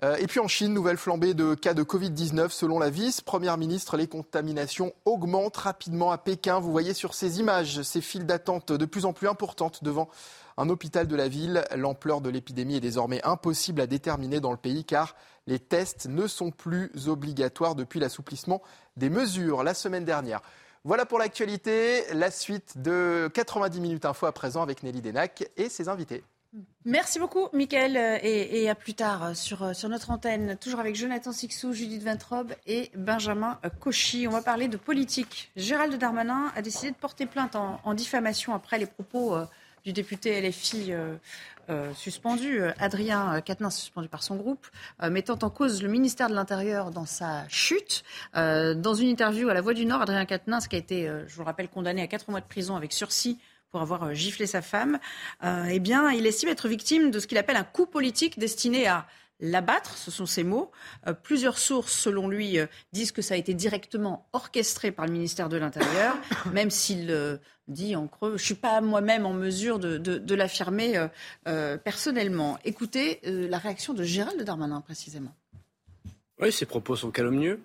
Euh, 0.02 0.16
et 0.16 0.26
puis 0.26 0.40
en 0.40 0.48
Chine, 0.48 0.74
nouvelle 0.74 0.96
flambée 0.96 1.34
de 1.34 1.54
cas 1.54 1.74
de 1.74 1.82
Covid-19. 1.82 2.50
Selon 2.50 2.78
la 2.78 2.90
vice-première 2.90 3.56
ministre, 3.56 3.96
les 3.96 4.08
contaminations 4.08 4.92
augmentent 5.04 5.56
rapidement 5.56 6.10
à 6.10 6.18
Pékin. 6.18 6.58
Vous 6.58 6.72
voyez 6.72 6.94
sur 6.94 7.14
ces 7.14 7.38
images 7.38 7.82
ces 7.82 8.00
files 8.00 8.26
d'attente 8.26 8.72
de 8.72 8.84
plus 8.84 9.04
en 9.04 9.12
plus 9.12 9.28
importantes 9.28 9.84
devant 9.84 10.08
un 10.56 10.68
hôpital 10.68 11.06
de 11.06 11.16
la 11.16 11.28
ville. 11.28 11.64
L'ampleur 11.76 12.20
de 12.20 12.28
l'épidémie 12.28 12.76
est 12.76 12.80
désormais 12.80 13.24
impossible 13.24 13.80
à 13.80 13.86
déterminer 13.86 14.40
dans 14.40 14.50
le 14.50 14.56
pays 14.56 14.84
car 14.84 15.14
les 15.46 15.58
tests 15.58 16.06
ne 16.06 16.26
sont 16.26 16.50
plus 16.50 16.90
obligatoires 17.06 17.74
depuis 17.74 18.00
l'assouplissement 18.00 18.62
des 18.96 19.10
mesures 19.10 19.62
la 19.62 19.74
semaine 19.74 20.04
dernière. 20.04 20.40
Voilà 20.84 21.06
pour 21.06 21.18
l'actualité. 21.18 22.02
La 22.12 22.30
suite 22.30 22.76
de 22.76 23.30
90 23.32 23.80
minutes 23.80 24.04
info 24.04 24.26
à 24.26 24.32
présent 24.32 24.62
avec 24.62 24.82
Nelly 24.82 25.00
Denac 25.00 25.48
et 25.56 25.68
ses 25.68 25.88
invités. 25.88 26.24
Merci 26.84 27.18
beaucoup, 27.18 27.48
Mickaël, 27.52 27.96
euh, 27.96 28.18
et, 28.22 28.68
à 28.68 28.74
plus 28.74 28.94
tard 28.94 29.24
euh, 29.24 29.34
sur, 29.34 29.62
euh, 29.62 29.72
sur 29.72 29.88
notre 29.88 30.10
antenne, 30.10 30.56
toujours 30.58 30.80
avec 30.80 30.94
Jonathan 30.94 31.32
Sixou, 31.32 31.72
Judith 31.72 32.04
Ventrobe 32.04 32.52
et 32.66 32.90
Benjamin 32.94 33.58
Cauchy. 33.80 34.28
On 34.28 34.30
va 34.30 34.42
parler 34.42 34.68
de 34.68 34.76
politique. 34.76 35.50
Gérald 35.56 35.94
Darmanin 35.98 36.52
a 36.54 36.62
décidé 36.62 36.90
de 36.90 36.96
porter 36.96 37.26
plainte 37.26 37.56
en, 37.56 37.94
diffamation 37.94 38.54
après 38.54 38.78
les 38.78 38.86
propos 38.86 39.36
du 39.84 39.92
député 39.92 40.40
LFI 40.40 40.92
suspendu, 41.94 42.60
Adrien 42.78 43.40
Quatennens, 43.40 43.76
suspendu 43.76 44.08
par 44.08 44.22
son 44.22 44.36
groupe, 44.36 44.66
mettant 45.10 45.38
en 45.42 45.50
cause 45.50 45.82
le 45.82 45.88
ministère 45.88 46.28
de 46.28 46.34
l'Intérieur 46.34 46.90
dans 46.90 47.06
sa 47.06 47.48
chute. 47.48 48.04
dans 48.34 48.94
une 48.94 49.08
interview 49.08 49.48
à 49.48 49.54
La 49.54 49.60
Voix 49.60 49.74
du 49.74 49.86
Nord, 49.86 50.02
Adrien 50.02 50.24
Quatennens, 50.24 50.66
qui 50.68 50.76
a 50.76 50.78
été, 50.78 51.06
je 51.26 51.34
vous 51.34 51.42
le 51.42 51.46
rappelle, 51.46 51.68
condamné 51.68 52.02
à 52.02 52.06
quatre 52.06 52.28
mois 52.30 52.40
de 52.40 52.46
prison 52.46 52.76
avec 52.76 52.92
sursis 52.92 53.38
pour 53.74 53.82
avoir 53.82 54.04
euh, 54.04 54.14
giflé 54.14 54.46
sa 54.46 54.62
femme, 54.62 55.00
euh, 55.42 55.64
eh 55.68 55.80
bien, 55.80 56.12
il 56.12 56.28
estime 56.28 56.48
être 56.48 56.68
victime 56.68 57.10
de 57.10 57.18
ce 57.18 57.26
qu'il 57.26 57.38
appelle 57.38 57.56
un 57.56 57.64
coup 57.64 57.86
politique 57.86 58.38
destiné 58.38 58.86
à 58.86 59.04
l'abattre, 59.40 59.98
ce 59.98 60.12
sont 60.12 60.26
ses 60.26 60.44
mots. 60.44 60.70
Euh, 61.08 61.12
plusieurs 61.12 61.58
sources, 61.58 61.92
selon 61.92 62.28
lui, 62.28 62.58
disent 62.92 63.10
que 63.10 63.20
ça 63.20 63.34
a 63.34 63.36
été 63.36 63.52
directement 63.52 64.28
orchestré 64.32 64.92
par 64.92 65.06
le 65.06 65.10
ministère 65.10 65.48
de 65.48 65.56
l'Intérieur, 65.56 66.14
même 66.52 66.70
s'il 66.70 67.40
dit 67.66 67.96
en 67.96 68.06
creux, 68.06 68.28
je 68.28 68.34
ne 68.34 68.38
suis 68.38 68.54
pas 68.54 68.80
moi-même 68.80 69.26
en 69.26 69.32
mesure 69.32 69.80
de, 69.80 70.34
l'affirmer 70.36 71.04
personnellement. 71.82 72.60
Écoutez 72.64 73.18
la 73.24 73.58
réaction 73.58 73.92
de 73.92 74.04
Gérald 74.04 74.40
Darmanin, 74.40 74.82
précisément. 74.82 75.34
Oui, 76.38 76.52
ses 76.52 76.66
propos 76.66 76.94
sont 76.94 77.10
calomnieux. 77.10 77.60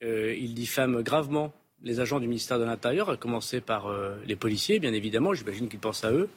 il 0.00 0.54
diffame 0.54 1.02
gravement 1.02 1.52
les 1.82 2.00
agents 2.00 2.20
du 2.20 2.26
ministère 2.26 2.58
de 2.58 2.64
l'Intérieur, 2.64 3.10
à 3.10 3.16
commencer 3.16 3.60
par 3.60 3.86
les 4.26 4.36
policiers, 4.36 4.78
bien 4.78 4.92
évidemment. 4.92 5.34
J'imagine 5.34 5.68
qu'ils 5.68 5.80
pensent 5.80 6.04
à 6.04 6.12
eux. 6.12 6.28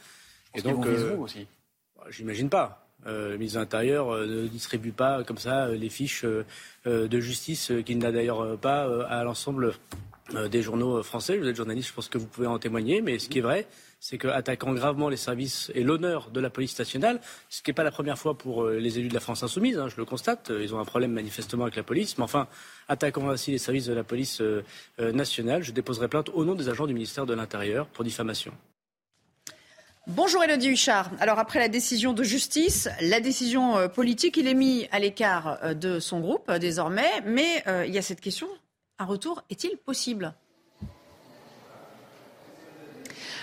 Et 0.56 0.62
donc, 0.62 0.86
aussi? 1.20 1.48
Bah, 1.96 2.04
j'imagine 2.10 2.50
pas. 2.50 2.88
Euh, 3.06 3.30
le 3.32 3.38
ministre 3.38 3.60
de 3.60 3.64
l'Intérieur 3.64 4.12
ne 4.12 4.48
distribue 4.48 4.92
pas 4.92 5.24
comme 5.24 5.38
ça 5.38 5.70
les 5.70 5.90
fiches 5.90 6.26
de 6.86 7.20
justice 7.20 7.72
qu'il 7.86 8.00
n'a 8.00 8.12
d'ailleurs 8.12 8.58
pas 8.58 9.06
à 9.06 9.24
l'ensemble 9.24 9.74
des 10.50 10.62
journaux 10.62 11.02
français. 11.04 11.38
Vous 11.38 11.48
êtes 11.48 11.56
journaliste, 11.56 11.90
je 11.90 11.94
pense 11.94 12.10
que 12.10 12.18
vous 12.18 12.28
pouvez 12.28 12.48
en 12.48 12.60
témoigner. 12.60 13.02
Mais 13.02 13.20
ce 13.20 13.30
qui 13.30 13.38
est 13.38 13.42
vrai, 13.42 13.68
c'est 14.00 14.18
qu'attaquant 14.18 14.74
gravement 14.74 15.10
les 15.10 15.18
services 15.18 15.72
et 15.74 15.84
l'honneur 15.84 16.30
de 16.30 16.40
la 16.40 16.50
police 16.50 16.78
nationale, 16.78 17.20
ce 17.50 17.62
qui 17.62 17.70
n'est 17.70 17.74
pas 17.74 17.84
la 17.84 17.92
première 17.92 18.18
fois 18.18 18.38
pour 18.38 18.64
euh, 18.64 18.78
les 18.78 19.00
élus 19.00 19.10
de 19.10 19.14
la 19.14 19.20
France 19.20 19.44
insoumise, 19.44 19.78
hein, 19.78 19.88
je 19.90 19.98
le 19.98 20.06
constate, 20.06 20.52
euh, 20.52 20.64
ils 20.64 20.74
ont 20.76 20.80
un 20.80 20.86
problème 20.86 21.12
manifestement 21.12 21.64
avec 21.64 21.76
la 21.76 21.84
police, 21.84 22.18
mais 22.18 22.24
enfin, 22.24 22.48
attaquant 22.88 23.30
ainsi 23.30 23.52
les 23.52 23.58
services 23.58 23.86
de 23.86 23.94
la 23.94 24.04
police 24.04 24.42
euh, 24.42 24.64
nationale, 25.00 25.64
je 25.64 25.72
déposerai 25.72 26.08
plainte 26.08 26.30
au 26.30 26.46
nom 26.46 26.56
des 26.56 26.70
agents 26.70 26.88
du 26.88 26.94
ministère 26.94 27.26
de 27.26 27.34
l'Intérieur 27.34 27.88
pour 27.88 28.04
diffamation. 28.04 28.54
Bonjour 30.06 30.42
Elodie 30.42 30.70
Huchard. 30.70 31.12
Alors 31.20 31.38
après 31.38 31.60
la 31.60 31.68
décision 31.68 32.14
de 32.14 32.24
justice, 32.24 32.88
la 33.02 33.20
décision 33.20 33.90
politique, 33.90 34.38
il 34.38 34.48
est 34.48 34.54
mis 34.54 34.88
à 34.92 35.00
l'écart 35.00 35.76
de 35.76 36.00
son 36.00 36.22
groupe 36.22 36.50
désormais, 36.50 37.10
mais 37.26 37.62
il 37.86 37.94
y 37.94 37.98
a 37.98 38.02
cette 38.02 38.22
question, 38.22 38.48
un 39.00 39.06
retour 39.06 39.44
est-il 39.50 39.76
possible? 39.76 40.34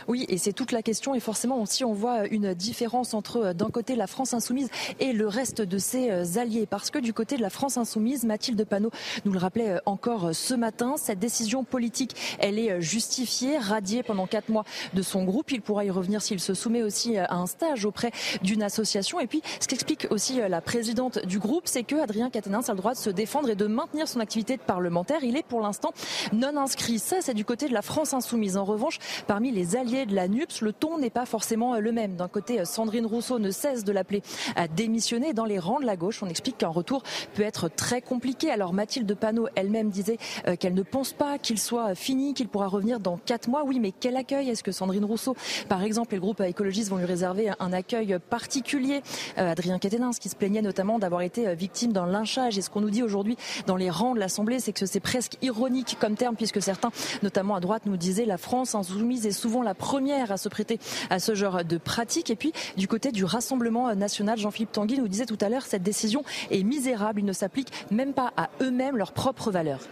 Oui, 0.08 0.26
et 0.28 0.38
c'est 0.38 0.52
toute 0.52 0.72
la 0.72 0.82
question. 0.82 1.14
Et 1.14 1.20
forcément 1.20 1.60
aussi, 1.60 1.84
on 1.84 1.92
voit 1.92 2.26
une 2.26 2.54
différence 2.54 3.14
entre, 3.14 3.36
euh, 3.36 3.52
d'un 3.54 3.70
côté, 3.70 3.96
la 3.96 4.06
France 4.06 4.34
insoumise 4.34 4.68
et 5.00 5.12
le 5.12 5.26
reste 5.26 5.62
de 5.62 5.78
ses 5.78 6.10
euh, 6.10 6.24
alliés. 6.36 6.66
Parce 6.66 6.90
que 6.90 6.98
du 6.98 7.12
côté 7.12 7.36
de 7.36 7.42
la 7.42 7.50
France 7.50 7.76
insoumise, 7.78 8.24
Mathilde 8.24 8.64
Panot 8.64 8.90
nous 9.24 9.32
le 9.32 9.38
rappelait 9.38 9.70
euh, 9.70 9.78
encore 9.86 10.34
ce 10.34 10.54
matin, 10.54 10.94
cette 10.96 11.18
décision 11.18 11.64
politique, 11.64 12.36
elle 12.38 12.58
est 12.58 12.80
justifiée, 12.80 13.58
radiée 13.58 14.02
pendant 14.02 14.26
quatre 14.26 14.48
mois 14.48 14.64
de 14.92 15.02
son 15.02 15.24
groupe. 15.24 15.50
Il 15.52 15.62
pourra 15.62 15.84
y 15.84 15.90
revenir 15.90 16.22
s'il 16.22 16.40
se 16.40 16.54
soumet 16.54 16.82
aussi 16.82 17.16
à 17.16 17.34
un 17.34 17.46
stage 17.46 17.84
auprès 17.84 18.10
d'une 18.42 18.62
association. 18.62 19.20
Et 19.20 19.26
puis, 19.26 19.42
ce 19.60 19.68
qu'explique 19.68 20.06
aussi 20.10 20.40
la 20.48 20.60
présidente 20.60 21.24
du 21.26 21.38
groupe, 21.38 21.64
c'est 21.66 21.82
que 21.82 21.96
Adrien 21.96 22.30
Quatennens 22.30 22.68
a 22.68 22.72
le 22.72 22.78
droit 22.78 22.92
de 22.92 22.98
se 22.98 23.10
défendre 23.10 23.48
et 23.50 23.54
de 23.54 23.66
maintenir 23.66 24.08
son 24.08 24.20
activité 24.20 24.56
de 24.56 24.62
parlementaire. 24.62 25.22
Il 25.22 25.36
est 25.36 25.46
pour 25.46 25.60
l'instant 25.60 25.92
non 26.32 26.56
inscrit. 26.56 26.98
Ça, 26.98 27.16
c'est 27.20 27.34
du 27.34 27.44
côté 27.44 27.68
de 27.68 27.74
la 27.74 27.82
France 27.82 28.14
insoumise. 28.14 28.56
En 28.56 28.64
revanche, 28.64 28.98
parmi 29.26 29.50
les 29.50 29.76
alliés 29.76 29.93
de 29.94 30.14
la 30.14 30.26
NUPS, 30.26 30.61
le 30.61 30.72
ton 30.72 30.98
n'est 30.98 31.11
pas 31.11 31.24
forcément 31.24 31.78
le 31.78 31.92
même. 31.92 32.16
D'un 32.16 32.26
côté, 32.26 32.64
Sandrine 32.64 33.07
Rousseau 33.07 33.38
ne 33.38 33.52
cesse 33.52 33.85
de 33.85 33.92
l'appeler 33.92 34.22
à 34.57 34.66
démissionner. 34.66 35.33
Dans 35.33 35.44
les 35.44 35.61
rangs 35.61 35.78
de 35.78 35.87
la 35.87 35.96
gauche, 35.96 36.22
on 36.22 36.28
explique 36.28 36.59
qu'un 36.59 36.68
retour 36.68 37.02
peut 37.35 37.42
être 37.42 37.68
très 37.68 38.02
compliqué. 38.02 38.50
Alors 38.50 38.72
Mathilde 38.72 39.14
Panot 39.14 39.46
elle-même 39.54 39.90
disait 39.90 40.18
euh, 40.48 40.57
qu'elle 40.57 40.74
ne 40.74 40.83
pense 40.83 41.12
pas 41.12 41.38
qu'il 41.38 41.61
soit 41.61 41.94
fini, 41.94 42.35
qu'il 42.35 42.48
pourra 42.48 42.66
revenir 42.66 42.98
dans 42.98 43.16
quatre 43.16 43.48
mois. 43.48 43.62
Oui, 43.64 43.78
mais 43.78 43.92
quel 43.92 44.16
accueil? 44.16 44.50
Est-ce 44.50 44.64
que 44.64 44.72
Sandrine 44.72 45.04
Rousseau, 45.04 45.37
par 45.68 45.83
exemple, 45.83 46.14
et 46.14 46.16
le 46.16 46.22
groupe 46.22 46.40
écologiste 46.40 46.90
vont 46.90 46.96
lui 46.96 47.04
réserver 47.04 47.52
un 47.61 47.72
accueil 47.72 48.18
particulier? 48.28 49.02
Euh, 49.38 49.52
Adrien 49.52 49.78
Quatennens, 49.78 50.18
qui 50.18 50.28
se 50.28 50.37
plaignait 50.37 50.62
notamment 50.62 50.98
d'avoir 50.98 51.22
été 51.22 51.46
euh, 51.46 51.54
victime 51.54 51.92
d'un 51.92 52.07
lynchage. 52.07 52.59
Et 52.59 52.62
ce 52.62 52.70
qu'on 52.70 52.80
nous 52.80 52.90
dit 52.90 53.02
aujourd'hui 53.02 53.37
dans 53.66 53.76
les 53.76 53.90
rangs 53.90 54.14
de 54.14 54.20
l'Assemblée, 54.20 54.59
c'est 54.59 54.72
que 54.72 54.87
c'est 54.87 55.00
presque 55.00 55.37
ironique 55.42 55.96
comme 56.00 56.16
terme, 56.16 56.35
puisque 56.35 56.61
certains, 56.61 56.90
notamment 57.22 57.54
à 57.54 57.61
droite, 57.61 57.83
nous 57.87 57.96
disaient 57.96 58.24
la 58.24 58.38
France 58.38 58.74
insoumise 58.74 59.26
est 59.26 59.33
souvent 59.33 59.62
la 59.62 59.74
première 59.85 60.33
à 60.33 60.38
se 60.38 60.49
prêter 60.49 60.81
à 61.11 61.18
ce 61.18 61.35
genre 61.35 61.62
de 61.62 61.77
pratique. 61.77 62.31
Et 62.31 62.37
puis, 62.37 62.55
du 62.79 62.88
côté 62.88 63.12
du 63.12 63.23
Rassemblement 63.23 63.94
national, 63.94 64.38
Jean-Philippe 64.38 64.73
Tanguy 64.73 64.99
nous 64.99 65.09
disait 65.09 65.27
tout 65.27 65.37
à 65.42 65.51
l'heure, 65.51 65.66
cette 65.66 65.83
décision 65.83 66.25
est 66.51 66.62
misérable. 66.62 67.20
Il 67.20 67.27
ne 67.27 67.35
s'applique 67.35 67.70
même 67.90 68.14
pas 68.14 68.33
à 68.38 68.49
eux-mêmes 68.62 68.97
leurs 68.97 69.12
propres 69.12 69.51
valeurs. 69.51 69.83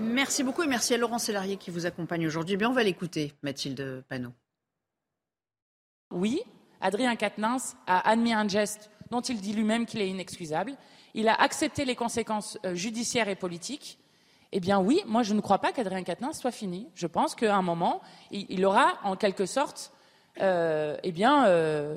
Merci 0.00 0.42
beaucoup 0.42 0.64
et 0.64 0.66
merci 0.66 0.92
à 0.92 0.96
Laurent 0.96 1.20
Sélarié 1.20 1.56
qui 1.56 1.70
vous 1.70 1.86
accompagne 1.86 2.26
aujourd'hui. 2.26 2.54
Eh 2.54 2.56
bien, 2.56 2.68
on 2.68 2.72
va 2.72 2.82
l'écouter, 2.82 3.32
Mathilde 3.42 4.02
Panot. 4.08 4.32
Oui, 6.10 6.42
Adrien 6.80 7.14
Quatennens 7.14 7.76
a 7.86 8.10
admis 8.10 8.32
un 8.32 8.48
geste 8.48 8.90
dont 9.12 9.20
il 9.20 9.40
dit 9.40 9.52
lui-même 9.52 9.86
qu'il 9.86 10.00
est 10.00 10.08
inexcusable. 10.08 10.72
Il 11.14 11.28
a 11.28 11.34
accepté 11.34 11.84
les 11.84 11.94
conséquences 11.94 12.58
euh, 12.66 12.74
judiciaires 12.74 13.28
et 13.28 13.36
politiques. 13.36 14.00
Eh 14.52 14.60
bien 14.60 14.78
oui, 14.78 15.02
moi 15.06 15.22
je 15.22 15.32
ne 15.32 15.40
crois 15.40 15.58
pas 15.58 15.72
qu'Adrien 15.72 16.02
Quatennens 16.02 16.38
soit 16.38 16.50
fini. 16.50 16.88
Je 16.94 17.06
pense 17.06 17.34
qu'à 17.34 17.56
un 17.56 17.62
moment, 17.62 18.02
il, 18.30 18.64
aura 18.66 18.98
en 19.02 19.16
quelque 19.16 19.46
sorte 19.46 19.92
euh, 20.40 20.96
eh 21.02 21.10
bien, 21.10 21.46
euh, 21.46 21.96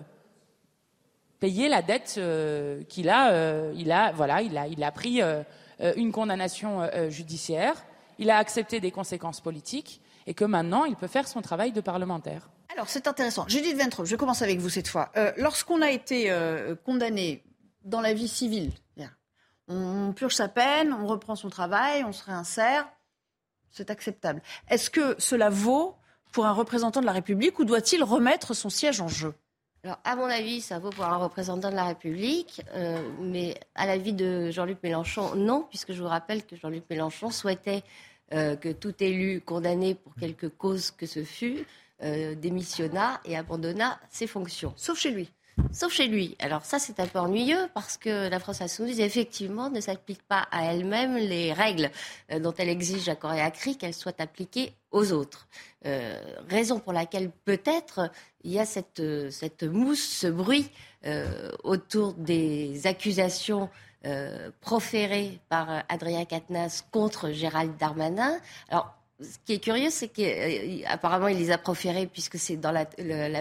payé 1.40 1.68
la 1.68 1.82
dette 1.82 2.16
euh, 2.18 2.82
qu'il 2.84 3.10
a, 3.10 3.72
il 3.74 3.92
a. 3.92 4.14
Voilà, 4.14 4.42
il 4.42 4.58
a, 4.58 4.68
il 4.68 4.84
a 4.84 4.92
pris 4.92 5.22
une 5.98 6.12
condamnation 6.14 6.90
judiciaire, 7.10 7.76
il 8.20 8.30
a 8.30 8.38
accepté 8.38 8.80
des 8.80 8.92
conséquences 8.92 9.42
politiques 9.42 10.02
et 10.26 10.34
que 10.34 10.46
maintenant 10.46 10.86
il 10.86 10.96
peut 10.96 11.08
faire 11.08 11.28
son 11.28 11.42
travail 11.42 11.74
de 11.74 11.82
parlementaire. 11.82 12.50
Alors 12.72 12.90
c'est 12.90 13.08
intéressant. 13.08 13.46
Judith 13.50 13.78
Ventre, 13.78 14.06
je 14.06 14.16
commence 14.16 14.42
avec 14.42 14.60
vous 14.60 14.70
cette 14.70 14.88
fois. 14.88 15.12
Lorsqu'on 15.36 15.82
a 15.82 15.92
été 15.92 16.34
condamné 16.86 17.44
dans 17.84 18.00
la 18.00 18.14
vie 18.14 18.30
civile, 18.30 18.72
on 19.68 20.14
purge 20.14 20.36
sa 20.36 20.48
peine, 20.48 20.94
on 20.94 21.08
reprend 21.08 21.36
son 21.36 21.50
travail, 21.50 22.04
on 22.04 22.12
se 22.12 22.24
réinsère. 22.24 22.88
C'est 23.70 23.90
acceptable. 23.90 24.42
Est-ce 24.70 24.90
que 24.90 25.16
cela 25.20 25.50
vaut 25.50 25.96
pour 26.32 26.46
un 26.46 26.52
représentant 26.52 27.02
de 27.02 27.06
la 27.06 27.12
République 27.12 27.60
ou 27.60 27.66
doit-il 27.66 28.04
remettre 28.04 28.54
son 28.54 28.70
siège 28.70 29.02
en 29.02 29.08
jeu? 29.08 29.34
Alors, 29.84 30.00
à 30.04 30.16
mon 30.16 30.26
avis, 30.26 30.62
ça 30.62 30.80
vaut 30.80 30.90
pour 30.90 31.06
un 31.06 31.18
représentant 31.18 31.70
de 31.70 31.76
la 31.76 31.86
République, 31.86 32.64
euh, 32.74 33.08
mais 33.20 33.56
à 33.76 33.86
l'avis 33.86 34.14
de 34.14 34.50
Jean-Luc 34.50 34.82
Mélenchon, 34.82 35.36
non, 35.36 35.68
puisque 35.70 35.94
je 35.94 36.02
vous 36.02 36.08
rappelle 36.08 36.44
que 36.44 36.56
Jean-Luc 36.56 36.86
Mélenchon 36.90 37.30
souhaitait 37.30 37.84
euh, 38.34 38.56
que 38.56 38.72
tout 38.72 38.96
élu 39.04 39.42
condamné 39.42 39.94
pour 39.94 40.16
quelque 40.16 40.48
cause 40.48 40.90
que 40.90 41.06
ce 41.06 41.24
fût 41.24 41.68
euh, 42.02 42.34
démissionna 42.34 43.22
et 43.26 43.38
abandonna 43.38 44.00
ses 44.10 44.26
fonctions. 44.26 44.74
Sauf 44.76 44.98
chez 44.98 45.12
lui. 45.12 45.32
Sauf 45.72 45.94
chez 45.94 46.08
lui. 46.08 46.36
Alors 46.40 46.66
ça, 46.66 46.80
c'est 46.80 47.00
un 47.00 47.08
peu 47.08 47.20
ennuyeux 47.20 47.70
parce 47.74 47.98
que 47.98 48.30
la 48.30 48.40
France 48.40 48.62
insoumise, 48.62 49.00
effectivement, 49.00 49.70
ne 49.70 49.80
s'applique 49.80 50.22
pas 50.24 50.48
à 50.52 50.66
elle-même 50.66 51.16
les 51.18 51.54
règles 51.54 51.92
euh, 52.32 52.40
dont 52.40 52.54
elle 52.58 52.70
exige 52.70 53.08
à 53.10 53.16
corps 53.16 53.34
et 53.34 53.42
à 53.42 53.52
cri 53.52 53.78
qu'elles 53.78 53.94
soient 53.94 54.20
appliquées 54.20 54.74
aux 54.92 55.12
autres. 55.12 55.48
Euh, 55.86 56.22
raison 56.50 56.80
pour 56.80 56.94
laquelle 56.94 57.30
peut-être 57.46 58.10
il 58.44 58.52
y 58.52 58.60
a 58.60 58.66
cette, 58.66 59.04
cette 59.32 59.64
mousse, 59.64 60.04
ce 60.04 60.28
bruit 60.28 60.70
euh, 61.06 61.52
autour 61.64 62.14
des 62.14 62.88
accusations 62.88 63.70
proférées 64.62 65.40
par 65.50 65.84
Adrien 65.90 66.26
Quatennens 66.26 66.84
contre 66.92 67.32
Gérald 67.32 67.76
Darmanin. 67.78 68.38
Alors, 68.70 68.95
ce 69.22 69.38
qui 69.46 69.54
est 69.54 69.60
curieux, 69.60 69.90
c'est 69.90 70.10
qu'apparemment, 70.10 71.28
il 71.28 71.38
les 71.38 71.52
a 71.52 71.58
proférés 71.58 72.06
puisque 72.06 72.38
c'est 72.38 72.58
dans 72.58 72.72
la, 72.72 72.86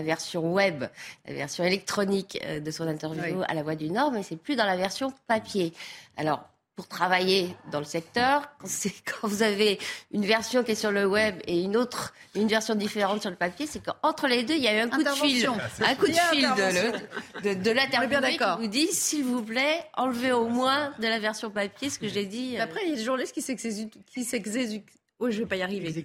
version 0.03 0.53
web, 0.53 0.85
la 1.27 1.35
version 1.35 1.65
électronique 1.65 2.39
euh, 2.45 2.61
de 2.61 2.71
son 2.71 2.87
interview 2.87 3.43
à 3.49 3.55
la 3.55 3.63
Voix 3.63 3.75
du 3.75 3.91
Nord, 3.91 4.13
mais 4.13 4.23
c'est 4.23 4.37
plus 4.37 4.57
dans 4.57 4.67
la 4.67 4.77
version 4.77 5.13
papier. 5.27 5.73
Alors, 6.17 6.45
pour 6.77 6.89
travailler 6.89 7.57
dans 7.71 7.79
le 7.79 7.85
secteur, 7.85 8.49
quand 9.21 9.27
vous 9.27 9.43
avez 9.43 9.79
une 10.13 10.25
version 10.25 10.63
qui 10.63 10.73
est 10.73 10.77
sur 10.77 10.93
le 10.93 11.07
web 11.07 11.37
et 11.47 11.61
une 11.63 11.77
autre, 11.77 12.15
une 12.37 12.49
version 12.49 12.77
différente 12.77 13.21
sur 13.21 13.31
le 13.31 13.37
papier, 13.37 13.67
c'est 13.67 13.83
qu'entre 13.83 14.29
les 14.29 14.45
deux, 14.45 14.55
il 14.55 14.63
y 14.63 14.69
a 14.69 14.77
eu 14.77 14.81
un 14.81 14.89
coup 14.89 15.03
de 15.03 15.09
fil, 15.09 15.49
un 15.81 15.95
coup 15.97 16.07
de 16.07 16.13
fil 16.13 16.49
de, 17.43 17.55
de, 17.55 17.71
l'interview 17.71 18.21
qui 18.21 18.63
vous 18.63 18.69
dit, 18.69 18.87
s'il 18.89 19.25
vous 19.25 19.43
plaît, 19.43 19.85
enlevez 19.95 20.33
au 20.33 20.49
moins 20.49 20.93
de 21.01 21.07
la 21.09 21.19
version 21.19 21.51
papier 21.51 21.91
ce 21.91 21.99
que 21.99 22.09
j'ai 22.09 22.27
dit. 22.27 22.59
Après, 22.59 22.81
il 22.85 22.91
y 22.91 22.93
a 22.93 22.97
des 22.97 23.05
journalistes 23.05 23.35
qui 23.35 23.43
s'exécutent 24.25 24.85
oui, 25.21 25.33
je 25.33 25.39
ne 25.39 25.43
vais 25.45 25.49
pas 25.49 25.57
y 25.57 25.63
arriver. 25.63 26.05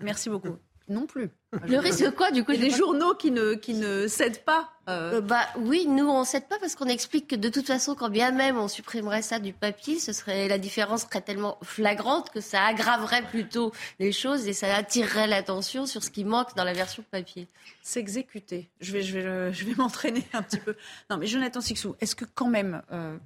Merci 0.00 0.30
beaucoup. 0.30 0.56
Non 0.88 1.06
plus. 1.06 1.28
Le 1.66 1.78
risque 1.78 2.10
quoi, 2.12 2.30
du 2.30 2.44
coup 2.44 2.52
Des 2.52 2.70
journaux 2.70 3.14
qui 3.14 3.30
ne, 3.30 3.54
qui 3.54 3.74
ne 3.74 4.08
cèdent 4.08 4.42
pas 4.44 4.70
euh. 4.88 5.14
Euh, 5.14 5.20
Bah 5.20 5.46
oui, 5.58 5.86
nous 5.86 6.08
on 6.08 6.24
cède 6.24 6.48
pas 6.48 6.58
parce 6.58 6.76
qu'on 6.76 6.86
explique 6.86 7.28
que 7.28 7.36
de 7.36 7.50
toute 7.50 7.66
façon, 7.66 7.94
quand 7.94 8.08
bien 8.08 8.30
même 8.30 8.56
on 8.56 8.68
supprimerait 8.68 9.20
ça 9.20 9.38
du 9.38 9.52
papier, 9.52 9.98
ce 9.98 10.14
serait 10.14 10.48
la 10.48 10.56
différence 10.56 11.02
serait 11.02 11.20
tellement 11.20 11.58
flagrante 11.62 12.30
que 12.30 12.40
ça 12.40 12.64
aggraverait 12.64 13.22
plutôt 13.26 13.72
les 13.98 14.12
choses 14.12 14.48
et 14.48 14.54
ça 14.54 14.74
attirerait 14.74 15.26
l'attention 15.26 15.84
sur 15.84 16.02
ce 16.02 16.10
qui 16.10 16.24
manque 16.24 16.56
dans 16.56 16.64
la 16.64 16.72
version 16.72 17.04
papier. 17.10 17.48
S'exécuter. 17.82 18.70
Je 18.80 18.92
vais, 18.92 19.02
je 19.02 19.18
vais, 19.18 19.52
je 19.52 19.64
vais 19.66 19.74
m'entraîner 19.76 20.24
un 20.32 20.42
petit 20.42 20.58
peu. 20.58 20.74
Non, 21.10 21.18
mais 21.18 21.26
Jonathan 21.26 21.60
Sixou, 21.60 21.96
est-ce 22.00 22.16
que 22.16 22.24
quand 22.24 22.48
même 22.48 22.80
euh, 22.92 23.18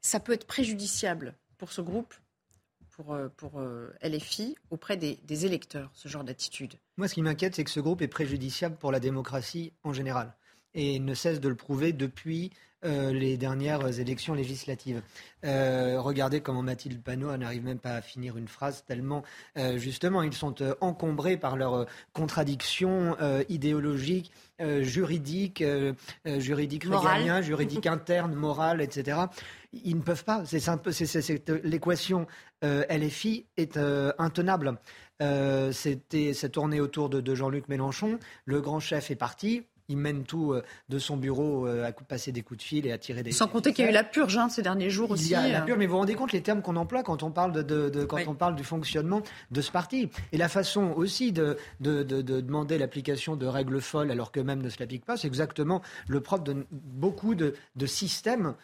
ça 0.00 0.20
peut 0.20 0.32
être 0.32 0.46
préjudiciable 0.46 1.34
pour 1.58 1.70
ce 1.70 1.82
groupe 1.82 2.14
pour, 2.96 3.14
euh, 3.14 3.28
euh, 3.56 3.92
LFI 4.02 4.56
auprès 4.70 4.96
des, 4.96 5.18
des 5.24 5.46
électeurs, 5.46 5.90
ce 5.94 6.08
genre 6.08 6.24
d'attitude 6.24 6.74
Moi, 6.96 7.08
ce 7.08 7.14
qui 7.14 7.22
m'inquiète, 7.22 7.54
c'est 7.54 7.64
que 7.64 7.70
ce 7.70 7.80
groupe 7.80 8.02
est 8.02 8.08
préjudiciable 8.08 8.76
pour 8.76 8.92
la 8.92 9.00
démocratie 9.00 9.72
en 9.82 9.92
général. 9.92 10.34
Et 10.74 10.98
ne 10.98 11.14
cesse 11.14 11.40
de 11.40 11.48
le 11.48 11.54
prouver 11.54 11.92
depuis 11.92 12.52
euh, 12.84 13.12
les 13.12 13.38
dernières 13.38 13.98
élections 13.98 14.34
législatives. 14.34 15.00
Euh, 15.44 15.98
regardez 16.00 16.40
comment 16.40 16.60
Mathilde 16.60 17.02
Panot 17.02 17.34
n'arrive 17.38 17.64
même 17.64 17.78
pas 17.78 17.94
à 17.94 18.02
finir 18.02 18.36
une 18.36 18.48
phrase 18.48 18.84
tellement 18.86 19.22
euh, 19.56 19.78
justement 19.78 20.22
ils 20.22 20.34
sont 20.34 20.54
encombrés 20.82 21.38
par 21.38 21.56
leurs 21.56 21.86
contradictions 22.12 23.16
idéologiques, 23.48 24.32
juridiques, 24.80 25.64
juridiques 26.26 26.86
juridiques 27.40 27.86
internes, 27.86 28.34
morales, 28.34 28.80
etc. 28.80 29.18
Ils 29.72 29.96
ne 29.96 30.02
peuvent 30.02 30.24
pas. 30.24 30.44
C'est 30.44 30.60
l'équation 31.64 32.26
LFI 32.62 33.46
est 33.56 33.78
intenable. 34.18 34.78
C'était 35.72 36.34
ça 36.34 36.48
tournait 36.48 36.80
autour 36.80 37.08
de 37.08 37.34
Jean-Luc 37.34 37.68
Mélenchon. 37.68 38.18
Le 38.44 38.60
grand 38.60 38.80
chef 38.80 39.10
est 39.10 39.16
parti 39.16 39.64
il 39.88 39.96
mène 39.96 40.24
tout 40.24 40.52
euh, 40.52 40.62
de 40.88 40.98
son 40.98 41.16
bureau 41.16 41.66
euh, 41.66 41.86
à 41.86 41.92
passer 41.92 42.32
des 42.32 42.42
coups 42.42 42.58
de 42.58 42.62
fil 42.62 42.86
et 42.86 42.92
à 42.92 42.98
tirer 42.98 43.22
des. 43.22 43.32
Sans 43.32 43.48
compter 43.48 43.72
qu'il 43.72 43.84
y 43.84 43.88
a 43.88 43.90
eu 43.90 43.94
la 43.94 44.04
purge 44.04 44.36
hein, 44.36 44.48
ces 44.48 44.62
derniers 44.62 44.90
jours 44.90 45.10
aussi. 45.10 45.26
Il 45.26 45.30
y 45.30 45.34
a 45.34 45.48
la 45.48 45.62
euh. 45.62 45.64
purge, 45.64 45.78
mais 45.78 45.86
vous 45.86 45.92
vous 45.92 45.98
rendez 45.98 46.14
compte 46.14 46.32
les 46.32 46.42
termes 46.42 46.62
qu'on 46.62 46.76
emploie 46.76 47.02
quand 47.02 47.22
on 47.22 47.30
parle 47.30 47.64
de, 47.64 48.04
quand 48.04 48.20
on 48.26 48.34
parle 48.34 48.56
du 48.56 48.64
fonctionnement 48.64 49.22
de 49.50 49.60
ce 49.60 49.70
parti 49.70 50.08
et 50.32 50.36
la 50.36 50.48
façon 50.48 50.92
aussi 50.96 51.32
de, 51.32 51.56
de, 51.80 52.02
demander 52.02 52.78
l'application 52.78 53.36
de 53.36 53.46
règles 53.46 53.80
folles 53.80 54.10
alors 54.10 54.32
que 54.32 54.40
même 54.40 54.62
ne 54.62 54.68
se 54.68 54.78
l'appliquent 54.80 55.04
pas, 55.04 55.16
c'est 55.16 55.26
exactement 55.26 55.82
le 56.08 56.20
propre 56.20 56.44
de 56.44 56.66
beaucoup 56.70 57.34
de, 57.34 57.54
systèmes 57.86 58.54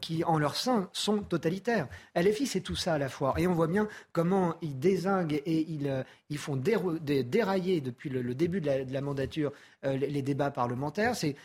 qui, 0.00 0.24
en 0.24 0.38
leur 0.38 0.56
sein, 0.56 0.88
sont 0.92 1.18
totalitaires. 1.18 1.88
LFI, 2.16 2.46
c'est 2.46 2.60
tout 2.60 2.76
ça 2.76 2.94
à 2.94 2.98
la 2.98 3.08
fois. 3.08 3.34
Et 3.38 3.46
on 3.46 3.54
voit 3.54 3.66
bien 3.66 3.88
comment 4.12 4.54
ils 4.62 4.78
désinguent 4.78 5.42
et 5.44 5.66
ils, 5.70 6.04
ils 6.30 6.38
font 6.38 6.56
dérailler 6.56 7.80
depuis 7.80 8.10
le, 8.10 8.34
début 8.34 8.60
de 8.60 8.92
la, 8.92 9.00
mandature 9.00 9.52
euh, 9.84 9.96
les, 9.96 10.22
débats 10.22 10.50
parlementaires. 10.50 11.14
C'est 11.14 11.36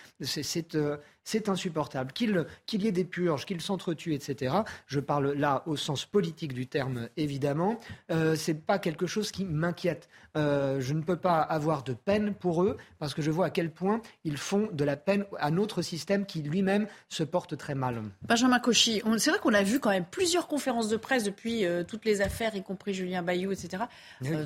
euh, 1.36 1.52
insupportable. 1.52 2.12
Qu'il 2.14 2.46
y 2.72 2.88
ait 2.88 2.92
des 2.92 3.06
purges, 3.06 3.46
qu'ils 3.46 3.62
s'entretuent, 3.62 4.14
etc. 4.14 4.56
Je 4.88 5.00
parle 5.00 5.34
là 5.34 5.64
au 5.66 5.76
sens 5.76 6.06
politique 6.06 6.54
du 6.54 6.68
terme, 6.68 7.10
évidemment. 7.18 7.80
Euh, 8.12 8.36
Ce 8.36 8.52
n'est 8.52 8.58
pas 8.58 8.80
quelque 8.80 9.08
chose 9.08 9.32
qui 9.32 9.46
m'inquiète. 9.46 10.10
je 10.36 10.94
ne 10.94 11.02
peux 11.02 11.18
pas 11.18 11.42
avoir 11.42 11.84
de 11.84 11.94
peine 11.94 12.34
pour 12.34 12.64
eux 12.64 12.78
parce 13.00 13.14
que 13.14 13.22
je 13.22 13.32
vois 13.32 13.48
à 13.48 13.50
quel 13.50 13.72
point 13.72 14.02
ils 14.24 14.38
font 14.38 14.70
de 14.72 14.84
la 14.84 14.96
peine 14.96 15.26
à 15.40 15.52
notre 15.52 15.82
système 15.82 16.26
qui 16.26 16.42
lui-même 16.42 16.88
se 17.10 17.24
porte 17.24 17.58
très 17.58 17.76
mal. 17.76 18.02
Benjamin 18.28 18.60
Cauchy, 18.60 19.02
c'est 19.18 19.32
vrai 19.32 19.40
qu'on 19.40 19.54
a 19.54 19.64
vu 19.64 19.80
quand 19.80 19.90
même 19.90 20.06
plusieurs 20.06 20.48
conférences 20.48 20.88
de 20.88 20.98
presse 20.98 21.24
depuis 21.24 21.66
toutes 21.88 22.06
les 22.06 22.22
affaires, 22.22 22.56
y 22.56 22.64
compris 22.64 22.94
Julien 22.94 23.24
Bayou, 23.24 23.52
etc., 23.52 23.84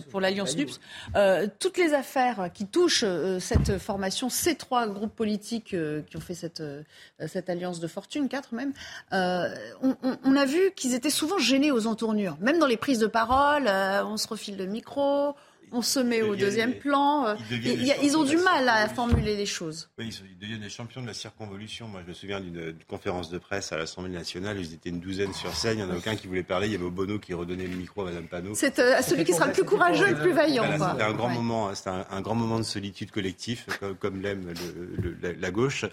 pour 0.09 0.21
l'Alliance 0.21 0.55
NUPS. 0.55 0.79
toutes 1.59 1.77
les 1.77 1.93
affaires 1.93 2.49
qui 2.53 2.65
touchent 2.65 3.05
cette 3.39 3.77
formation, 3.77 4.29
ces 4.29 4.55
trois 4.55 4.87
groupes 4.87 5.15
politiques 5.15 5.73
euh, 5.73 6.01
qui 6.01 6.17
ont 6.17 6.21
fait 6.21 6.33
cette, 6.33 6.61
euh, 6.63 7.27
cette 7.27 7.49
alliance 7.49 7.79
de 7.79 7.87
fortune, 7.87 8.29
quatre 8.29 8.53
même, 8.53 8.73
euh, 9.13 9.53
on, 9.81 10.35
a 10.35 10.45
vu 10.45 10.71
qu'ils 10.75 10.93
étaient 10.93 11.09
souvent 11.09 11.37
gênés 11.37 11.71
aux 11.71 11.87
entournures. 11.87 12.37
Même 12.39 12.59
dans 12.59 12.67
les 12.67 12.77
prises 12.77 12.99
de 12.99 13.07
parole, 13.07 13.67
on 13.67 14.17
se 14.17 14.27
refile 14.27 14.57
le 14.57 14.65
micro, 14.65 15.35
on 15.73 15.81
se 15.81 15.99
met 15.99 16.21
au 16.21 16.35
deuxième 16.35 16.75
plan. 16.75 17.25
Euh, 17.25 17.35
ils, 17.51 18.15
ont 18.15 18.23
du 18.23 18.37
mal 18.37 18.69
à 18.69 18.87
formuler 18.87 19.35
les 19.35 19.45
choses. 19.45 19.89
Oui, 19.97 20.09
ils 20.09 20.37
deviennent 20.37 20.61
les 20.61 20.69
champions 20.69 21.01
de 21.01 21.07
la 21.07 21.13
circonvolution. 21.13 21.87
Moi, 21.87 22.01
je 22.03 22.09
me 22.09 22.13
souviens 22.13 22.39
d'une 22.39 22.75
conférence 22.87 23.29
de 23.29 23.39
presse 23.39 23.71
à 23.71 23.77
l'Assemblée 23.77 24.11
nationale. 24.11 24.59
Ils 24.59 24.73
étaient 24.73 24.89
une 24.89 24.99
douzaine 24.99 25.33
sur 25.33 25.53
scène. 25.53 25.79
Il 25.79 25.85
n'y 25.85 25.91
en 25.91 25.93
a 25.93 25.97
aucun 25.97 26.15
qui 26.15 26.27
voulait 26.27 26.43
parler. 26.43 26.67
Il 26.67 26.73
y 26.73 26.75
avait 26.75 26.85
Obono 26.85 27.17
qui 27.17 27.33
redonnait 27.33 27.67
le 27.67 27.75
micro 27.75 28.03
à 28.03 28.05
Mme 28.05 28.27
Panot. 28.27 28.53
C'est 28.55 28.77
euh, 28.79 29.01
celui 29.01 29.23
qui 29.23 29.33
sera 29.33 29.47
le 29.47 29.53
plus 29.53 29.65
courageux 29.65 30.07
et 30.07 30.11
le 30.11 30.19
plus 30.19 30.33
vaillant. 30.33 30.65
C'était 30.71 31.03
un 31.03 31.13
grand 31.13 31.29
moment. 31.29 31.69
Hein. 31.69 31.75
C'était 31.75 31.89
un, 31.89 32.21
grand 32.21 32.35
moment 32.35 32.59
de 32.59 32.63
solitude 32.63 33.11
collectif, 33.11 33.67
comme, 33.99 34.21
l'aime 34.21 34.53
la, 35.21 35.51
gauche. 35.51 35.85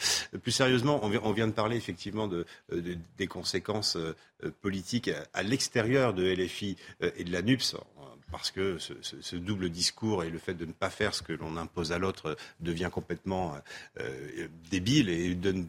Plus 0.43 0.53
sérieusement, 0.53 1.01
on 1.03 1.33
vient, 1.33 1.47
de 1.47 1.53
parler 1.53 1.76
effectivement 1.76 2.28
de, 2.28 2.45
des 2.70 3.26
conséquences 3.26 3.97
euh, 3.97 4.14
politiques 4.61 5.11
à 5.33 5.43
l'extérieur 5.43 6.12
de 6.12 6.22
LFI 6.22 6.76
et 7.16 7.24
de 7.24 7.33
la 7.33 7.43
NUPS 7.43 7.76
parce 8.31 8.51
que 8.51 8.78
ce, 8.78 9.37
double 9.37 9.70
discours 9.70 10.24
et 10.24 10.31
le 10.31 10.39
fait 10.39 10.55
de 10.55 10.64
ne 10.64 10.72
pas 10.72 10.91
faire 10.91 11.14
ce 11.14 11.22
que 11.22 11.33
l'on 11.33 11.57
impose 11.57 11.93
à 11.93 11.99
l'autre 11.99 12.37
devient 12.61 12.91
complètement 12.93 13.55
euh, 14.01 14.49
débile 14.70 15.09
et 15.09 15.35
donne 15.35 15.66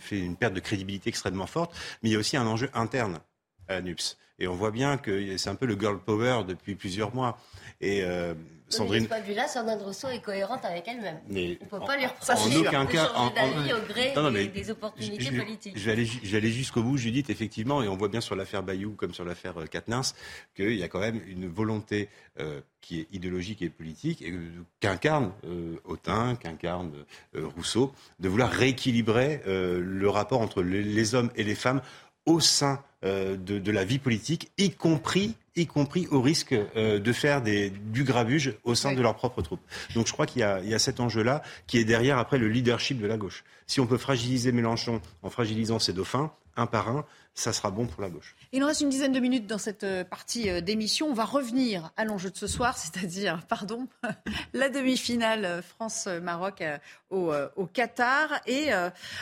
fait 0.00 0.18
une 0.18 0.36
perte 0.36 0.54
de 0.54 0.60
crédibilité 0.60 1.08
extrêmement 1.10 1.46
forte. 1.46 1.74
Mais 2.02 2.10
il 2.10 2.12
y 2.12 2.16
a 2.16 2.18
aussi 2.18 2.36
un 2.36 2.46
enjeu 2.46 2.70
interne 2.74 3.20
à 3.68 3.74
la 3.74 3.82
NUPS. 3.82 4.16
Et 4.40 4.46
on 4.48 4.54
voit 4.54 4.70
bien 4.70 4.98
que 4.98 5.36
c'est 5.36 5.50
un 5.50 5.54
peu 5.54 5.66
le 5.66 5.78
girl 5.78 5.98
power 5.98 6.44
depuis 6.46 6.74
plusieurs 6.74 7.14
mois. 7.14 7.38
Et 7.80 8.02
euh, 8.02 8.34
Sandrine. 8.68 9.00
De 9.00 9.04
ce 9.04 9.08
point 9.08 9.20
de 9.20 9.26
vue-là, 9.26 9.48
Sandrine 9.48 9.78
Rousseau 9.78 10.08
est 10.08 10.22
cohérente 10.22 10.64
avec 10.64 10.86
elle-même. 10.88 11.18
On 11.28 11.34
ne 11.34 11.54
peut 11.54 11.86
pas 11.86 11.96
lui 11.96 12.06
reprocher 12.06 12.56
en 12.56 12.60
aucun 12.60 12.86
cas, 12.86 13.12
en, 13.14 13.28
au 13.28 13.86
gré 13.88 14.12
non, 14.14 14.22
non, 14.22 14.30
des, 14.30 14.48
des, 14.48 14.70
opportunités 14.70 15.24
je, 15.24 15.40
politiques. 15.40 15.78
Je 15.78 15.90
aller, 16.36 16.50
jusqu'au 16.50 16.82
bout, 16.82 16.96
Judith, 16.96 17.30
effectivement, 17.30 17.82
et 17.82 17.88
on 17.88 17.96
voit 17.96 18.08
bien 18.08 18.20
sur 18.20 18.36
l'affaire 18.36 18.62
Bayou 18.62 18.92
comme 18.92 19.14
sur 19.14 19.24
l'affaire 19.24 19.54
Katnins 19.70 20.00
euh, 20.00 20.12
qu'il 20.54 20.78
y 20.78 20.82
a 20.82 20.88
quand 20.88 21.00
même 21.00 21.20
une 21.26 21.48
volonté 21.48 22.08
euh, 22.40 22.60
qui 22.80 23.00
est 23.00 23.08
idéologique 23.12 23.62
et 23.62 23.68
politique, 23.68 24.22
et 24.22 24.32
qu'incarne 24.80 25.32
euh, 25.44 25.76
Autain, 25.84 26.36
qu'incarne 26.36 26.92
euh, 27.34 27.46
Rousseau, 27.56 27.92
de 28.20 28.28
vouloir 28.28 28.50
rééquilibrer 28.50 29.42
le 29.46 30.08
rapport 30.08 30.40
entre 30.40 30.62
les 30.62 31.14
hommes 31.14 31.30
et 31.36 31.44
les 31.44 31.54
femmes 31.54 31.80
au 32.28 32.40
sein 32.40 32.82
euh, 33.04 33.36
de, 33.36 33.70
la 33.70 33.84
vie 33.84 33.98
politique, 33.98 34.50
y 34.58 34.70
compris, 34.70 35.34
y 35.58 35.66
compris 35.66 36.06
au 36.10 36.20
risque 36.20 36.52
euh, 36.52 36.98
de 36.98 37.12
faire 37.12 37.42
des, 37.42 37.70
du 37.70 38.04
grabuge 38.04 38.54
au 38.64 38.74
sein 38.74 38.92
de 38.92 39.00
leurs 39.00 39.14
propres 39.14 39.42
troupes. 39.42 39.60
Donc 39.94 40.06
je 40.06 40.12
crois 40.12 40.26
qu'il 40.26 40.40
y, 40.40 40.74
a 40.74 40.78
cet 40.78 41.00
enjeu-là 41.00 41.42
qui 41.66 41.78
est 41.78 41.84
derrière 41.84 42.18
après 42.18 42.38
le 42.38 42.48
leadership 42.48 43.00
de 43.00 43.06
la 43.06 43.16
gauche. 43.16 43.44
Si 43.66 43.80
on 43.80 43.86
peut 43.86 43.98
fragiliser 43.98 44.52
Mélenchon 44.52 45.00
en 45.22 45.30
fragilisant 45.30 45.78
ses 45.78 45.92
dauphins, 45.92 46.32
un 46.56 46.66
par 46.66 46.88
un, 46.88 47.04
ça 47.34 47.52
sera 47.52 47.70
bon 47.70 47.86
pour 47.86 48.02
la 48.02 48.10
gauche. 48.10 48.34
Il 48.50 48.60
nous 48.60 48.66
reste 48.66 48.80
une 48.80 48.88
dizaine 48.88 49.12
de 49.12 49.20
minutes 49.20 49.46
dans 49.46 49.58
cette 49.58 49.84
euh, 49.84 50.02
partie 50.02 50.50
euh, 50.50 50.60
d'émission. 50.60 51.06
On 51.06 51.14
va 51.14 51.24
revenir 51.24 51.92
à 51.96 52.04
l'enjeu 52.04 52.30
de 52.30 52.36
ce 52.36 52.48
soir, 52.48 52.76
c'est-à-dire, 52.78 53.46
pardon, 53.48 53.86
la 54.54 54.68
demi-finale 54.68 55.62
France-Maroc 55.62 56.64
au, 57.10 57.32
Qatar. 57.72 58.40
Et 58.46 58.70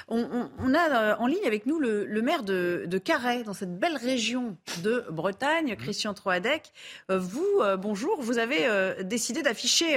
on, 0.08 0.74
a 0.74 1.16
en 1.18 1.26
ligne 1.26 1.46
avec 1.46 1.66
nous 1.66 1.78
le, 1.78 2.22
maire 2.22 2.42
de, 2.42 2.84
de, 2.86 2.98
Carhaix, 2.98 3.42
dans 3.42 3.52
cette 3.52 3.78
belle 3.78 3.96
région 3.96 4.56
de 4.82 5.04
Bretagne, 5.10 5.74
mmh. 5.74 5.76
Christian 5.76 6.14
Troadec. 6.26 6.72
Vous, 7.08 7.62
bonjour, 7.78 8.20
vous 8.20 8.38
avez 8.38 8.66
décidé 9.04 9.42
d'afficher 9.42 9.96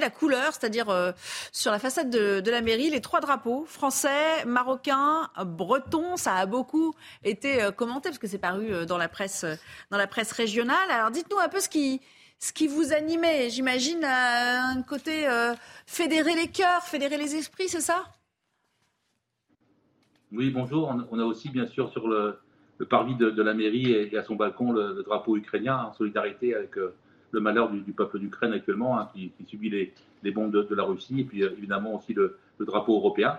la 0.00 0.10
couleur, 0.10 0.52
c'est-à-dire 0.52 1.14
sur 1.52 1.70
la 1.70 1.78
façade 1.78 2.10
de, 2.10 2.50
la 2.50 2.62
mairie, 2.62 2.90
les 2.90 3.00
trois 3.00 3.20
drapeaux, 3.20 3.64
français, 3.64 4.44
marocain, 4.44 5.30
breton. 5.44 6.16
Ça 6.16 6.34
a 6.34 6.46
beaucoup 6.46 6.94
été 7.22 7.62
euh, 7.62 7.70
commenté 7.70 8.08
parce 8.08 8.18
que 8.18 8.26
c'est 8.26 8.38
paru 8.38 8.72
euh, 8.72 8.84
dans 8.86 8.98
la 8.98 9.08
presse, 9.08 9.44
euh, 9.44 9.54
dans 9.90 9.98
la 9.98 10.06
presse 10.06 10.32
régionale. 10.32 10.90
Alors 10.90 11.12
dites-nous 11.12 11.38
un 11.38 11.48
peu 11.48 11.60
ce 11.60 11.68
qui, 11.68 12.00
ce 12.40 12.52
qui 12.52 12.66
vous 12.66 12.92
animait. 12.92 13.50
J'imagine 13.50 14.04
un 14.04 14.82
côté 14.82 15.26
fédérer 15.86 16.34
les 16.34 16.48
cœurs, 16.48 16.82
fédérer 16.82 17.18
les 17.18 17.36
esprits, 17.36 17.68
c'est 17.68 17.80
ça? 17.80 18.04
Oui, 20.32 20.50
bonjour. 20.50 20.92
On 21.10 21.18
a 21.18 21.24
aussi 21.24 21.50
bien 21.50 21.66
sûr 21.68 21.90
sur 21.92 22.08
le, 22.08 22.38
parvis 22.84 23.14
de, 23.14 23.42
la 23.42 23.54
mairie 23.54 23.92
et, 23.92 24.16
à 24.16 24.22
son 24.22 24.36
balcon 24.36 24.72
le, 24.72 25.02
drapeau 25.02 25.36
ukrainien 25.36 25.86
en 25.88 25.92
solidarité 25.94 26.54
avec 26.54 26.76
le 26.76 27.40
malheur 27.40 27.70
du, 27.70 27.92
peuple 27.92 28.18
d'Ukraine 28.18 28.52
actuellement 28.52 28.98
hein, 28.98 29.08
qui, 29.14 29.32
subit 29.46 29.70
les, 30.22 30.30
bombes 30.30 30.52
de, 30.52 30.74
la 30.74 30.84
Russie 30.84 31.20
et 31.20 31.24
puis 31.24 31.42
évidemment 31.42 31.94
aussi 31.96 32.12
le, 32.14 32.38
drapeau 32.60 32.96
européen. 32.96 33.38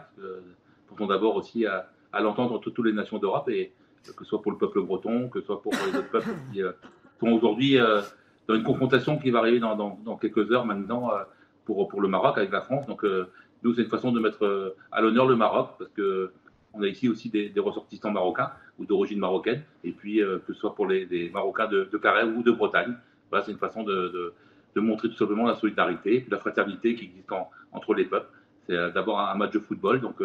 Pensons 0.88 1.08
d'abord 1.08 1.36
aussi 1.36 1.66
à, 1.66 1.90
l'entendre 2.20 2.54
entre 2.56 2.72
toutes 2.72 2.86
les 2.86 2.94
nations 2.94 3.20
d'Europe, 3.20 3.50
et 3.50 3.72
que 4.04 4.24
ce 4.24 4.30
soit 4.30 4.42
pour 4.42 4.52
le 4.52 4.58
peuple 4.58 4.82
breton, 4.82 5.30
que 5.30 5.42
ce 5.42 5.46
soit 5.46 5.62
pour 5.62 5.74
les 5.74 5.98
autres 5.98 6.10
peuples 6.10 6.30
qui 6.52 6.64
euh, 6.64 6.72
sont 7.20 7.28
aujourd'hui 7.28 7.78
euh, 7.78 8.02
dans 8.48 8.56
une 8.56 8.64
confrontation 8.64 9.18
qui 9.18 9.30
va 9.30 9.40
arriver 9.40 9.60
dans, 9.60 10.18
quelques 10.20 10.52
heures 10.52 10.66
maintenant 10.66 11.12
euh, 11.12 11.24
pour, 11.66 11.88
pour 11.88 12.02
le 12.02 12.08
Maroc 12.08 12.38
avec 12.38 12.52
la 12.52 12.62
France. 12.62 12.88
Donc 12.88 13.04
nous, 13.64 13.74
c'est 13.74 13.84
une 13.84 13.90
façon 13.90 14.12
de 14.12 14.20
mettre 14.20 14.76
à 14.92 15.02
l'honneur 15.02 15.28
le 15.28 15.36
Maroc, 15.36 15.72
parce 15.78 15.92
que 15.92 16.32
on 16.74 16.84
a 16.84 16.88
ici 16.88 17.10
aussi 17.10 17.30
des, 17.30 17.52
ressortissants 17.58 18.12
marocains 18.12 18.52
ou 18.80 18.86
d'origine 18.86 19.20
marocaine, 19.20 19.64
et 19.84 19.92
puis 19.92 20.18
que 20.18 20.54
ce 20.54 20.60
soit 20.60 20.76
pour 20.76 20.88
les, 20.88 21.30
Marocains 21.34 21.68
de, 21.68 21.90
de 21.92 22.38
ou 22.38 22.44
de 22.44 22.52
Bretagne, 22.52 22.96
bah, 23.32 23.42
c'est 23.46 23.52
une 23.52 23.58
façon 23.58 23.84
de, 23.84 24.34
montrer 24.76 25.10
tout 25.10 25.16
simplement 25.16 25.48
la 25.48 25.56
solidarité, 25.56 26.28
la 26.30 26.38
fraternité 26.38 26.94
qui 26.94 27.06
existe 27.06 27.32
entre 27.72 27.96
les 27.96 28.06
peuples. 28.06 28.30
C'est 28.68 28.76
d'abord 28.92 29.20
un, 29.20 29.34
match 29.36 29.52
de 29.54 29.60
football, 29.60 30.00
donc 30.00 30.22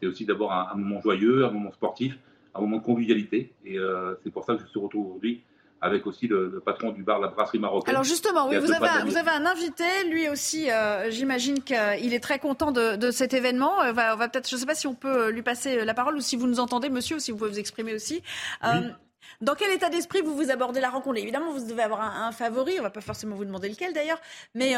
c'est 0.00 0.06
aussi 0.06 0.24
d'abord 0.24 0.52
un, 0.52 0.74
moment 0.76 1.00
joyeux, 1.00 1.44
un 1.44 1.50
moment 1.50 1.72
sportif, 1.72 2.16
un 2.54 2.60
moment 2.60 2.78
de 2.78 2.82
convivialité. 2.82 3.52
Et 3.64 3.78
euh, 3.78 4.14
c'est 4.22 4.30
pour 4.30 4.44
ça 4.44 4.54
que 4.54 4.62
je 4.62 4.66
suis 4.66 4.80
retrouve 4.80 5.08
aujourd'hui 5.08 5.42
avec 5.80 6.06
aussi 6.06 6.26
le, 6.26 6.60
patron 6.64 6.90
du 6.90 7.02
bar 7.02 7.20
La 7.20 7.28
Brasserie 7.28 7.58
Marocaine. 7.58 7.94
Alors 7.94 8.04
justement, 8.04 8.48
oui, 8.48 8.58
vous 8.58 8.72
avez, 8.72 8.88
un, 8.88 9.04
vous 9.04 9.16
avez, 9.16 9.30
un, 9.30 9.46
invité, 9.46 9.84
lui 10.10 10.28
aussi, 10.28 10.70
euh, 10.70 11.10
j'imagine 11.10 11.62
qu'il 11.62 12.14
est 12.14 12.22
très 12.22 12.38
content 12.38 12.72
de, 12.72 13.10
cet 13.10 13.34
événement. 13.34 13.72
On 13.80 13.92
va, 13.92 14.16
va 14.16 14.28
peut-être, 14.28 14.48
je 14.48 14.54
ne 14.54 14.60
sais 14.60 14.66
pas 14.66 14.74
si 14.74 14.86
on 14.86 14.94
peut 14.94 15.30
lui 15.30 15.42
passer 15.42 15.84
la 15.84 15.94
parole 15.94 16.16
ou 16.16 16.20
si 16.20 16.36
vous 16.36 16.46
nous 16.46 16.60
entendez, 16.60 16.90
monsieur, 16.90 17.16
ou 17.16 17.20
si 17.20 17.30
vous 17.30 17.38
pouvez 17.38 17.50
vous 17.50 17.58
exprimer 17.58 17.94
aussi. 17.94 18.22
Euh, 18.64 18.90
dans 19.40 19.54
quel 19.54 19.72
état 19.72 19.88
d'esprit 19.88 20.20
vous 20.22 20.34
vous 20.34 20.50
abordez 20.50 20.80
la 20.80 20.90
rencontre? 20.90 21.18
Évidemment, 21.18 21.52
vous 21.52 21.66
devez 21.66 21.82
avoir 21.82 22.00
un, 22.00 22.32
favori, 22.32 22.74
on 22.74 22.78
ne 22.78 22.82
va 22.82 22.90
pas 22.90 23.00
forcément 23.00 23.36
vous 23.36 23.44
demander 23.44 23.68
lequel 23.68 23.92
d'ailleurs, 23.92 24.20
mais 24.54 24.74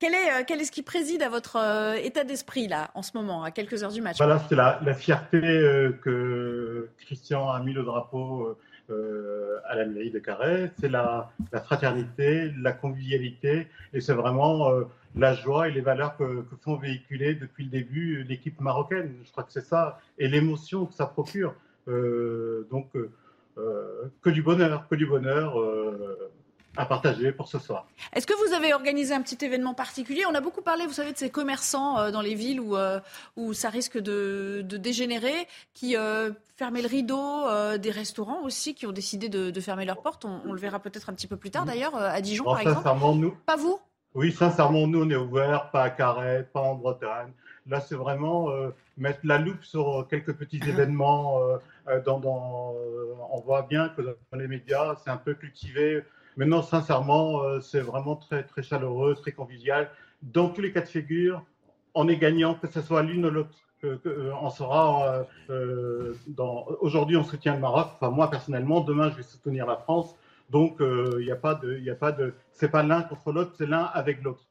Quel 0.00 0.14
est, 0.14 0.44
quel 0.46 0.60
est 0.60 0.64
ce 0.64 0.72
qui 0.72 0.82
préside 0.82 1.22
à 1.22 1.28
votre 1.28 1.56
état 2.02 2.24
d'esprit 2.24 2.66
là 2.66 2.90
en 2.94 3.02
ce 3.02 3.12
moment, 3.14 3.44
à 3.44 3.50
quelques 3.50 3.82
heures 3.82 3.92
du 3.92 4.02
match? 4.02 4.16
Voilà, 4.16 4.42
C'est 4.48 4.56
la, 4.56 4.80
la, 4.82 4.94
fierté 4.94 5.40
que 6.02 6.88
Christian 7.04 7.50
a 7.50 7.60
mis 7.60 7.72
le 7.72 7.82
drapeau 7.84 8.42
euh, 8.42 8.58
à 8.88 9.74
la 9.76 9.86
mairie 9.86 10.10
de 10.10 10.18
Carré. 10.18 10.70
C'est 10.78 10.88
la, 10.88 11.30
fraternité, 11.64 12.50
la 12.60 12.72
convivialité, 12.72 13.68
et 13.92 14.00
c'est 14.00 14.12
vraiment 14.12 14.70
euh, 14.70 14.84
la 15.16 15.34
joie 15.34 15.68
et 15.68 15.72
les 15.72 15.80
valeurs 15.80 16.16
que, 16.16 16.44
font 16.62 16.76
véhiculer 16.76 17.34
depuis 17.34 17.64
le 17.64 17.70
début 17.70 18.24
l'équipe 18.24 18.60
marocaine. 18.60 19.14
Je 19.24 19.30
crois 19.30 19.44
que 19.44 19.52
c'est 19.52 19.64
ça, 19.64 20.00
et 20.18 20.28
l'émotion 20.28 20.86
que 20.86 20.94
ça 20.94 21.06
procure. 21.06 21.54
Euh, 21.88 22.66
donc, 22.70 22.90
euh, 22.96 24.10
que 24.22 24.30
du 24.30 24.42
bonheur, 24.42 24.88
que 24.88 24.94
du 24.94 25.06
bonheur 25.06 25.56
à 26.76 26.86
partager 26.86 27.32
pour 27.32 27.48
ce 27.48 27.58
soir. 27.58 27.86
Est-ce 28.12 28.26
que 28.26 28.34
vous 28.46 28.54
avez 28.54 28.74
organisé 28.74 29.14
un 29.14 29.22
petit 29.22 29.44
événement 29.44 29.74
particulier? 29.74 30.24
On 30.28 30.34
a 30.34 30.40
beaucoup 30.40 30.62
parlé, 30.62 30.86
vous 30.86 30.92
savez, 30.92 31.12
de 31.12 31.18
ces 31.18 31.30
commerçants 31.30 31.98
euh, 31.98 32.10
dans 32.10 32.20
les 32.20 32.34
villes 32.34 32.60
où, 32.60 32.76
euh, 32.76 33.00
où 33.36 33.52
ça 33.52 33.68
risque 33.68 33.98
de, 33.98 34.62
de 34.64 34.76
dégénérer, 34.76 35.46
qui 35.72 35.96
euh, 35.96 36.30
fermaient 36.56 36.82
le 36.82 36.88
rideau, 36.88 37.44
des 37.78 37.90
restaurants 37.90 38.42
aussi 38.42 38.74
qui 38.74 38.86
ont 38.86 38.92
décidé 38.92 39.28
de, 39.28 39.50
de 39.50 39.60
fermer 39.60 39.84
leurs 39.84 40.02
portes. 40.02 40.24
On, 40.24 40.40
on 40.46 40.52
le 40.52 40.58
verra 40.58 40.78
peut-être 40.80 41.10
un 41.10 41.12
petit 41.12 41.26
peu 41.26 41.36
plus 41.36 41.50
tard 41.50 41.64
d'ailleurs, 41.64 41.96
à 41.96 42.20
Dijon 42.20 42.44
bon, 42.44 42.52
par 42.52 42.60
exemple. 42.60 43.18
Nous, 43.18 43.36
pas 43.46 43.56
vous? 43.56 43.78
Oui, 44.14 44.32
sincèrement, 44.32 44.86
nous, 44.86 45.02
on 45.04 45.10
est 45.10 45.16
ouverts, 45.16 45.70
pas 45.70 45.82
à 45.82 45.90
Carré, 45.90 46.44
pas 46.52 46.60
en 46.60 46.74
Bretagne. 46.74 47.32
Là, 47.66 47.80
c'est 47.80 47.94
vraiment 47.96 48.48
mettre 48.98 49.20
la 49.24 49.38
loupe 49.38 49.64
sur 49.64 50.06
quelques 50.08 50.34
petits 50.34 50.60
événements. 50.66 51.40
Dans, 52.06 52.18
dans, 52.18 52.74
on 53.32 53.40
voit 53.40 53.62
bien 53.62 53.88
que 53.90 54.02
dans 54.02 54.38
les 54.38 54.48
médias, 54.48 54.96
c'est 55.02 55.10
un 55.10 55.16
peu 55.16 55.34
cultivé 55.34 56.04
mais 56.36 56.46
non, 56.46 56.62
sincèrement, 56.62 57.42
euh, 57.42 57.60
c'est 57.60 57.80
vraiment 57.80 58.16
très, 58.16 58.42
très 58.42 58.62
chaleureux, 58.62 59.14
très 59.14 59.32
convivial. 59.32 59.90
Dans 60.22 60.48
tous 60.48 60.60
les 60.60 60.72
cas 60.72 60.80
de 60.80 60.88
figure, 60.88 61.44
on 61.94 62.08
est 62.08 62.16
gagnant, 62.16 62.54
que 62.54 62.66
ce 62.66 62.80
soit 62.80 63.02
l'une 63.02 63.26
ou 63.26 63.30
l'autre. 63.30 63.56
Euh, 63.84 64.32
on 64.40 64.48
sera 64.48 65.26
euh. 65.50 66.14
Aujourd'hui, 66.80 67.16
on 67.16 67.24
soutient 67.24 67.54
le 67.54 67.60
Maroc. 67.60 67.88
Enfin, 67.94 68.10
moi 68.10 68.30
personnellement, 68.30 68.80
demain, 68.80 69.10
je 69.10 69.16
vais 69.16 69.22
soutenir 69.22 69.66
la 69.66 69.76
France. 69.76 70.16
Donc, 70.50 70.76
il 70.80 71.24
n'y 71.24 71.30
a 71.30 71.36
pas 71.36 71.54
de, 71.54 71.90
a 71.90 71.94
pas 71.94 72.12
de. 72.12 72.34
C'est 72.52 72.70
pas 72.70 72.82
l'un 72.82 73.02
contre 73.02 73.32
l'autre, 73.32 73.52
c'est 73.56 73.66
l'un 73.66 73.84
avec 73.84 74.22
l'autre. 74.22 74.42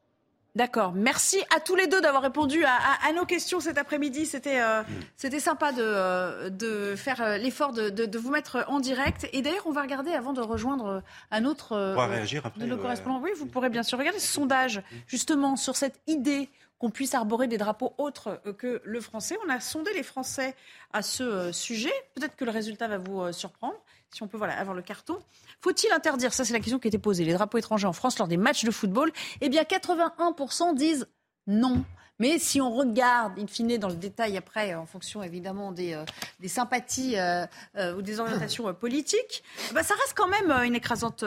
D'accord. 0.55 0.93
Merci 0.93 1.43
à 1.55 1.59
tous 1.59 1.75
les 1.75 1.87
deux 1.87 1.99
d'avoir 1.99 2.21
répondu 2.21 2.63
à, 2.63 2.75
à, 2.75 3.09
à, 3.09 3.13
nos 3.13 3.25
questions 3.25 3.59
cet 3.59 3.79
après-midi. 3.79 4.27
C'était 4.27 4.61
euh, 4.61 4.83
c'était 5.15 5.39
sympa 5.39 5.71
de, 5.71 5.81
euh, 5.81 6.49
de 6.51 6.95
faire 6.95 7.21
euh, 7.23 7.37
l'effort 7.37 7.73
de, 7.73 7.89
de, 7.89 8.05
de, 8.05 8.19
vous 8.19 8.29
mettre 8.29 8.63
en 8.67 8.79
direct. 8.79 9.27
Et 9.33 9.41
d'ailleurs, 9.41 9.65
on 9.65 9.71
va 9.71 9.81
regarder 9.81 10.11
avant 10.11 10.31
de 10.31 10.41
rejoindre 10.41 11.01
un 11.31 11.45
autre 11.45 11.95
réagir 11.95 12.45
après, 12.45 12.61
de 12.61 12.67
nos 12.67 12.75
ouais. 12.75 12.81
correspondants. 12.81 13.19
Oui, 13.19 13.31
vous 13.35 13.47
pourrez 13.47 13.69
bien 13.69 13.81
sûr 13.81 13.97
regarder 13.97 14.19
ce 14.19 14.27
sondage 14.27 14.83
justement 15.07 15.55
sur 15.55 15.75
cette 15.75 15.99
idée 16.05 16.49
qu'on 16.77 16.91
puisse 16.91 17.15
arborer 17.15 17.47
des 17.47 17.57
drapeaux 17.57 17.95
autres 17.97 18.39
que 18.59 18.79
le 18.83 19.01
français. 19.01 19.35
On 19.47 19.49
a 19.49 19.59
sondé 19.59 19.91
les 19.95 20.03
Français 20.03 20.53
à 20.91 21.01
ce 21.01 21.51
sujet. 21.51 21.93
Peut-être 22.13 22.35
que 22.35 22.45
le 22.45 22.51
résultat 22.51 22.87
va 22.87 22.99
vous 22.99 23.31
surprendre 23.31 23.79
si 24.13 24.23
on 24.23 24.27
peut 24.27 24.37
avoir 24.41 24.73
le 24.73 24.81
carton. 24.81 25.17
Faut-il 25.61 25.91
interdire, 25.91 26.33
ça 26.33 26.45
c'est 26.45 26.53
la 26.53 26.59
question 26.59 26.79
qui 26.79 26.87
été 26.87 26.99
posée, 26.99 27.25
les 27.25 27.33
drapeaux 27.33 27.57
étrangers 27.57 27.87
en 27.87 27.93
France 27.93 28.17
lors 28.19 28.27
des 28.27 28.37
matchs 28.37 28.63
de 28.63 28.71
football 28.71 29.11
Eh 29.41 29.49
bien 29.49 29.63
81% 29.63 30.75
disent 30.75 31.07
non. 31.47 31.83
Mais 32.23 32.39
si 32.39 32.61
on 32.61 32.73
regarde, 32.73 33.37
in 33.37 33.47
fine, 33.47 33.77
dans 33.77 33.89
le 33.89 33.95
détail 33.95 34.37
après, 34.37 34.75
en 34.75 34.85
fonction 34.85 35.21
évidemment 35.23 35.73
des, 35.73 35.93
euh, 35.93 36.05
sympathies 36.47 37.19
euh, 37.19 37.45
euh, 37.75 37.97
ou 37.97 38.01
des 38.01 38.21
orientations 38.21 38.73
politiques, 38.73 39.43
bah, 39.73 39.83
ça 39.83 39.93
reste 39.95 40.13
quand 40.15 40.29
même 40.29 40.49
une 40.63 40.73
écrasante 40.73 41.25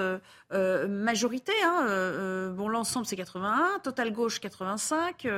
majorité. 0.50 1.52
Hein. 1.62 2.50
bon, 2.56 2.68
l'ensemble 2.68 3.04
c'est 3.04 3.14
81, 3.14 3.80
total 3.80 4.10
gauche 4.10 4.40
85, 4.40 5.28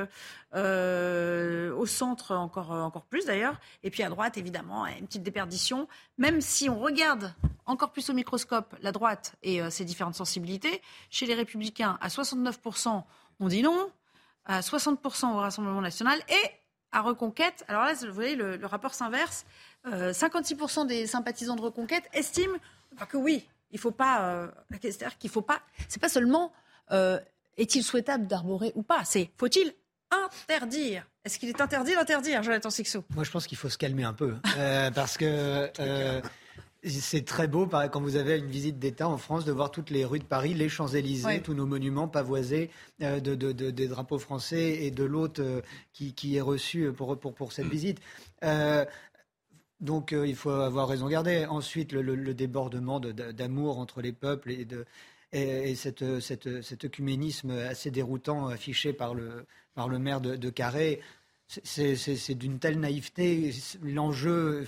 au 0.53 1.85
centre 1.85 2.35
encore, 2.35 2.71
encore 2.71 3.03
plus 3.03 3.25
d'ailleurs, 3.25 3.59
et 3.83 3.89
puis 3.89 4.03
à 4.03 4.07
droite 4.07 4.37
évidemment 4.37 4.87
une 4.87 5.07
petite 5.07 5.23
déperdition. 5.23 5.89
Même 6.17 6.39
si 6.39 6.69
on 6.69 6.79
regarde 6.79 7.33
encore 7.65 7.91
plus 7.91 8.09
au 8.09 8.13
microscope 8.13 8.77
la 8.81 8.93
droite 8.93 9.35
et 9.43 9.59
ses 9.69 9.83
différentes 9.83 10.15
sensibilités, 10.15 10.81
chez 11.09 11.25
les 11.25 11.35
républicains 11.35 11.97
à 11.99 12.07
69%, 12.07 13.03
on 13.41 13.47
dit 13.49 13.61
non 13.61 13.89
à 14.45 14.61
60% 14.61 15.33
au 15.33 15.37
Rassemblement 15.37 15.81
national 15.81 16.19
et 16.29 16.49
à 16.91 17.01
Reconquête. 17.01 17.63
Alors 17.67 17.83
là, 17.83 17.93
vous 17.93 18.13
voyez, 18.13 18.35
le, 18.35 18.59
rapport 18.65 18.93
s'inverse. 18.93 19.45
Euh, 19.87 20.11
56% 20.11 20.87
des 20.87 21.07
sympathisants 21.07 21.55
de 21.55 21.61
Reconquête 21.61 22.09
estiment 22.13 22.57
que 23.07 23.17
oui, 23.17 23.47
il 23.71 23.79
faut 23.79 23.91
pas. 23.91 24.21
Euh, 24.29 24.47
c'est-à-dire 24.81 25.17
qu'il 25.17 25.29
faut 25.29 25.41
pas. 25.41 25.61
C'est 25.87 26.01
pas 26.01 26.09
seulement 26.09 26.51
euh, 26.91 27.19
est-il 27.57 27.83
souhaitable 27.83 28.27
d'arborer 28.27 28.71
ou 28.75 28.83
pas. 28.83 29.03
C'est 29.05 29.31
faut-il 29.37 29.73
interdire? 30.11 31.07
Est-ce 31.23 31.37
qu'il 31.37 31.49
est 31.49 31.61
interdit 31.61 31.93
d'interdire, 31.93 32.41
Jonathan 32.41 32.69
Sixou? 32.69 33.03
Moi, 33.13 33.23
je 33.23 33.31
pense 33.31 33.45
qu'il 33.45 33.57
faut 33.57 33.69
se 33.69 33.77
calmer 33.77 34.03
un 34.03 34.13
peu 34.13 34.35
euh, 34.57 34.91
parce 34.91 35.17
que. 35.17 35.71
C'est 36.81 37.25
très 37.25 37.49
beau 37.49 37.67
quand 37.67 37.99
vous 37.99 38.15
avez 38.15 38.37
une 38.37 38.47
visite 38.47 38.79
d'État 38.79 39.09
en 39.09 39.17
France 39.17 39.43
de 39.43 39.51
voir 39.51 39.69
toutes 39.69 39.89
les 39.89 40.05
rues 40.05 40.19
de 40.19 40.23
Paris, 40.23 40.53
les 40.53 40.69
Champs-Élysées, 40.69 41.27
oui. 41.27 41.41
tous 41.41 41.53
nos 41.53 41.65
monuments 41.65 42.07
pavoisés 42.07 42.69
euh, 43.01 43.19
de, 43.19 43.35
de, 43.35 43.51
de, 43.51 43.69
des 43.69 43.89
drapeaux 43.89 44.17
français 44.17 44.85
et 44.85 44.89
de 44.89 45.03
l'hôte 45.03 45.39
euh, 45.39 45.61
qui, 45.91 46.13
qui, 46.13 46.37
est 46.37 46.41
reçu 46.41 46.93
pour, 46.93 47.19
pour, 47.19 47.33
pour 47.33 47.51
cette 47.51 47.67
visite. 47.67 47.99
Euh, 48.45 48.85
donc 49.81 50.13
il 50.13 50.35
faut 50.35 50.51
avoir 50.51 50.87
raison 50.87 51.09
garder. 51.09 51.45
Ensuite, 51.45 51.91
le, 51.91 52.01
le, 52.01 52.15
le 52.15 52.33
débordement 52.33 53.01
d'amour 53.01 53.77
entre 53.77 54.01
les 54.01 54.13
peuples 54.13 54.51
et, 54.51 54.63
de, 54.63 54.85
et, 55.33 55.71
et 55.71 55.75
cette, 55.75 56.21
cette, 56.21 56.61
cet 56.61 56.85
œcuménisme 56.85 57.51
assez 57.51 57.91
déroutant 57.91 58.47
affiché 58.47 58.93
par 58.93 59.13
le, 59.13 59.45
par 59.75 59.89
le 59.89 59.99
maire 59.99 60.21
de, 60.21 60.37
de 60.37 60.49
Carré, 60.49 61.01
c'est 61.47 62.35
d'une 62.35 62.59
telle 62.59 62.79
naïveté. 62.79 63.53
L'enjeu 63.81 64.65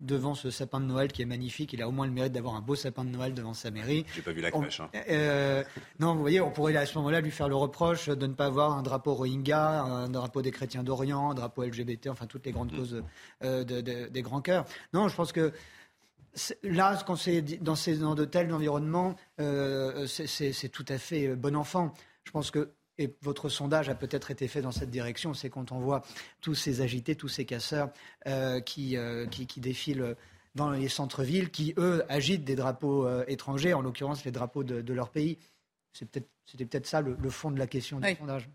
devant 0.00 0.34
ce 0.34 0.50
sapin 0.50 0.80
de 0.80 0.86
Noël 0.86 1.10
qui 1.10 1.22
est 1.22 1.26
magnifique. 1.26 1.72
Il 1.72 1.82
a 1.82 1.88
au 1.88 1.90
moins 1.90 2.06
le 2.06 2.12
mérite 2.12 2.32
d'avoir 2.32 2.54
un 2.54 2.60
beau 2.60 2.74
sapin 2.74 3.04
de 3.04 3.10
Noël 3.10 3.34
devant 3.34 3.54
sa 3.54 3.70
mairie. 3.70 4.04
J'ai 4.14 4.22
pas 4.22 4.32
vu 4.32 4.40
la 4.40 4.50
crèche. 4.50 4.80
Hein. 4.80 4.90
Euh, 5.08 5.64
non, 5.98 6.14
vous 6.14 6.20
voyez, 6.20 6.40
on 6.40 6.50
pourrait 6.50 6.76
à 6.76 6.86
ce 6.86 6.96
moment-là 6.98 7.20
lui 7.20 7.30
faire 7.30 7.48
le 7.48 7.56
reproche 7.56 8.08
de 8.08 8.26
ne 8.26 8.34
pas 8.34 8.46
avoir 8.46 8.72
un 8.72 8.82
drapeau 8.82 9.14
Rohingya, 9.14 9.82
un 9.82 10.08
drapeau 10.08 10.42
des 10.42 10.50
chrétiens 10.50 10.82
d'Orient, 10.82 11.30
un 11.30 11.34
drapeau 11.34 11.64
LGBT, 11.64 12.08
enfin 12.08 12.26
toutes 12.26 12.44
les 12.44 12.52
grandes 12.52 12.72
mmh. 12.72 12.76
causes 12.76 13.02
euh, 13.42 13.64
de, 13.64 13.80
de, 13.80 14.08
des 14.08 14.22
grands 14.22 14.42
cœurs. 14.42 14.66
Non, 14.92 15.08
je 15.08 15.16
pense 15.16 15.32
que 15.32 15.52
là, 16.62 16.98
quand 17.06 17.16
c'est 17.16 17.40
dans, 17.62 17.76
ces, 17.76 17.96
dans 17.98 18.14
de 18.14 18.24
tels 18.24 18.52
environnements, 18.52 19.16
euh, 19.40 20.06
c'est 20.06 20.68
tout 20.68 20.84
à 20.88 20.98
fait 20.98 21.34
bon 21.34 21.56
enfant. 21.56 21.94
Je 22.24 22.32
pense 22.32 22.50
que 22.50 22.72
et 22.98 23.14
votre 23.22 23.48
sondage 23.48 23.88
a 23.88 23.94
peut-être 23.94 24.30
été 24.30 24.48
fait 24.48 24.62
dans 24.62 24.72
cette 24.72 24.90
direction, 24.90 25.34
c'est 25.34 25.50
quand 25.50 25.72
on 25.72 25.78
voit 25.78 26.02
tous 26.40 26.54
ces 26.54 26.80
agités, 26.80 27.14
tous 27.14 27.28
ces 27.28 27.44
casseurs 27.44 27.90
euh, 28.26 28.60
qui, 28.60 28.96
euh, 28.96 29.26
qui, 29.26 29.46
qui, 29.46 29.60
défilent 29.60 30.16
dans 30.54 30.70
les 30.70 30.88
centres-villes, 30.88 31.50
qui, 31.50 31.74
eux, 31.76 32.04
agitent 32.08 32.44
des 32.44 32.56
drapeaux 32.56 33.06
euh, 33.06 33.24
étrangers, 33.28 33.74
en 33.74 33.82
l'occurrence 33.82 34.24
les 34.24 34.32
drapeaux 34.32 34.64
de, 34.64 34.80
de 34.80 34.94
leur 34.94 35.10
pays. 35.10 35.38
C'était 35.92 36.20
peut-être 36.20 36.82
peut 36.82 36.88
ça 36.88 37.00
le, 37.00 37.16
le, 37.20 37.30
fond 37.30 37.50
de 37.50 37.58
la 37.58 37.66
question 37.66 38.00
du 38.00 38.06
oui. 38.06 38.16
sondage. 38.18 38.48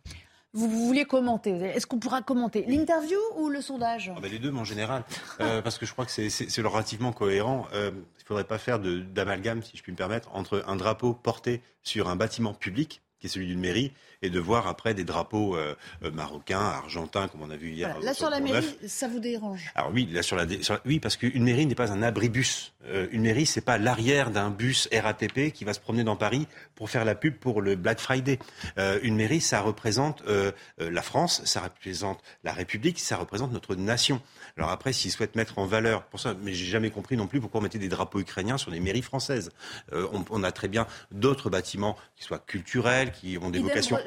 Vous, 0.53 0.69
vous 0.69 0.87
vouliez 0.87 1.05
commenter 1.05 1.51
Est-ce 1.51 1.87
qu'on 1.87 1.99
pourra 1.99 2.21
commenter 2.21 2.65
l'interview 2.67 3.19
ou 3.37 3.49
le 3.49 3.61
sondage? 3.61 4.11
Ah 4.15 4.19
bah 4.19 4.27
Les 4.27 4.39
deux, 4.39 4.51
mais 4.51 4.59
en 4.59 4.65
général, 4.65 5.05
euh, 5.39 5.61
parce 5.63 5.77
que 5.77 5.85
je 5.85 5.93
crois 5.93 6.05
que 6.05 6.11
c'est 6.11 6.61
relativement 6.61 7.13
cohérent. 7.13 7.67
Euh, 7.73 7.91
il 7.93 8.21
ne 8.21 8.25
faudrait 8.25 8.43
pas 8.43 8.57
faire 8.57 8.79
d'amalgame, 8.79 9.63
si 9.63 9.77
je 9.77 9.83
puis 9.83 9.93
me 9.93 9.97
permettre, 9.97 10.29
entre 10.35 10.63
un 10.67 10.75
drapeau 10.75 11.13
porté 11.13 11.61
sur 11.83 12.09
un 12.09 12.17
bâtiment 12.17 12.53
public, 12.53 13.01
qui 13.19 13.27
est 13.27 13.29
celui 13.29 13.47
d'une 13.47 13.61
mairie, 13.61 13.93
et 14.21 14.29
de 14.29 14.39
voir 14.39 14.67
après 14.67 14.93
des 14.93 15.03
drapeaux 15.03 15.55
euh, 15.55 15.75
marocains, 16.13 16.59
argentins, 16.59 17.27
comme 17.27 17.41
on 17.41 17.49
a 17.49 17.55
vu 17.55 17.71
hier. 17.71 17.89
Voilà. 17.89 18.05
Là, 18.05 18.13
sur 18.13 18.29
la 18.29 18.39
mairie, 18.39 18.77
ça 18.87 19.07
vous 19.07 19.19
dérange? 19.19 19.71
Alors 19.75 19.91
oui, 19.93 20.07
là, 20.11 20.21
sur 20.21 20.35
la, 20.35 20.45
sur, 20.61 20.79
oui 20.85 20.99
parce 20.99 21.17
qu'une 21.17 21.43
mairie 21.43 21.65
n'est 21.65 21.75
pas 21.75 21.91
un 21.91 22.03
abribus. 22.03 22.73
Euh, 22.85 23.07
une 23.11 23.23
mairie, 23.23 23.45
c'est 23.45 23.61
pas 23.61 23.77
l'arrière 23.77 24.31
d'un 24.31 24.49
bus 24.49 24.89
RATP 24.91 25.51
qui 25.53 25.65
va 25.65 25.73
se 25.73 25.79
promener 25.79 26.03
dans 26.03 26.15
Paris 26.15 26.47
pour 26.75 26.89
faire 26.89 27.05
la 27.05 27.15
pub 27.15 27.35
pour 27.35 27.61
le 27.61 27.75
Black 27.75 27.99
Friday. 27.99 28.39
Euh, 28.77 28.99
une 29.03 29.15
mairie, 29.15 29.41
ça 29.41 29.61
représente 29.61 30.23
euh, 30.27 30.51
la 30.77 31.01
France, 31.01 31.41
ça 31.45 31.61
représente 31.61 32.19
la 32.43 32.53
République, 32.53 32.99
ça 32.99 33.17
représente 33.17 33.51
notre 33.51 33.75
nation. 33.75 34.21
Alors 34.57 34.69
après, 34.69 34.93
s'ils 34.93 35.11
souhaitent 35.11 35.35
mettre 35.35 35.59
en 35.59 35.65
valeur, 35.65 36.03
pour 36.03 36.19
ça, 36.19 36.35
mais 36.43 36.53
j'ai 36.53 36.65
jamais 36.65 36.89
compris 36.89 37.17
non 37.17 37.27
plus 37.27 37.39
pourquoi 37.39 37.59
on 37.59 37.63
mettait 37.63 37.79
des 37.79 37.89
drapeaux 37.89 38.19
ukrainiens 38.19 38.57
sur 38.57 38.71
des 38.71 38.79
mairies 38.79 39.01
françaises. 39.01 39.51
Euh, 39.93 40.07
on, 40.11 40.25
on, 40.29 40.43
a 40.43 40.51
très 40.51 40.67
bien 40.67 40.87
d'autres 41.11 41.49
bâtiments 41.49 41.97
qui 42.15 42.23
soient 42.23 42.39
culturels, 42.39 43.11
qui 43.11 43.37
ont 43.41 43.49
des 43.49 43.59
vocations 43.59 43.97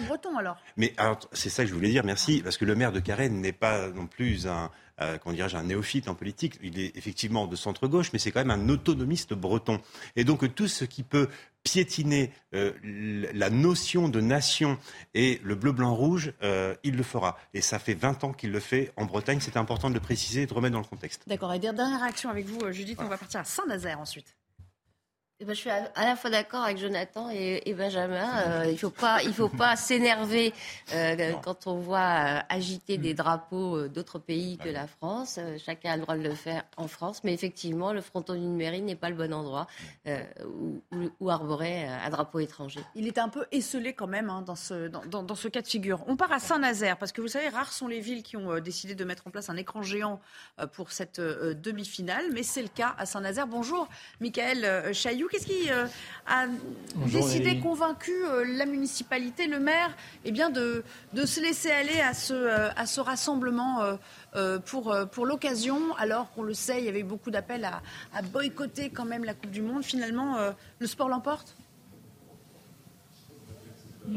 breton 0.00 0.36
alors. 0.36 0.56
Mais 0.76 0.94
c'est 1.32 1.50
ça 1.50 1.62
que 1.64 1.68
je 1.68 1.74
voulais 1.74 1.90
dire, 1.90 2.04
merci, 2.04 2.40
parce 2.42 2.56
que 2.56 2.64
le 2.64 2.74
maire 2.74 2.92
de 2.92 3.00
Carène 3.00 3.40
n'est 3.40 3.52
pas 3.52 3.88
non 3.88 4.06
plus 4.06 4.46
un, 4.46 4.70
euh, 5.00 5.18
comment 5.18 5.34
dirais-je, 5.34 5.56
un 5.56 5.64
néophyte 5.64 6.08
en 6.08 6.14
politique. 6.14 6.58
Il 6.62 6.78
est 6.78 6.96
effectivement 6.96 7.46
de 7.46 7.56
centre-gauche, 7.56 8.12
mais 8.12 8.18
c'est 8.18 8.30
quand 8.32 8.44
même 8.44 8.50
un 8.50 8.68
autonomiste 8.68 9.34
breton. 9.34 9.80
Et 10.16 10.24
donc 10.24 10.54
tout 10.54 10.68
ce 10.68 10.84
qui 10.84 11.02
peut 11.02 11.28
piétiner 11.62 12.32
euh, 12.54 12.72
la 12.82 13.50
notion 13.50 14.08
de 14.08 14.20
nation 14.20 14.78
et 15.14 15.40
le 15.44 15.54
bleu-blanc-rouge, 15.54 16.32
euh, 16.42 16.74
il 16.82 16.96
le 16.96 17.02
fera. 17.02 17.36
Et 17.54 17.60
ça 17.60 17.78
fait 17.78 17.94
20 17.94 18.24
ans 18.24 18.32
qu'il 18.32 18.50
le 18.50 18.60
fait 18.60 18.92
en 18.96 19.04
Bretagne. 19.04 19.38
C'est 19.40 19.56
important 19.56 19.90
de 19.90 19.94
le 19.94 20.00
préciser 20.00 20.42
et 20.42 20.46
de 20.46 20.54
remettre 20.54 20.72
dans 20.72 20.80
le 20.80 20.86
contexte. 20.86 21.22
D'accord. 21.26 21.52
Et 21.52 21.58
dernière 21.58 22.00
réaction 22.00 22.30
avec 22.30 22.46
vous, 22.46 22.72
Judith. 22.72 22.98
On 23.00 23.08
va 23.08 23.18
partir 23.18 23.40
à 23.40 23.44
Saint-Nazaire 23.44 24.00
ensuite. 24.00 24.37
Eh 25.40 25.44
ben, 25.44 25.54
je 25.54 25.60
suis 25.60 25.70
à, 25.70 25.88
la 26.04 26.16
fois 26.16 26.30
d'accord 26.30 26.64
avec 26.64 26.78
Jonathan 26.78 27.30
et, 27.30 27.72
Benjamin. 27.72 28.28
Euh, 28.38 28.64
il 28.66 28.72
ne 28.72 28.76
faut 28.76 28.90
pas, 28.90 29.22
il 29.22 29.32
faut 29.32 29.48
pas 29.48 29.76
s'énerver 29.76 30.52
euh, 30.92 31.32
quand 31.44 31.68
on 31.68 31.76
voit 31.76 31.98
euh, 31.98 32.40
agiter 32.48 32.98
des 32.98 33.14
drapeaux 33.14 33.86
d'autres 33.86 34.18
pays 34.18 34.58
que 34.58 34.68
la 34.68 34.88
France. 34.88 35.38
chacun 35.64 35.92
a 35.92 35.96
le 35.96 36.02
droit 36.02 36.16
de 36.16 36.24
le 36.24 36.34
faire 36.34 36.64
en 36.76 36.88
France, 36.88 37.22
mais 37.22 37.32
effectivement, 37.34 37.92
le 37.92 38.00
fronton 38.00 38.34
d'une 38.34 38.56
mairie 38.56 38.82
n'est 38.82 38.96
pas 38.96 39.10
le 39.10 39.14
bon 39.14 39.32
endroit 39.32 39.68
où, 40.44 40.82
où, 41.20 41.30
arborer 41.30 41.84
un 41.84 42.10
drapeau 42.10 42.40
étranger. 42.40 42.80
Il 42.96 43.06
est 43.06 43.18
un 43.18 43.28
peu 43.28 43.46
esselé 43.52 43.92
quand 43.92 44.08
même 44.08 44.30
hein, 44.30 44.42
dans, 44.42 44.56
ce, 44.56 44.88
dans, 44.88 45.22
dans, 45.22 45.34
ce 45.36 45.46
cas 45.46 45.62
de 45.62 45.68
figure. 45.68 46.02
On 46.08 46.16
part 46.16 46.32
à 46.32 46.40
Saint-Nazaire 46.40 46.96
parce 46.98 47.12
que 47.12 47.20
vous 47.20 47.28
savez, 47.28 47.48
rares 47.48 47.72
sont 47.72 47.86
les 47.86 48.00
villes 48.00 48.24
qui 48.24 48.36
ont 48.36 48.58
décidé 48.58 48.96
de 48.96 49.04
mettre 49.04 49.28
en 49.28 49.30
place 49.30 49.50
un 49.50 49.56
écran 49.56 49.82
géant 49.82 50.20
pour 50.72 50.90
cette 50.90 51.20
demi-finale, 51.20 52.24
mais 52.32 52.42
c'est 52.42 52.62
le 52.62 52.68
cas 52.68 52.96
à 52.98 53.06
Saint-Nazaire. 53.06 53.46
Bonjour, 53.46 53.86
Michael 54.20 54.92
Chailloux. 54.92 55.27
Qu'est-ce 55.30 55.46
qui 55.46 55.70
euh, 55.70 55.86
a 56.26 56.46
décidé, 57.06 57.60
convaincu 57.60 58.12
euh, 58.24 58.44
la 58.46 58.66
municipalité, 58.66 59.46
le 59.46 59.58
maire, 59.58 59.94
eh 60.24 60.32
bien 60.32 60.50
de, 60.50 60.84
de, 61.12 61.26
se 61.26 61.40
laisser 61.40 61.70
aller 61.70 62.00
à 62.00 62.14
ce, 62.14 62.34
euh, 62.34 62.70
à 62.76 62.86
ce 62.86 63.00
rassemblement 63.00 63.98
pour, 64.66 64.94
pour 65.12 65.26
l'occasion, 65.26 65.94
alors 65.96 66.30
qu'on 66.32 66.42
le 66.42 66.54
sait, 66.54 66.78
il 66.78 66.84
y 66.84 66.88
avait 66.88 67.02
beaucoup 67.02 67.30
d'appels 67.30 67.64
à, 67.64 67.82
à, 68.14 68.22
boycotter 68.22 68.90
quand 68.90 69.04
même 69.04 69.24
la 69.24 69.34
Coupe 69.34 69.50
du 69.50 69.62
Monde. 69.62 69.82
Finalement, 69.82 70.36
le 70.78 70.86
sport 70.86 71.08
l'emporte? 71.08 71.56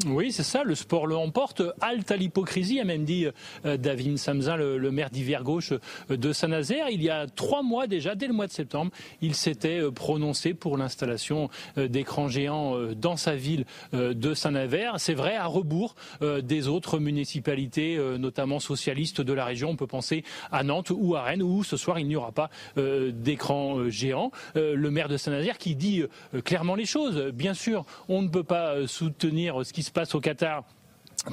Oui, 0.07 0.31
c'est 0.31 0.43
ça, 0.43 0.63
le 0.63 0.75
sport 0.75 1.07
le 1.07 1.15
emporte. 1.15 1.61
Halte 1.81 2.11
à 2.11 2.15
l'hypocrisie, 2.15 2.79
a 2.79 2.85
même 2.85 3.03
dit 3.03 3.27
euh, 3.65 3.77
David 3.77 4.17
Samzin, 4.17 4.55
le, 4.55 4.91
maire 4.91 5.09
d'hiver 5.09 5.43
gauche 5.43 5.73
euh, 6.09 6.17
de 6.17 6.33
Saint-Nazaire. 6.33 6.89
Il 6.89 7.01
y 7.01 7.09
a 7.09 7.27
trois 7.27 7.63
mois 7.63 7.87
déjà, 7.87 8.15
dès 8.15 8.27
le 8.27 8.33
mois 8.33 8.47
de 8.47 8.51
septembre, 8.51 8.91
il 9.21 9.35
s'était 9.35 9.81
euh, 9.81 9.91
prononcé 9.91 10.53
pour 10.53 10.77
l'installation 10.77 11.49
d'écrans 11.77 12.27
géants 12.27 12.75
dans 12.95 13.15
sa 13.15 13.35
ville 13.35 13.65
de 13.93 14.33
Saint-Nazaire. 14.33 14.95
C'est 14.97 15.13
vrai, 15.13 15.35
à 15.35 15.45
rebours 15.45 15.95
des 16.21 16.67
autres 16.67 16.99
municipalités, 16.99 17.97
notamment 18.17 18.59
socialistes 18.59 19.21
de 19.21 19.33
la 19.33 19.45
région. 19.45 19.69
On 19.69 19.75
peut 19.75 19.87
penser 19.87 20.23
à 20.51 20.63
Nantes 20.63 20.91
ou 20.95 21.15
à 21.15 21.23
Rennes, 21.23 21.43
où 21.43 21.63
ce 21.63 21.77
soir 21.77 21.99
il 21.99 22.07
n'y 22.07 22.15
aura 22.15 22.31
pas 22.31 22.49
d'écran 22.75 23.89
géant. 23.89 24.31
Le 24.55 24.89
maire 24.89 25.09
de 25.09 25.17
Saint-Nazaire 25.17 25.57
qui 25.57 25.75
dit 25.75 26.03
clairement 26.43 26.75
les 26.75 26.85
choses. 26.85 27.31
Bien 27.33 27.53
sûr, 27.53 27.85
on 28.07 28.21
ne 28.21 28.27
peut 28.27 28.43
pas 28.43 28.87
soutenir 28.87 29.65
ce 29.65 29.73
qui 29.73 29.80
se 29.84 29.91
passe 29.91 30.13
au 30.15 30.21
Qatar 30.21 30.63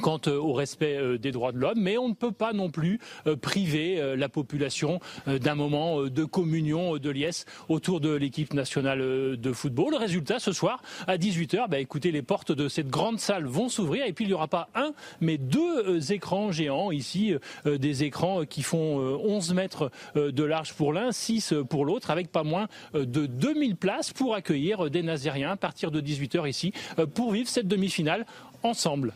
quant 0.02 0.20
euh, 0.26 0.36
au 0.36 0.52
respect 0.52 0.96
euh, 0.96 1.18
des 1.18 1.32
droits 1.32 1.52
de 1.52 1.58
l'homme, 1.58 1.80
mais 1.80 1.98
on 1.98 2.08
ne 2.08 2.14
peut 2.14 2.32
pas 2.32 2.52
non 2.52 2.70
plus 2.70 3.00
euh, 3.26 3.36
priver 3.36 4.16
la 4.16 4.28
population 4.28 5.00
d'un 5.26 5.54
moment 5.54 6.02
de 6.02 6.24
communion, 6.24 6.98
de 6.98 7.10
liesse 7.10 7.46
autour 7.68 8.00
de 8.00 8.10
l'équipe 8.10 8.52
nationale 8.52 8.98
de 9.36 9.52
football. 9.52 9.92
Le 9.92 9.96
résultat, 9.96 10.38
ce 10.38 10.52
soir, 10.52 10.82
à 11.06 11.16
18h, 11.16 11.68
bah, 11.68 11.78
écoutez, 11.78 12.10
les 12.10 12.22
portes 12.22 12.52
de 12.52 12.68
cette 12.68 12.88
grande 12.88 13.18
salle 13.18 13.46
vont 13.46 13.68
s'ouvrir 13.68 14.04
et 14.04 14.12
puis 14.12 14.24
il 14.24 14.28
n'y 14.28 14.34
aura 14.34 14.48
pas 14.48 14.68
un, 14.74 14.92
mais 15.20 15.38
deux 15.38 16.12
écrans 16.12 16.52
géants 16.52 16.90
ici, 16.90 17.34
des 17.64 18.04
écrans 18.04 18.44
qui 18.44 18.62
font 18.62 18.98
11 18.98 19.54
mètres 19.54 19.90
de 20.14 20.42
large 20.44 20.74
pour 20.74 20.92
l'un, 20.92 21.12
6 21.12 21.54
pour 21.68 21.84
l'autre, 21.84 22.10
avec 22.10 22.30
pas 22.30 22.44
moins 22.44 22.68
de 22.94 23.26
2000 23.26 23.76
places 23.76 24.12
pour 24.12 24.34
accueillir 24.34 24.90
des 24.90 25.02
Nazériens 25.02 25.52
à 25.52 25.56
partir 25.56 25.90
de 25.90 26.00
18h 26.00 26.48
ici, 26.48 26.72
pour 27.14 27.32
vivre 27.32 27.48
cette 27.48 27.68
demi-finale 27.68 28.26
ensemble. 28.62 29.12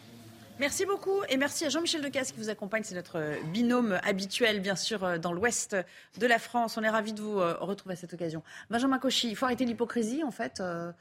Merci 0.62 0.86
beaucoup 0.86 1.24
et 1.28 1.36
merci 1.38 1.64
à 1.64 1.70
Jean-Michel 1.70 2.02
Decasse 2.02 2.30
qui 2.30 2.38
vous 2.38 2.48
accompagne. 2.48 2.84
C'est 2.84 2.94
notre 2.94 3.20
binôme 3.50 3.98
habituel, 4.04 4.60
bien 4.60 4.76
sûr, 4.76 5.02
euh, 5.02 5.18
dans 5.18 5.32
l'ouest 5.32 5.76
de 6.18 6.26
la 6.28 6.38
France. 6.38 6.76
On 6.76 6.84
est 6.84 6.88
ravis 6.88 7.12
de 7.12 7.20
vous 7.20 7.40
euh, 7.40 7.56
retrouver 7.58 7.94
à 7.94 7.96
cette 7.96 8.14
occasion. 8.14 8.44
Benjamin 8.70 9.00
Cauchy, 9.00 9.28
il 9.28 9.34
faut 9.34 9.44
arrêter 9.44 9.64
l'hypocrisie, 9.64 10.22
en 10.22 10.30
fait. 10.30 10.60
Euh, 10.60 10.92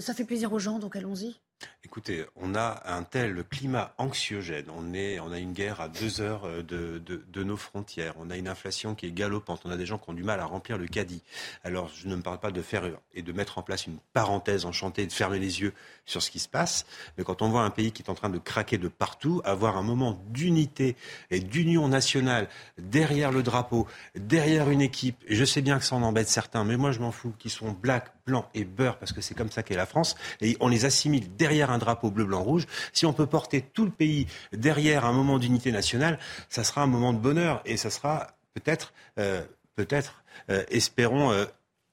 ça 0.00 0.14
fait 0.14 0.24
plaisir 0.24 0.52
aux 0.52 0.58
gens, 0.58 0.80
donc 0.80 0.96
allons-y. 0.96 1.36
Écoutez, 1.84 2.26
on 2.36 2.54
a 2.54 2.82
un 2.84 3.02
tel 3.02 3.44
climat 3.44 3.94
anxiogène. 3.98 4.66
On, 4.76 4.92
est, 4.92 5.20
on 5.20 5.32
a 5.32 5.38
une 5.38 5.52
guerre 5.52 5.80
à 5.80 5.88
deux 5.88 6.20
heures 6.20 6.44
euh, 6.44 6.62
de, 6.62 7.42
nos 7.42 7.56
frontières. 7.56 8.14
On 8.18 8.30
a 8.30 8.36
une 8.36 8.46
inflation 8.46 8.94
qui 8.94 9.06
est 9.06 9.10
galopante. 9.10 9.62
On 9.64 9.70
a 9.70 9.76
des 9.76 9.86
gens 9.86 9.96
qui 9.96 10.10
ont 10.10 10.12
du 10.12 10.22
mal 10.22 10.38
à 10.40 10.44
remplir 10.44 10.76
le 10.76 10.86
caddie. 10.86 11.22
Alors, 11.64 11.88
je 11.94 12.06
ne 12.08 12.16
me 12.16 12.20
parle 12.20 12.40
pas 12.40 12.50
de 12.50 12.60
faire 12.60 12.84
et 13.14 13.22
de 13.22 13.32
mettre 13.32 13.56
en 13.56 13.62
place 13.62 13.86
une 13.86 13.98
parenthèse 14.12 14.66
enchantée, 14.66 15.06
de 15.06 15.12
fermer 15.12 15.38
les 15.38 15.60
yeux 15.60 15.72
sur 16.04 16.22
ce 16.22 16.30
qui 16.30 16.40
se 16.40 16.48
passe. 16.48 16.84
Mais 17.16 17.24
quand 17.24 17.42
on 17.42 17.48
voit 17.48 17.62
un 17.62 17.70
pays 17.70 17.90
qui 17.90 18.02
est 18.02 18.10
en 18.10 18.14
train 18.14 18.28
de 18.28 18.38
craquer 18.38 18.76
de 18.76 18.88
partout, 18.88 19.40
avoir 19.44 19.76
un 19.76 19.82
moment 19.82 20.20
d'unité 20.28 20.94
et 21.30 21.40
d'union 21.40 21.88
nationale 21.88 22.48
derrière 22.76 23.32
le 23.32 23.42
drapeau, 23.42 23.86
derrière 24.14 24.68
une 24.68 24.82
équipe, 24.82 25.24
et 25.26 25.36
je 25.36 25.44
sais 25.44 25.62
bien 25.62 25.78
que 25.78 25.84
ça 25.84 25.96
en 25.96 26.02
embête 26.02 26.28
certains, 26.28 26.64
mais 26.64 26.76
moi 26.76 26.92
je 26.92 27.00
m'en 27.00 27.12
fous, 27.12 27.32
qui 27.38 27.50
sont 27.50 27.72
black, 27.72 28.12
blanc 28.28 28.48
et 28.54 28.64
beurre, 28.64 28.98
parce 28.98 29.12
que 29.12 29.20
c'est 29.20 29.34
comme 29.34 29.50
ça 29.50 29.62
qu'est 29.62 29.76
la 29.76 29.86
France, 29.86 30.14
et 30.40 30.56
on 30.60 30.68
les 30.68 30.84
assimile 30.84 31.34
derrière 31.36 31.70
un 31.70 31.78
drapeau 31.78 32.10
bleu, 32.10 32.24
blanc, 32.24 32.42
rouge, 32.42 32.66
si 32.92 33.06
on 33.06 33.12
peut 33.12 33.26
porter 33.26 33.62
tout 33.62 33.84
le 33.84 33.90
pays 33.90 34.26
derrière 34.52 35.04
un 35.04 35.12
moment 35.12 35.38
d'unité 35.38 35.72
nationale, 35.72 36.18
ça 36.48 36.62
sera 36.62 36.82
un 36.82 36.86
moment 36.86 37.12
de 37.12 37.18
bonheur 37.18 37.62
et 37.64 37.76
ça 37.76 37.90
sera 37.90 38.28
peut-être, 38.54 38.92
euh, 39.18 39.42
peut-être, 39.76 40.22
euh, 40.50 40.64
espérons, 40.68 41.32
euh, 41.32 41.46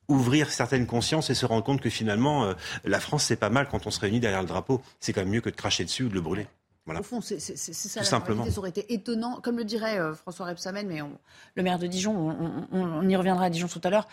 ouvrir 0.07 0.51
certaines 0.51 0.85
consciences 0.85 1.29
et 1.29 1.35
se 1.35 1.45
rendre 1.45 1.63
compte 1.63 1.81
que 1.81 1.89
finalement, 1.89 2.53
la 2.83 2.99
France, 2.99 3.23
c'est 3.23 3.37
pas 3.37 3.49
mal 3.49 3.67
quand 3.67 3.87
on 3.87 3.91
se 3.91 3.99
réunit 3.99 4.19
derrière 4.19 4.41
le 4.41 4.47
drapeau. 4.47 4.83
C'est 4.99 5.13
quand 5.13 5.21
même 5.21 5.31
mieux 5.31 5.41
que 5.41 5.49
de 5.49 5.55
cracher 5.55 5.83
dessus 5.83 6.03
ou 6.03 6.09
de 6.09 6.13
le 6.13 6.21
brûler. 6.21 6.45
Voilà. 6.85 6.99
Au 6.99 7.03
fond, 7.03 7.21
c'est 7.21 7.39
ça. 7.39 8.01
Tout 8.01 8.05
simplement. 8.05 8.45
Ça 8.47 8.59
aurait 8.59 8.69
été 8.69 8.93
étonnant, 8.93 9.39
comme 9.41 9.57
le 9.57 9.63
dirait 9.63 9.97
François 10.13 10.45
Rebsamen, 10.45 10.85
mais 10.85 10.99
le 11.55 11.63
maire 11.63 11.79
de 11.79 11.87
Dijon, 11.87 12.67
on, 12.71 13.09
y 13.09 13.15
reviendra 13.15 13.45
à 13.45 13.49
Dijon 13.49 13.67
tout 13.67 13.81
à 13.83 13.89
l'heure. 13.89 14.07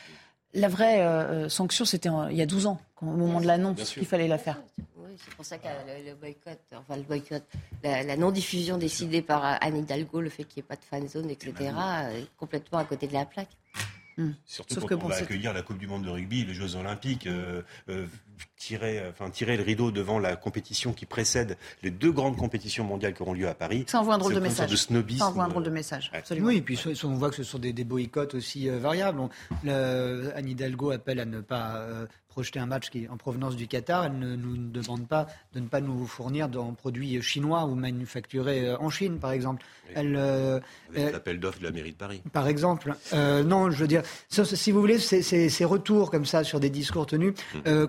La 0.54 0.68
vraie 0.68 1.00
euh, 1.00 1.44
euh, 1.44 1.48
sanction, 1.48 1.84
c'était 1.84 2.10
il 2.30 2.36
y 2.36 2.42
a 2.42 2.46
12 2.46 2.66
ans, 2.66 2.80
au 3.00 3.06
moment 3.06 3.40
de 3.40 3.46
l'annonce 3.46 3.94
qu'il 3.94 4.06
fallait 4.06 4.28
la 4.28 4.38
faire. 4.38 4.60
Oui, 4.96 5.16
c'est 5.16 5.34
pour 5.34 5.44
ça 5.44 5.58
que 5.58 5.66
le, 5.66 6.14
boycott, 6.14 6.60
enfin 6.74 6.96
le 6.96 7.02
boycott, 7.02 7.42
la, 7.82 8.16
non-diffusion 8.16 8.76
décidée 8.76 9.22
par 9.22 9.58
Anne 9.62 9.78
Hidalgo, 9.78 10.20
le 10.20 10.30
fait 10.30 10.44
qu'il 10.44 10.62
n'y 10.62 10.66
ait 10.66 10.68
pas 10.68 10.76
de 10.76 10.84
fan 10.84 11.08
zone, 11.08 11.30
etc., 11.30 11.54
est 12.12 12.26
complètement 12.36 12.78
à 12.78 12.84
côté 12.84 13.06
de 13.06 13.14
la 13.14 13.24
plaque. 13.24 13.56
Hmm. 14.18 14.32
Surtout 14.44 14.80
quand 14.80 15.02
on 15.02 15.08
va 15.08 15.16
accueillir 15.16 15.54
la 15.54 15.62
Coupe 15.62 15.78
du 15.78 15.86
Monde 15.86 16.04
de 16.04 16.10
rugby, 16.10 16.44
les 16.44 16.52
Jeux 16.52 16.76
Olympiques, 16.76 17.26
euh, 17.26 17.62
euh, 17.88 18.06
tirer, 18.56 19.02
enfin, 19.08 19.30
tirer 19.30 19.56
le 19.56 19.62
rideau 19.62 19.90
devant 19.90 20.18
la 20.18 20.36
compétition 20.36 20.92
qui 20.92 21.06
précède 21.06 21.56
les 21.82 21.90
deux 21.90 22.12
grandes 22.12 22.36
compétitions 22.36 22.84
mondiales 22.84 23.14
qui 23.14 23.22
auront 23.22 23.34
lieu 23.34 23.48
à 23.48 23.54
Paris. 23.54 23.84
Ça 23.88 24.00
envoie 24.00 24.14
un 24.14 24.18
drôle 24.18 24.34
de 24.34 24.40
message. 24.40 24.70
De 24.70 24.76
snobisme. 24.76 25.18
Ça 25.20 25.28
envoie 25.28 25.44
un 25.44 25.48
drôle 25.48 25.64
de 25.64 25.70
message. 25.70 26.10
Absolument. 26.14 26.48
Oui, 26.48 26.56
et 26.58 26.62
puis 26.62 26.78
on 27.04 27.14
voit 27.14 27.30
que 27.30 27.36
ce 27.36 27.44
sont 27.44 27.58
des, 27.58 27.72
boycotts 27.84 28.34
aussi 28.34 28.68
euh, 28.68 28.78
variables. 28.78 29.20
Anne 29.66 30.48
Hidalgo 30.48 30.90
appelle 30.90 31.20
à 31.20 31.24
ne 31.24 31.40
pas 31.40 32.06
projeter 32.32 32.58
un 32.58 32.66
match 32.66 32.88
qui 32.88 33.06
en 33.08 33.16
provenance 33.16 33.56
du 33.56 33.68
Qatar. 33.68 34.06
Elle 34.06 34.18
ne 34.18 34.36
nous 34.36 34.56
demande 34.56 35.06
pas 35.06 35.26
de 35.54 35.60
ne 35.60 35.66
pas 35.66 35.80
nous 35.80 36.06
fournir 36.06 36.48
de 36.48 36.58
produits 36.76 37.20
chinois 37.22 37.64
ou 37.66 37.74
manufacturés 37.74 38.74
en 38.74 38.88
Chine, 38.88 39.18
par 39.18 39.32
exemple. 39.32 39.62
Elle, 39.94 40.16
euh, 40.16 40.58
l'appel 40.94 41.38
d'offres 41.38 41.58
de 41.58 41.64
la 41.64 41.70
mairie 41.70 41.92
de 41.92 41.96
Paris. 41.96 42.22
Par 42.32 42.48
exemple. 42.48 42.94
non, 43.12 43.70
je 43.70 43.76
veux 43.76 43.88
dire, 43.88 44.02
si 44.28 44.72
vous 44.72 44.80
voulez, 44.80 44.98
ces, 44.98 45.64
retours 45.64 46.10
comme 46.10 46.26
ça 46.26 46.42
sur 46.42 46.58
des 46.58 46.70
discours 46.70 47.06
tenus 47.06 47.34
mmh. 47.34 47.58
euh, 47.66 47.86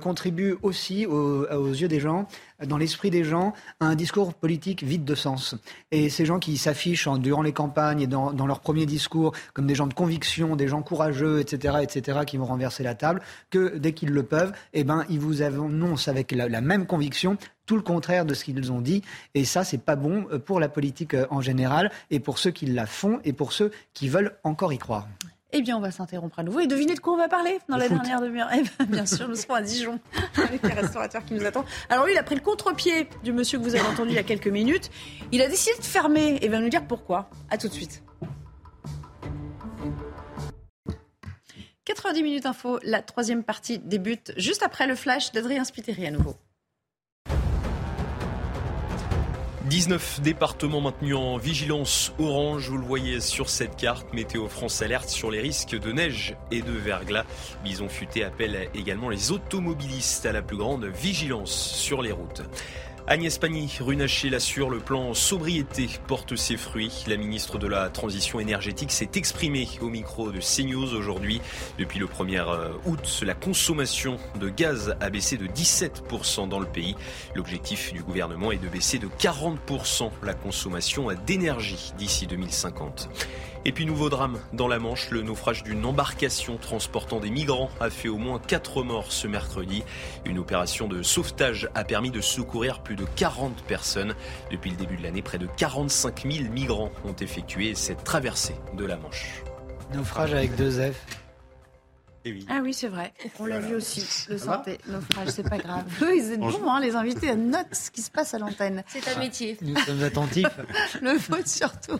aussi 0.61 1.05
aux, 1.05 1.73
yeux 1.73 1.87
des 1.87 1.99
gens, 1.99 2.27
dans 2.65 2.77
l'esprit 2.77 3.09
des 3.09 3.23
gens, 3.23 3.53
un 3.79 3.95
discours 3.95 4.33
politique 4.33 4.83
vide 4.83 5.05
de 5.05 5.15
sens. 5.15 5.55
Et 5.91 6.09
ces 6.09 6.25
gens 6.25 6.39
qui 6.39 6.57
s'affichent 6.57 7.07
durant 7.19 7.41
les 7.41 7.53
campagnes 7.53 8.01
et 8.01 8.07
dans, 8.07 8.31
leurs 8.45 8.59
premiers 8.59 8.85
discours 8.85 9.33
comme 9.53 9.67
des 9.67 9.75
gens 9.75 9.87
de 9.87 9.93
conviction, 9.93 10.55
des 10.55 10.67
gens 10.67 10.81
courageux, 10.81 11.39
etc., 11.39 11.77
etc., 11.81 12.19
qui 12.25 12.37
vont 12.37 12.45
renverser 12.45 12.83
la 12.83 12.95
table, 12.95 13.21
que 13.49 13.77
dès 13.77 13.93
qu'ils 13.93 14.11
le 14.11 14.23
peuvent, 14.23 14.53
eh 14.73 14.83
ben, 14.83 15.05
ils 15.09 15.19
vous 15.19 15.41
annoncent 15.41 16.09
avec 16.09 16.31
la 16.31 16.61
même 16.61 16.85
conviction 16.85 17.37
tout 17.65 17.75
le 17.75 17.81
contraire 17.81 18.25
de 18.25 18.33
ce 18.33 18.43
qu'ils 18.43 18.71
ont 18.71 18.81
dit. 18.81 19.03
Et 19.35 19.45
ça, 19.45 19.63
c'est 19.63 19.77
pas 19.77 19.95
bon 19.95 20.25
euh, 20.31 20.39
pour 20.39 20.59
la 20.59 20.69
politique 20.69 21.15
en 21.29 21.41
général 21.41 21.91
et 22.11 22.19
pour 22.19 22.39
ceux 22.39 22.51
qui 22.51 22.65
la 22.65 22.85
font 22.85 23.19
et 23.23 23.33
pour 23.33 23.53
ceux 23.53 23.71
qui 23.93 24.09
veulent 24.09 24.35
encore 24.43 24.73
y 24.73 24.77
croire. 24.77 25.07
Eh 25.55 25.61
bien, 25.61 25.77
on 25.77 25.79
va 25.79 25.91
s'interrompre 25.91 26.39
à 26.39 26.43
nouveau 26.43 26.61
et 26.61 26.67
devinez 26.67 26.95
de 26.95 26.99
quoi 26.99 27.13
on 27.13 27.17
va 27.17 27.29
parler 27.29 27.59
dans 27.69 27.77
la 27.77 27.87
dernière 27.87 28.19
demi-heure. 28.19 28.49
Eh 28.55 28.61
bien, 28.61 28.85
bien 28.87 29.05
sûr, 29.05 29.29
nous 29.29 29.35
serons 29.35 29.53
à 29.53 29.61
Dijon 29.61 29.99
avec 30.35 30.63
les 30.63 30.73
restaurateurs 30.73 31.23
qui 31.23 31.35
nous 31.35 31.45
attendent. 31.45 31.67
Alors 31.89 32.05
lui, 32.05 32.13
il 32.13 32.17
a 32.17 32.23
pris 32.23 32.33
le 32.33 32.41
contre-pied 32.41 33.07
du 33.23 33.31
monsieur 33.31 33.59
que 33.59 33.63
vous 33.63 33.75
avez 33.75 33.87
entendu 33.87 34.09
il 34.09 34.15
y 34.15 34.19
a 34.19 34.23
quelques 34.23 34.47
minutes. 34.47 34.89
Il 35.31 35.43
a 35.43 35.47
décidé 35.47 35.77
de 35.77 35.83
fermer 35.83 36.39
et 36.41 36.47
va 36.49 36.59
nous 36.59 36.69
dire 36.69 36.87
pourquoi. 36.87 37.29
À 37.51 37.59
tout 37.59 37.67
de 37.67 37.73
suite. 37.73 38.01
90 41.85 42.23
minutes 42.23 42.45
info, 42.47 42.79
la 42.81 43.03
troisième 43.03 43.43
partie 43.43 43.77
débute 43.77 44.33
juste 44.37 44.63
après 44.63 44.87
le 44.87 44.95
flash 44.95 45.33
d'Adrien 45.33 45.65
Spiteri 45.65 46.07
à 46.07 46.11
nouveau. 46.11 46.35
19 49.73 50.21
départements 50.21 50.81
maintenus 50.81 51.15
en 51.15 51.37
vigilance 51.37 52.13
orange, 52.19 52.69
vous 52.69 52.77
le 52.77 52.85
voyez 52.85 53.19
sur 53.19 53.49
cette 53.49 53.75
carte. 53.75 54.13
Météo 54.13 54.47
France 54.47 54.83
alerte 54.83 55.09
sur 55.09 55.31
les 55.31 55.41
risques 55.41 55.75
de 55.75 55.91
neige 55.91 56.35
et 56.51 56.61
de 56.61 56.71
verglas. 56.71 57.25
Bison 57.63 57.89
Futé 57.89 58.23
appelle 58.23 58.69
également 58.75 59.09
les 59.09 59.31
automobilistes 59.31 60.27
à 60.27 60.31
la 60.31 60.43
plus 60.43 60.57
grande 60.57 60.85
vigilance 60.85 61.51
sur 61.51 62.03
les 62.03 62.11
routes. 62.11 62.43
Agnès 63.05 63.37
Pannier-Runacher 63.37 64.29
l'assure, 64.29 64.69
le 64.69 64.79
plan 64.79 65.13
sobriété 65.13 65.89
porte 66.07 66.37
ses 66.37 66.55
fruits. 66.55 67.03
La 67.05 67.17
ministre 67.17 67.57
de 67.57 67.67
la 67.67 67.89
Transition 67.89 68.39
énergétique 68.39 68.93
s'est 68.93 69.09
exprimée 69.15 69.67
au 69.81 69.89
micro 69.89 70.31
de 70.31 70.39
CNews 70.39 70.93
aujourd'hui. 70.93 71.41
Depuis 71.77 71.99
le 71.99 72.05
1er 72.05 72.39
euh, 72.39 72.71
août, 72.85 73.21
la 73.25 73.33
consommation 73.33 74.17
de 74.39 74.47
gaz 74.47 74.95
a 75.01 75.09
baissé 75.09 75.35
de 75.35 75.47
17% 75.47 76.47
dans 76.47 76.59
le 76.59 76.65
pays. 76.65 76.95
L'objectif 77.35 77.91
du 77.91 78.03
gouvernement 78.03 78.53
est 78.53 78.63
de 78.63 78.69
baisser 78.69 78.99
de 78.99 79.07
40% 79.07 80.09
la 80.23 80.33
consommation 80.33 81.09
d'énergie 81.27 81.91
d'ici 81.97 82.25
2050. 82.25 83.09
Et 83.65 83.71
puis 83.71 83.85
nouveau 83.85 84.09
drame 84.09 84.39
dans 84.51 84.67
la 84.67 84.77
Manche, 84.77 85.09
le 85.09 85.21
naufrage 85.21 85.63
d'une 85.63 85.85
embarcation 85.85 86.57
transportant 86.57 87.21
des 87.21 87.29
migrants 87.29 87.69
a 87.79 87.89
fait 87.89 88.09
au 88.09 88.17
moins 88.17 88.39
4 88.39 88.83
morts 88.83 89.13
ce 89.13 89.25
mercredi. 89.25 89.83
Une 90.25 90.37
opération 90.37 90.89
de 90.89 91.01
sauvetage 91.01 91.69
a 91.73 91.85
permis 91.85 92.11
de 92.11 92.19
secourir 92.19 92.83
plus 92.83 92.97
de 92.97 93.05
40 93.15 93.63
personnes. 93.63 94.15
Depuis 94.51 94.69
le 94.69 94.75
début 94.75 94.97
de 94.97 95.03
l'année, 95.03 95.21
près 95.21 95.37
de 95.37 95.47
45 95.47 96.29
000 96.29 96.49
migrants 96.51 96.91
ont 97.05 97.15
effectué 97.21 97.73
cette 97.73 98.03
traversée 98.03 98.55
de 98.75 98.83
la 98.83 98.97
Manche. 98.97 99.43
Naufrage 99.93 100.33
avec 100.33 100.55
deux 100.57 100.91
F. 100.91 101.22
Ah 102.49 102.59
oui, 102.61 102.73
c'est 102.73 102.87
vrai. 102.87 103.13
On 103.39 103.45
l'a 103.45 103.59
vu 103.59 103.75
aussi, 103.75 104.05
le 104.29 104.37
santé, 104.37 104.77
naufrage, 104.87 105.29
c'est 105.29 105.47
pas 105.47 105.57
grave. 105.57 105.83
Oui, 106.01 106.21
c'est 106.21 106.37
bon, 106.37 106.69
hein, 106.69 106.79
les 106.79 106.95
invités 106.95 107.35
notent 107.35 107.73
ce 107.73 107.91
qui 107.91 108.01
se 108.01 108.11
passe 108.11 108.33
à 108.33 108.39
l'antenne. 108.39 108.83
C'est 108.87 109.07
un 109.09 109.19
métier. 109.19 109.57
Nous 109.61 109.77
sommes 109.77 110.03
attentifs. 110.03 110.47
le 111.01 111.17
vote 111.17 111.47
surtout. 111.47 111.97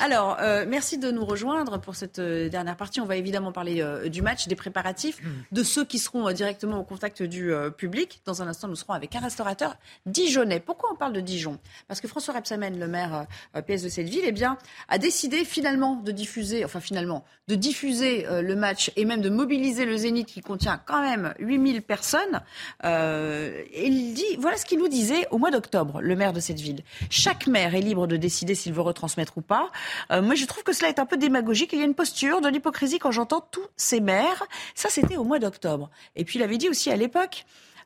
Alors, 0.00 0.38
euh, 0.40 0.64
merci 0.66 0.98
de 0.98 1.10
nous 1.10 1.24
rejoindre 1.24 1.78
pour 1.78 1.96
cette 1.96 2.18
euh, 2.18 2.48
dernière 2.48 2.76
partie. 2.76 3.00
On 3.00 3.04
va 3.04 3.16
évidemment 3.16 3.52
parler 3.52 3.82
euh, 3.82 4.08
du 4.08 4.22
match, 4.22 4.48
des 4.48 4.56
préparatifs, 4.56 5.20
de 5.50 5.62
ceux 5.62 5.84
qui 5.84 5.98
seront 5.98 6.30
directement 6.32 6.78
au 6.78 6.84
contact 6.84 7.22
du 7.22 7.52
public. 7.76 8.20
Dans 8.24 8.42
un 8.42 8.48
instant, 8.48 8.68
nous 8.68 8.76
serons 8.76 8.92
avec 8.92 9.14
un 9.14 9.20
restaurateur 9.20 9.76
dijonnais. 10.06 10.60
Pourquoi 10.60 10.90
on 10.92 10.96
parle 10.96 11.12
de 11.12 11.20
Dijon? 11.20 11.58
Parce 11.88 12.00
que 12.00 12.08
François 12.08 12.34
Repsamen, 12.34 12.78
le 12.78 12.86
maire 12.86 13.26
PS 13.54 13.82
de 13.82 13.88
cette 13.88 14.08
ville, 14.08 14.22
eh 14.24 14.32
bien, 14.32 14.58
a 14.88 14.98
décidé 14.98 15.44
finalement 15.44 15.96
de 15.96 16.12
diffuser, 16.12 16.64
enfin 16.64 16.80
finalement, 16.80 17.24
de 17.48 17.54
diffuser 17.54 18.26
le 18.28 18.56
match 18.56 18.90
et 18.96 19.04
même 19.04 19.20
de 19.20 19.30
mobiliser 19.42 19.84
le 19.86 19.96
Zénith 19.96 20.28
qui 20.28 20.40
contient 20.40 20.80
quand 20.86 21.02
même 21.02 21.34
8000 21.40 21.82
personnes. 21.82 22.42
Euh, 22.84 23.62
il 23.74 24.14
dit, 24.14 24.36
voilà 24.38 24.56
ce 24.56 24.64
qu'il 24.64 24.78
nous 24.78 24.86
disait 24.86 25.26
au 25.32 25.38
mois 25.38 25.50
d'octobre, 25.50 26.00
le 26.00 26.14
maire 26.14 26.32
de 26.32 26.38
cette 26.38 26.60
ville. 26.60 26.82
Chaque 27.10 27.48
maire 27.48 27.74
est 27.74 27.80
libre 27.80 28.06
de 28.06 28.16
décider 28.16 28.54
s'il 28.54 28.72
veut 28.72 28.82
retransmettre 28.82 29.38
ou 29.38 29.40
pas. 29.40 29.70
Euh, 30.12 30.22
moi, 30.22 30.36
je 30.36 30.44
trouve 30.44 30.62
que 30.62 30.72
cela 30.72 30.88
est 30.88 31.00
un 31.00 31.06
peu 31.06 31.16
démagogique. 31.16 31.72
Il 31.72 31.80
y 31.80 31.82
a 31.82 31.84
une 31.84 31.96
posture 31.96 32.40
de 32.40 32.48
l'hypocrisie 32.48 33.00
quand 33.00 33.10
j'entends 33.10 33.44
tous 33.50 33.66
ces 33.76 34.00
maires. 34.00 34.44
Ça, 34.76 34.88
c'était 34.90 35.16
au 35.16 35.24
mois 35.24 35.40
d'octobre. 35.40 35.90
Et 36.14 36.24
puis, 36.24 36.38
il 36.38 36.42
avait 36.42 36.58
dit 36.58 36.68
aussi 36.68 36.92
à 36.92 36.96
l'époque, 36.96 37.44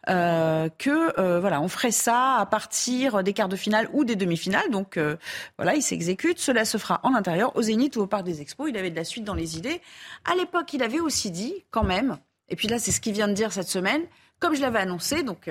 euh, 0.08 0.68
que 0.78 1.18
euh, 1.20 1.40
voilà, 1.40 1.60
on 1.60 1.68
ferait 1.68 1.90
ça 1.90 2.36
à 2.36 2.46
partir 2.46 3.24
des 3.24 3.32
quarts 3.32 3.48
de 3.48 3.56
finale 3.56 3.88
ou 3.92 4.04
des 4.04 4.16
demi-finales. 4.16 4.70
Donc 4.70 4.96
euh, 4.96 5.16
voilà, 5.58 5.74
il 5.74 5.82
s'exécute. 5.82 6.38
Cela 6.38 6.64
se 6.64 6.78
fera 6.78 7.00
en 7.02 7.14
intérieur, 7.14 7.56
au 7.56 7.62
Zénith 7.62 7.96
ou 7.96 8.02
au 8.02 8.06
Parc 8.06 8.24
des 8.24 8.40
Expos. 8.40 8.68
Il 8.68 8.76
avait 8.76 8.90
de 8.90 8.96
la 8.96 9.04
suite 9.04 9.24
dans 9.24 9.34
les 9.34 9.56
idées. 9.56 9.80
À 10.24 10.34
l'époque, 10.36 10.72
il 10.72 10.82
avait 10.82 11.00
aussi 11.00 11.30
dit, 11.30 11.64
quand 11.70 11.84
même, 11.84 12.18
et 12.48 12.56
puis 12.56 12.68
là, 12.68 12.78
c'est 12.78 12.92
ce 12.92 13.00
qu'il 13.00 13.12
vient 13.12 13.28
de 13.28 13.32
dire 13.32 13.52
cette 13.52 13.68
semaine, 13.68 14.02
comme 14.38 14.54
je 14.54 14.60
l'avais 14.60 14.78
annoncé, 14.78 15.22
donc. 15.22 15.50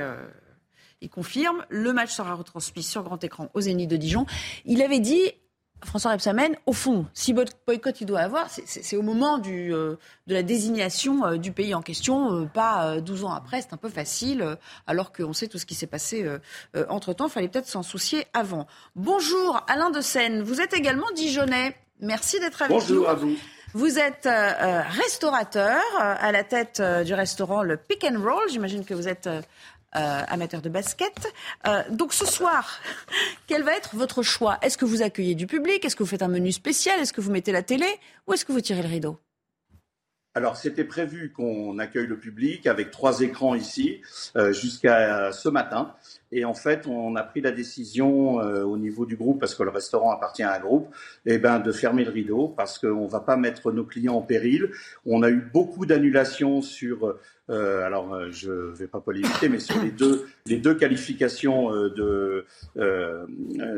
il 1.02 1.10
confirme, 1.10 1.66
le 1.70 1.92
match 1.92 2.12
sera 2.12 2.34
retransmis 2.34 2.82
sur 2.82 3.04
grand 3.04 3.22
écran 3.24 3.50
au 3.54 3.62
Zénith 3.62 3.90
de 3.90 3.98
Dijon. 3.98 4.26
Il 4.64 4.82
avait 4.82 5.00
dit 5.00 5.34
François 5.84 6.12
Rebsamen, 6.12 6.56
au 6.66 6.74
fond, 6.74 7.06
si 7.14 7.34
boycott 7.34 8.02
il 8.02 8.06
doit 8.06 8.22
avoir, 8.22 8.48
c'est 8.50 8.98
au 8.98 9.02
moment 9.02 9.38
du, 9.38 9.74
euh, 9.74 9.96
de 10.28 10.34
la 10.34 10.42
désignation 10.42 11.26
euh, 11.26 11.38
du 11.38 11.52
pays 11.52 11.76
en 11.76 11.82
question, 11.82 12.34
euh, 12.34 12.46
pas 12.46 13.00
12 13.02 13.26
ans 13.26 13.34
après, 13.34 13.62
c'est 13.62 13.74
un 13.74 13.78
peu 13.78 13.90
facile, 13.90 14.58
alors 14.88 15.12
qu'on 15.12 15.34
sait 15.34 15.48
tout 15.48 15.58
ce 15.58 15.66
qui 15.66 15.76
s'est 15.76 15.88
passé 15.88 16.26
entre-temps, 16.90 17.28
il 17.28 17.32
fallait 17.32 17.48
peut-être 17.48 17.68
s'en 17.68 17.84
soucier 17.84 18.26
avant. 18.34 18.68
Bonjour 18.96 19.64
Alain 19.68 19.90
de 19.90 20.02
Seine, 20.02 20.42
vous 20.42 20.62
êtes 20.62 20.74
également 20.74 21.08
Dijonais, 21.16 21.76
merci 22.00 22.40
d'être 22.40 22.62
avec 22.62 22.76
nous. 22.76 22.82
Bonjour 22.82 23.10
à 23.10 23.14
vous. 23.14 23.36
Vous 23.74 24.00
êtes 24.00 24.28
restaurateur 24.28 25.82
à 26.00 26.32
la 26.32 26.46
tête 26.46 26.82
du 27.04 27.14
restaurant 27.14 27.62
Le 27.62 27.76
Pick 27.76 28.06
and 28.06 28.22
Roll. 28.22 28.50
J'imagine 28.50 28.86
que 28.86 28.94
vous 28.94 29.10
êtes 29.10 29.28
amateur 29.96 30.62
de 30.62 30.70
basket. 30.70 31.28
Euh, 31.68 31.84
donc 31.90 32.14
ce 32.14 32.26
soir, 32.26 32.80
quel 33.48 33.64
va 33.64 33.76
être 33.76 33.96
votre 33.96 34.24
choix? 34.24 34.58
Est-ce 34.62 34.78
que 34.78 34.86
vous 34.86 35.02
accueillez 35.02 35.36
du 35.36 35.48
public? 35.48 35.84
Est-ce 35.86 35.96
que 35.96 36.04
vous 36.04 36.10
faites 36.10 36.24
un 36.24 36.28
menu 36.28 36.52
spécial? 36.52 37.00
Est-ce 37.00 37.14
que 37.14 37.22
vous 37.22 37.32
mettez 37.32 37.52
la 37.52 37.64
télé? 37.64 37.88
Ou 38.28 38.34
est-ce 38.34 38.46
que 38.46 38.52
vous 38.52 38.62
tirez 38.62 38.82
le 38.82 38.90
rideau? 38.90 39.20
Alors, 40.38 40.58
c'était 40.58 40.84
prévu 40.84 41.32
qu'on 41.32 41.80
accueille 41.80 42.08
le 42.08 42.20
public 42.20 42.68
avec 42.68 42.92
trois 42.92 43.22
écrans 43.22 43.56
ici 43.56 44.02
euh, 44.36 44.52
jusqu'à 44.52 45.32
ce 45.32 45.48
matin. 45.48 45.96
Et 46.36 46.44
en 46.44 46.54
fait, 46.54 46.86
on 46.86 47.16
a 47.16 47.24
pris 47.24 47.40
la 47.40 47.52
décision 47.52 48.36
au 48.36 48.78
niveau 48.78 49.06
du 49.06 49.16
groupe, 49.16 49.40
parce 49.40 49.56
que 49.56 49.64
le 49.64 49.70
restaurant 49.70 50.12
appartient 50.12 50.44
à 50.44 50.54
un 50.54 50.60
groupe, 50.60 50.94
eh 51.26 51.38
ben, 51.38 51.60
de 51.60 51.72
fermer 51.72 52.04
le 52.04 52.12
rideau 52.12 52.50
parce 52.50 52.78
qu'on 52.78 53.06
ne 53.06 53.10
va 53.10 53.22
pas 53.22 53.38
mettre 53.38 53.72
nos 53.72 53.86
clients 53.86 54.16
en 54.16 54.22
péril. 54.22 54.70
On 55.06 55.24
a 55.24 55.30
eu 55.30 55.42
beaucoup 55.54 55.86
d'annulations 55.86 56.62
sur 56.62 57.16
euh, 57.50 57.86
alors, 57.86 58.14
euh, 58.14 58.30
je 58.32 58.52
ne 58.52 58.74
vais 58.74 58.88
pas 58.88 59.00
polémiquer, 59.00 59.50
mais 59.50 59.60
sur 59.60 59.76
les 59.82 59.92
deux, 59.92 60.76
qualifications 60.76 61.72
euh, 61.74 62.46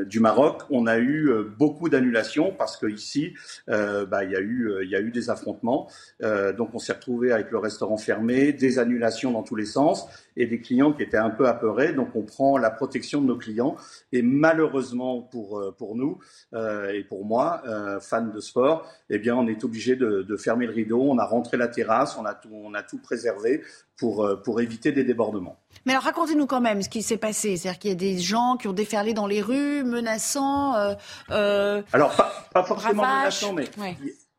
du 0.06 0.20
Maroc, 0.20 0.64
on 0.70 0.88
a 0.88 0.98
eu 0.98 1.32
beaucoup 1.58 1.90
d'annulations 1.90 2.54
parce 2.58 2.78
qu'ici, 2.78 3.34
bah, 3.68 4.24
il, 4.24 4.32
y 4.32 4.36
a 4.36 4.40
eu, 4.40 4.86
y 4.86 4.96
a 4.96 5.02
eu 5.02 5.12
des 5.12 5.30
affrontements. 5.30 5.90
donc, 6.22 6.70
on 6.74 6.80
s'est 6.80 6.94
retrouvé 6.94 7.32
avec 7.32 7.52
le 7.52 7.58
restaurant 7.58 7.98
fermé, 7.98 8.54
des 8.54 8.80
annulations 8.80 9.32
dans 9.32 9.44
tous 9.44 9.56
les 9.56 9.66
sens 9.66 10.08
et 10.38 10.46
des 10.46 10.62
clients 10.62 10.94
qui 10.94 11.04
étaient 11.04 11.18
un 11.18 11.30
peu 11.30 11.48
apeurés. 11.48 11.92
Donc, 11.92 12.16
on 12.16 12.24
prend 12.24 12.58
la 12.58 12.70
protection 12.70 13.22
de 13.22 13.28
nos 13.28 13.38
clients. 13.38 13.76
Et 14.14 14.22
malheureusement 14.22 15.22
pour, 15.22 15.62
pour 15.78 15.96
nous 15.96 16.20
et 16.54 17.04
pour 17.04 17.26
moi, 17.26 17.62
fan 18.00 18.32
de 18.32 18.40
sport, 18.40 18.90
eh 19.10 19.20
bien, 19.20 19.36
on 19.36 19.48
est 19.48 19.64
obligé 19.64 19.96
de, 19.96 20.22
de 20.22 20.38
fermer 20.38 20.68
le 20.68 20.74
rideau. 20.74 21.02
On 21.02 21.18
a 21.18 21.26
rentré 21.26 21.58
la 21.58 21.68
terrasse, 21.68 22.18
on 22.18 22.26
a 22.26 22.34
tout, 22.34 22.50
on 22.54 22.74
a 22.74 22.84
tout 22.84 23.00
préservé 23.00 23.64
pour, 23.98 24.24
euh, 24.24 24.36
pour 24.36 24.62
éviter 24.62 24.92
des 24.92 25.04
débordements. 25.04 25.58
Mais 25.86 25.94
alors 25.94 26.04
racontez-nous 26.04 26.46
quand 26.46 26.62
même 26.62 26.82
ce 26.82 26.90
qui 26.90 27.02
s'est 27.02 27.18
passé. 27.18 27.58
C'est-à-dire 27.58 27.80
qu'il 27.80 27.90
y 27.90 27.94
a 27.94 27.96
des 27.96 28.20
gens 28.20 28.58
qui 28.58 28.68
ont 28.68 28.74
déferlé 28.74 29.14
dans 29.14 29.28
les 29.28 29.42
rues, 29.42 29.84
menaçant. 29.84 30.76
Euh, 30.76 30.94
euh, 31.32 31.82
alors 31.94 32.16
pas, 32.16 32.64
forcément 32.64 33.04
menaçant, 33.04 33.54
mais 33.54 33.66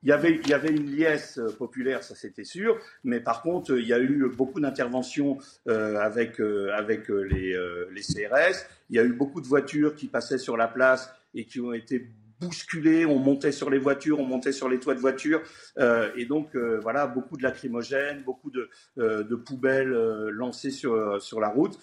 il 0.03 0.09
y 0.09 0.13
avait, 0.13 0.41
il 0.43 0.49
y 0.49 0.55
avait 0.55 0.71
une 0.71 0.91
liesse 0.91 1.41
populaire, 1.59 2.03
ça 2.03 2.15
c'était 2.15 2.45
sûr, 2.45 2.79
mais 3.05 3.21
par 3.21 3.43
contre, 3.43 3.77
il 3.77 3.87
y 3.87 3.93
a 3.93 4.01
eu 4.01 4.31
beaucoup 4.37 4.61
d'interventions 4.61 5.39
avec, 5.67 6.41
avec 6.41 7.09
les, 7.09 7.57
les 7.91 8.03
CRS. 8.03 8.67
Il 8.91 8.97
y 8.97 8.99
a 8.99 9.05
eu 9.05 9.13
beaucoup 9.13 9.41
de 9.41 9.47
voitures 9.47 9.95
qui 9.95 10.07
passaient 10.07 10.39
sur 10.39 10.57
la 10.57 10.69
place 10.69 11.13
et 11.35 11.45
qui 11.45 11.61
ont 11.61 11.73
été 11.73 12.09
bousculé, 12.41 13.05
on 13.07 13.19
montait 13.19 13.53
sur 13.53 13.71
les 13.71 13.79
voitures, 13.79 14.21
on 14.21 14.25
montait 14.25 14.53
sur 14.53 14.69
les 14.69 14.79
toits 14.79 14.95
de 14.95 15.01
voitures, 15.01 15.43
euh, 15.79 16.11
et 16.17 16.25
donc 16.25 16.55
euh, 16.55 16.79
voilà, 16.81 17.07
beaucoup 17.07 17.37
de 17.37 17.43
lacrymogènes, 17.43 18.23
beaucoup 18.23 18.51
de, 18.51 18.69
euh, 18.99 19.25
de 19.25 19.35
poubelles 19.35 19.89
lancées 20.31 20.71
sur, 20.71 21.21
sur 21.21 21.41
la 21.41 21.49
route, 21.49 21.79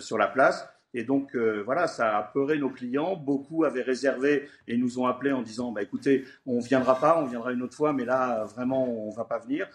sur 0.00 0.18
la 0.18 0.28
place. 0.28 0.68
Et 0.94 1.04
donc 1.04 1.36
voilà, 1.36 1.86
ça 1.86 2.16
a 2.16 2.18
apeuré 2.20 2.58
nos 2.58 2.70
clients. 2.70 3.16
Beaucoup 3.16 3.64
avaient 3.64 3.82
réservé 3.82 4.48
et 4.68 4.76
nous 4.76 4.98
ont 4.98 5.06
appelés 5.06 5.32
en 5.32 5.42
disant 5.42 5.72
bah 5.72 5.82
écoutez, 5.82 6.24
on 6.46 6.60
viendra 6.60 6.98
pas, 6.98 7.20
on 7.20 7.26
viendra 7.26 7.52
une 7.52 7.62
autre 7.62 7.76
fois, 7.76 7.92
mais 7.92 8.04
là 8.04 8.44
vraiment 8.44 8.88
on 8.88 9.10
va 9.10 9.24
pas 9.24 9.38
venir. 9.38 9.68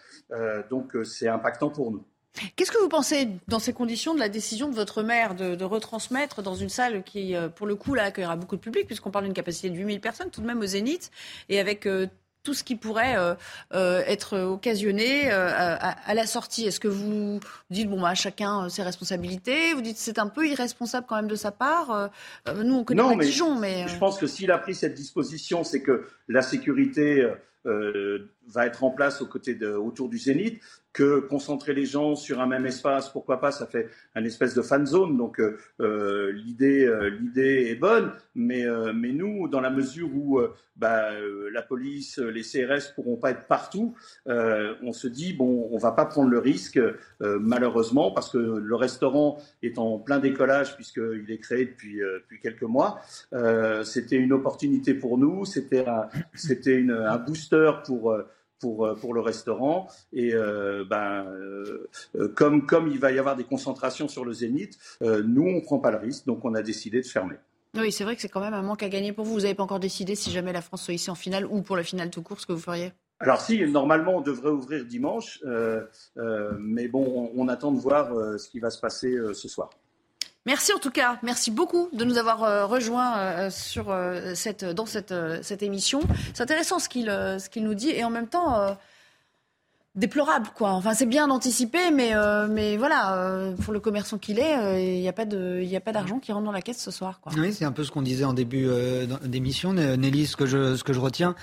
donc 0.70 0.96
c'est 1.04 1.28
impactant 1.28 1.70
pour 1.70 1.90
nous. 1.90 2.04
Qu'est-ce 2.56 2.70
que 2.70 2.78
vous 2.78 2.88
pensez, 2.88 3.28
dans 3.48 3.58
ces 3.58 3.72
conditions, 3.72 4.14
de 4.14 4.20
la 4.20 4.28
décision 4.28 4.68
de 4.68 4.74
votre 4.74 5.02
maire 5.02 5.34
de, 5.34 5.64
retransmettre 5.64 6.42
dans 6.42 6.54
une 6.54 6.68
salle 6.68 7.02
qui, 7.02 7.34
euh, 7.34 7.48
pour 7.48 7.66
le 7.66 7.74
coup, 7.74 7.94
là, 7.94 8.04
accueillera 8.04 8.36
beaucoup 8.36 8.56
de 8.56 8.60
public, 8.60 8.86
puisqu'on 8.86 9.10
parle 9.10 9.24
d'une 9.24 9.34
capacité 9.34 9.68
de 9.68 9.76
8000 9.76 10.00
personnes, 10.00 10.30
tout 10.30 10.40
de 10.40 10.46
même 10.46 10.60
au 10.60 10.66
Zénith, 10.66 11.10
et 11.48 11.60
avec 11.60 11.86
euh, 11.86 12.06
tout 12.42 12.54
ce 12.54 12.64
qui 12.64 12.76
pourrait 12.76 13.16
euh, 13.16 14.02
être 14.06 14.38
occasionné 14.38 15.30
à, 15.30 16.14
la 16.14 16.26
sortie. 16.26 16.66
Est-ce 16.66 16.80
que 16.80 16.88
vous 16.88 17.40
dites, 17.70 17.88
bon, 17.88 18.00
bah, 18.00 18.14
chacun 18.14 18.68
ses 18.68 18.82
responsabilités? 18.82 19.74
Vous 19.74 19.82
dites 19.82 19.96
c'est 19.96 20.18
un 20.18 20.28
peu 20.28 20.46
irresponsable 20.46 21.06
quand 21.08 21.16
même 21.16 21.28
de 21.28 21.36
sa 21.36 21.50
part. 21.50 22.10
Nous, 22.54 22.74
on 22.74 22.84
connaît 22.84 23.02
pas 23.02 23.16
Dijon, 23.16 23.56
mais... 23.56 23.88
Je 23.88 23.98
pense 23.98 24.18
que 24.18 24.26
s'il 24.26 24.50
a 24.50 24.58
pris 24.58 24.74
cette 24.74 24.94
disposition, 24.94 25.64
c'est 25.64 25.82
que 25.82 26.06
la 26.30 26.42
sécurité... 26.42 27.26
va 28.52 28.66
être 28.66 28.82
en 28.82 28.90
place 28.90 29.22
de, 29.22 29.74
autour 29.74 30.08
du 30.08 30.16
Zénith 30.16 30.60
que 30.92 31.20
concentrer 31.20 31.72
les 31.72 31.86
gens 31.86 32.16
sur 32.16 32.40
un 32.40 32.46
même 32.46 32.66
espace, 32.66 33.10
pourquoi 33.10 33.40
pas, 33.40 33.52
ça 33.52 33.66
fait 33.66 33.88
un 34.14 34.24
espèce 34.24 34.54
de 34.54 34.62
fan 34.62 34.86
zone. 34.86 35.16
Donc 35.16 35.40
euh, 35.40 35.56
euh 35.80 36.32
l'idée, 36.32 36.84
euh, 36.84 37.10
est 37.36 37.76
bonne, 37.76 38.12
mais, 38.34 38.66
euh, 38.66 38.92
mais 38.92 39.12
nous, 39.12 39.48
dans 39.48 39.60
la 39.60 39.70
mesure 39.70 40.08
où 40.12 40.40
bah, 40.76 41.10
la 41.52 41.62
police, 41.62 42.18
les 42.18 42.42
CRS 42.42 42.94
pourront 42.94 43.16
pas 43.16 43.30
être 43.30 43.46
partout, 43.46 43.94
on 44.26 44.92
se 44.92 45.06
dit 45.08 45.34
bon, 45.34 45.68
on 45.70 45.78
va 45.78 45.92
pas 45.92 46.06
prendre 46.06 46.30
le 46.30 46.38
risque, 46.38 46.80
malheureusement, 47.20 48.12
parce 48.12 48.30
que 48.30 48.38
le 48.38 48.74
restaurant 48.74 49.38
est 49.62 49.78
en 49.78 49.98
plein 49.98 50.18
décollage 50.18 50.74
puisqu'il 50.76 51.26
est 51.28 51.38
créé 51.38 51.66
depuis, 51.66 51.98
depuis 51.98 52.40
quelques 52.40 52.62
mois. 52.62 53.00
c'était 53.84 54.16
une 54.16 54.32
opportunité 54.32 54.94
pour 54.94 55.18
nous, 55.18 55.44
c'était 55.44 55.86
un, 55.86 56.08
c'était 56.34 56.84
un 56.88 57.18
booster 57.18 57.70
pour 57.84 58.16
pour, 58.58 58.94
pour 59.00 59.14
le 59.14 59.20
restaurant. 59.20 59.88
Et 60.12 60.32
ben, 60.90 61.26
comme, 62.34 62.66
comme 62.66 62.88
il 62.88 62.98
va 62.98 63.10
y 63.10 63.18
avoir 63.18 63.34
des 63.34 63.44
concentrations 63.44 64.06
sur 64.06 64.24
le 64.24 64.34
Zénith, 64.34 64.78
nous, 65.00 65.42
on 65.42 65.56
ne 65.56 65.60
prend 65.60 65.78
pas 65.78 65.90
le 65.90 65.96
risque, 65.96 66.26
donc 66.26 66.44
on 66.44 66.54
a 66.54 66.62
décidé 66.62 67.00
de 67.00 67.06
fermer. 67.06 67.36
Oui, 67.76 67.92
c'est 67.92 68.04
vrai 68.04 68.16
que 68.16 68.22
c'est 68.22 68.28
quand 68.28 68.40
même 68.40 68.54
un 68.54 68.62
manque 68.62 68.82
à 68.82 68.88
gagner 68.88 69.12
pour 69.12 69.24
vous. 69.24 69.34
Vous 69.34 69.40
n'avez 69.40 69.54
pas 69.54 69.62
encore 69.62 69.80
décidé 69.80 70.14
si 70.14 70.30
jamais 70.30 70.52
la 70.52 70.60
France 70.60 70.82
soit 70.82 70.94
ici 70.94 71.10
en 71.10 71.14
finale 71.14 71.46
ou 71.46 71.62
pour 71.62 71.76
la 71.76 71.84
finale 71.84 72.10
tout 72.10 72.22
court, 72.22 72.40
ce 72.40 72.46
que 72.46 72.52
vous 72.52 72.58
feriez? 72.58 72.92
Alors 73.20 73.40
si, 73.40 73.60
normalement, 73.66 74.16
on 74.16 74.20
devrait 74.22 74.50
ouvrir 74.50 74.84
dimanche, 74.86 75.40
euh, 75.44 75.84
euh, 76.16 76.52
mais 76.58 76.88
bon, 76.88 77.30
on, 77.36 77.48
attend 77.48 77.70
de 77.70 77.78
voir 77.78 78.12
euh, 78.12 78.38
ce 78.38 78.48
qui 78.48 78.60
va 78.60 78.70
se 78.70 78.80
passer 78.80 79.14
ce 79.34 79.46
soir. 79.46 79.70
Merci 80.46 80.72
en 80.72 80.78
tout 80.78 80.90
cas, 80.90 81.18
merci 81.22 81.50
beaucoup 81.50 81.90
de 81.92 82.04
nous 82.04 82.16
avoir 82.16 82.68
rejoints 82.68 83.50
sur 83.50 83.94
cette, 84.34 84.64
dans 84.64 84.86
cette, 84.86 85.14
cette 85.42 85.62
émission. 85.62 86.00
C'est 86.32 86.42
intéressant 86.42 86.78
ce 86.78 86.88
qu'il 86.88 87.12
qu'il 87.50 87.62
nous 87.62 87.74
dit 87.74 87.90
et 87.90 88.04
en 88.04 88.10
même 88.10 88.26
temps 88.26 88.76
déplorable 89.96 90.48
quoi. 90.54 90.70
Enfin 90.70 90.94
c'est 90.94 91.06
bien 91.06 91.26
d'anticiper 91.26 91.90
mais 91.90 92.14
euh, 92.14 92.46
mais 92.48 92.76
voilà 92.76 93.16
euh, 93.16 93.56
pour 93.56 93.72
le 93.72 93.80
commerçant 93.80 94.18
qu'il 94.18 94.38
est 94.38 94.56
euh, 94.56 94.78
il 94.78 95.00
n'y 95.00 95.08
a 95.08 95.12
pas 95.12 95.92
d'argent 95.92 96.20
qui 96.20 96.30
rentre 96.30 96.44
dans 96.44 96.52
la 96.52 96.62
caisse 96.62 96.80
ce 96.80 96.92
soir 96.92 97.20
quoi. 97.20 97.32
Oui, 97.36 97.52
c'est 97.52 97.64
un 97.64 97.72
peu 97.72 97.82
ce 97.82 97.90
qu'on 97.90 98.02
disait 98.02 98.24
en 98.24 98.32
début 98.32 98.68
d'émission 99.24 99.72
Nelly 99.72 100.26
ce 100.26 100.36
que 100.36 100.46
je 100.46 100.76
ce 100.76 100.84
que 100.84 100.92
je 100.92 101.00
retiens 101.00 101.34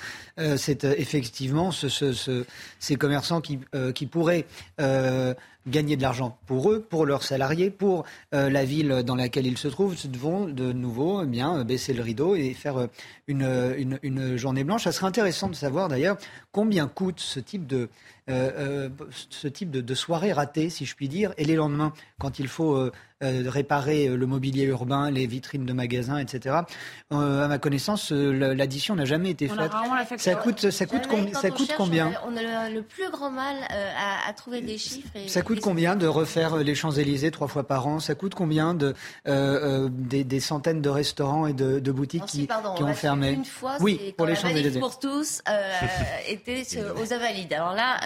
c'est 0.55 0.85
effectivement 0.85 1.71
ce, 1.71 1.89
ce, 1.89 2.45
ces 2.79 2.95
commerçants 2.95 3.41
qui 3.41 3.59
qui 3.93 4.05
pourraient 4.05 4.45
gagner 5.67 5.97
de 5.97 6.01
l'argent 6.01 6.37
pour 6.45 6.71
eux, 6.71 6.79
pour 6.79 7.05
leurs 7.05 7.23
salariés, 7.23 7.69
pour 7.69 8.05
la 8.31 8.65
ville 8.65 9.03
dans 9.05 9.15
laquelle 9.15 9.45
ils 9.45 9.57
se 9.57 9.67
trouvent, 9.67 9.95
vont 10.17 10.45
de 10.45 10.71
nouveau 10.71 11.23
eh 11.23 11.25
bien 11.25 11.63
baisser 11.63 11.93
le 11.93 12.01
rideau 12.01 12.35
et 12.35 12.53
faire 12.53 12.87
une, 13.27 13.75
une, 13.77 13.99
une 14.01 14.37
journée 14.37 14.63
blanche. 14.63 14.85
Ça 14.85 14.91
serait 14.91 15.07
intéressant 15.07 15.49
de 15.49 15.55
savoir 15.55 15.87
d'ailleurs 15.87 16.17
combien 16.51 16.87
coûte 16.87 17.19
ce 17.19 17.39
type 17.39 17.67
de 17.67 17.89
euh, 18.29 18.51
euh, 18.57 18.89
ce 19.29 19.47
type 19.47 19.71
de, 19.71 19.95
soirée 19.95 20.33
ratée, 20.33 20.69
si 20.69 20.85
je 20.85 20.95
puis 20.95 21.07
dire, 21.07 21.33
et 21.37 21.45
les 21.45 21.55
lendemains, 21.55 21.93
quand 22.19 22.39
il 22.39 22.49
faut 22.49 22.75
euh, 22.75 22.91
réparer 23.21 24.09
le 24.09 24.25
mobilier 24.25 24.65
urbain, 24.65 25.09
les 25.09 25.25
vitrines 25.25 25.65
de 25.65 25.71
magasins, 25.73 26.17
etc. 26.17 26.55
à 27.09 27.47
ma 27.47 27.57
connaissance, 27.57 28.11
l'addition 28.11 28.95
n'a 28.95 29.05
jamais 29.05 29.31
été 29.31 29.47
faite. 29.47 29.71
Ça 30.17 30.35
coûte, 30.35 30.69
ça 30.69 30.85
coûte, 30.85 31.07
ça 31.33 31.49
coûte 31.51 31.73
combien 31.77 32.11
On 32.27 32.35
a, 32.35 32.69
le, 32.69 32.81
plus 32.81 33.09
grand 33.09 33.31
mal 33.31 33.55
à, 34.27 34.31
trouver 34.33 34.61
des 34.61 34.77
chiffres. 34.77 35.09
ça 35.27 35.41
coûte 35.41 35.61
combien 35.61 35.95
de 35.95 36.05
refaire 36.05 36.57
les 36.57 36.75
Champs-Élysées 36.75 37.31
trois 37.31 37.47
fois 37.47 37.63
par 37.63 37.87
an? 37.87 37.99
Ça 37.99 38.13
coûte 38.13 38.35
combien 38.35 38.73
de, 38.73 38.93
des, 39.25 40.39
centaines 40.39 40.81
de 40.81 40.89
restaurants 40.89 41.47
et 41.47 41.53
de, 41.53 41.91
boutiques 41.91 42.25
qui, 42.25 42.47
qui 42.47 42.83
ont 42.83 42.93
fermé? 42.93 43.31
Une 43.31 43.45
fois, 43.45 43.77
oui, 43.79 44.13
pour 44.17 44.27
les 44.27 44.35
Champs-Élysées. 44.35 44.79
pour 44.79 44.99
tous 44.99 45.41
était 46.27 46.63
aux 47.01 47.13
Invalides. 47.13 47.53
Alors 47.53 47.73
là, 47.73 47.97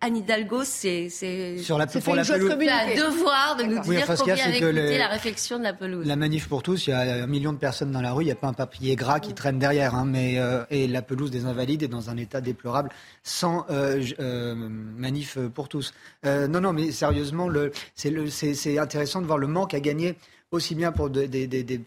Anne 0.00 0.16
Hidalgo, 0.16 0.64
c'est 0.64 1.08
sur 1.08 1.78
la, 1.78 1.86
pour 1.86 2.14
la 2.14 2.24
pelouse. 2.24 2.50
devoir 2.50 3.56
de 3.56 3.64
nous 3.64 3.80
dire 3.80 4.06
combien 4.06 4.34
avait 4.34 4.60
coûté 4.60 4.98
la 4.98 5.08
réflexion 5.08 5.58
de 5.58 5.64
la 5.64 5.72
pelouse. 5.72 6.06
La 6.06 6.16
manif 6.16 6.48
pour 6.48 6.62
tous, 6.62 6.86
il 6.86 6.90
y 6.90 6.92
a 6.92 7.00
un 7.00 7.26
million 7.26 7.52
de 7.52 7.58
personnes 7.58 7.92
dans 7.92 8.00
la 8.00 8.12
rue, 8.12 8.24
il 8.24 8.26
n'y 8.26 8.32
a 8.32 8.36
pas 8.36 8.48
un 8.48 8.52
papier 8.52 8.96
gras 8.96 9.20
qui 9.20 9.34
traîne 9.34 9.58
derrière, 9.58 9.94
hein, 9.94 10.04
mais 10.04 10.38
euh, 10.38 10.64
et 10.70 10.86
la 10.86 11.02
pelouse 11.02 11.30
des 11.30 11.46
Invalides 11.46 11.82
est 11.82 11.88
dans 11.88 12.10
un 12.10 12.16
état 12.16 12.40
déplorable, 12.40 12.90
sans 13.22 13.66
euh, 13.70 14.02
euh, 14.20 14.54
manif 14.54 15.38
pour 15.54 15.68
tous. 15.68 15.92
non, 16.24 16.60
non, 16.60 16.72
mais 16.72 16.90
sérieusement, 16.90 17.48
c'est 17.94 18.78
intéressant 18.78 19.20
de 19.20 19.26
voir 19.26 19.38
le 19.38 19.46
manque 19.46 19.74
à 19.74 19.80
gagner 19.80 20.16
aussi 20.52 20.74
bien 20.74 20.92
pour 20.92 21.10
des, 21.10 21.28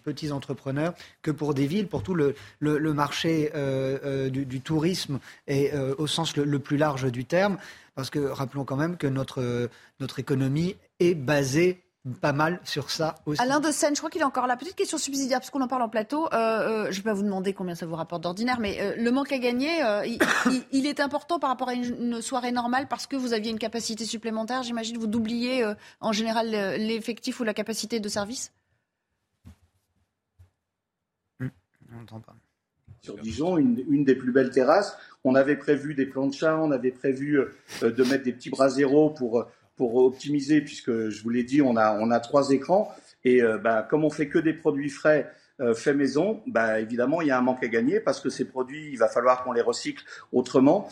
petits 0.04 0.32
entrepreneurs 0.32 0.94
que 1.22 1.32
pour 1.32 1.54
des 1.54 1.68
villes, 1.68 1.88
pour 1.88 2.04
tout 2.04 2.16
le, 2.16 2.36
marché 2.94 3.52
euh, 3.56 4.00
euh, 4.04 4.30
du, 4.30 4.62
tourisme 4.62 5.20
et 5.48 5.74
euh, 5.74 5.96
au 5.98 6.08
sens 6.08 6.36
le, 6.36 6.60
plus 6.60 6.78
large 6.78 7.10
du 7.12 7.26
terme. 7.26 7.58
Parce 7.94 8.10
que 8.10 8.20
rappelons 8.20 8.66
quand 8.66 8.76
même 8.76 8.98
que 8.98 9.08
notre, 9.08 9.70
notre 10.02 10.20
économie 10.20 10.76
est 11.00 11.16
basée 11.16 11.85
pas 12.22 12.34
mal 12.34 12.60
sur 12.64 12.92
ça 12.92 13.16
aussi. 13.26 13.42
Alain 13.42 13.60
de 13.60 13.72
Seine, 13.72 13.96
je 13.96 14.00
crois 14.00 14.10
qu'il 14.10 14.22
est 14.22 14.26
encore 14.26 14.48
là. 14.48 14.58
Petite 14.58 14.76
question 14.76 14.98
subsidiaire, 14.98 15.40
parce 15.40 15.50
qu'on 15.50 15.62
en 15.62 15.68
parle 15.68 15.82
en 15.82 15.90
plateau. 15.90 16.28
je 16.32 16.88
ne 16.88 16.92
vais 16.92 17.02
pas 17.02 17.14
vous 17.14 17.24
demander 17.24 17.54
combien 17.54 17.76
ça 17.76 17.86
vous 17.86 17.96
rapporte 17.96 18.24
d'ordinaire, 18.24 18.60
mais 18.60 18.96
le 18.96 19.12
manque 19.12 19.32
à 19.32 19.40
gagner, 19.40 19.82
il, 20.72 20.86
est 20.86 21.00
important 21.00 21.40
par 21.40 21.50
rapport 21.50 21.70
à 21.70 21.74
une, 21.74 22.22
soirée 22.22 22.52
normale 22.52 22.88
parce 22.88 23.08
que 23.08 23.16
vous 23.16 23.34
aviez 23.34 23.52
une 23.52 23.60
capacité 23.60 24.06
supplémentaire. 24.06 24.64
J'imagine 24.64 24.98
vous 24.98 25.08
doubliez 25.08 25.66
en 26.00 26.12
général 26.12 26.50
l'effectif 26.50 27.40
ou 27.40 27.44
la 27.44 27.54
capacité 27.54 28.00
de 28.00 28.10
service? 28.10 28.52
Sur 33.02 33.18
Dijon, 33.18 33.58
une, 33.58 34.04
des 34.04 34.16
plus 34.16 34.32
belles 34.32 34.50
terrasses. 34.50 34.98
On 35.24 35.36
avait 35.36 35.56
prévu 35.56 35.94
des 35.94 36.06
planchas, 36.06 36.58
on 36.58 36.72
avait 36.72 36.92
prévu 36.92 37.40
euh, 37.40 37.92
de 37.92 38.04
mettre 38.04 38.24
des 38.24 38.34
petits 38.34 38.50
bras 38.50 38.70
zéro 38.70 39.10
pour, 39.10 39.46
pour 39.76 39.96
optimiser, 39.96 40.62
puisque 40.62 41.10
je 41.10 41.24
vous 41.24 41.30
l'ai 41.30 41.44
dit, 41.44 41.62
on 41.62 41.76
a, 41.76 41.98
on 42.00 42.12
a 42.12 42.20
trois 42.20 42.52
écrans. 42.52 42.92
Et 43.24 43.42
euh, 43.42 43.58
bah, 43.58 43.86
comme 43.90 44.04
on 44.04 44.10
fait 44.10 44.28
que 44.28 44.40
des 44.40 44.54
produits 44.54 44.90
frais, 44.90 45.32
euh, 45.62 45.74
fait 45.74 45.94
maison, 45.94 46.42
bah, 46.48 46.80
évidemment, 46.80 47.22
il 47.22 47.30
y 47.30 47.32
a 47.32 47.38
un 47.38 47.42
manque 47.42 47.64
à 47.64 47.68
gagner 47.68 48.00
parce 48.00 48.20
que 48.20 48.30
ces 48.30 48.46
produits, 48.46 48.90
il 48.92 48.98
va 48.98 49.08
falloir 49.08 49.44
qu'on 49.44 49.54
les 49.54 49.62
recycle 49.62 50.04
autrement. 50.32 50.90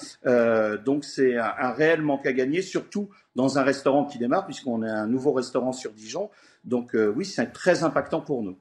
donc, 0.86 1.06
c'est 1.06 1.38
un, 1.38 1.54
un, 1.60 1.72
réel 1.72 2.02
manque 2.02 2.26
à 2.26 2.34
gagner, 2.34 2.62
surtout 2.62 3.10
dans 3.36 3.58
un 3.58 3.64
restaurant 3.64 4.06
qui 4.06 4.18
démarre, 4.20 4.46
puisqu'on 4.46 4.84
est 4.84 4.90
un 4.90 5.08
nouveau 5.08 5.34
restaurant 5.34 5.74
sur 5.74 5.92
Dijon. 5.92 6.30
Donc, 6.64 6.96
oui, 7.16 7.26
c'est 7.26 7.52
très 7.52 7.84
impactant 7.84 8.22
pour 8.22 8.42
nous. 8.42 8.58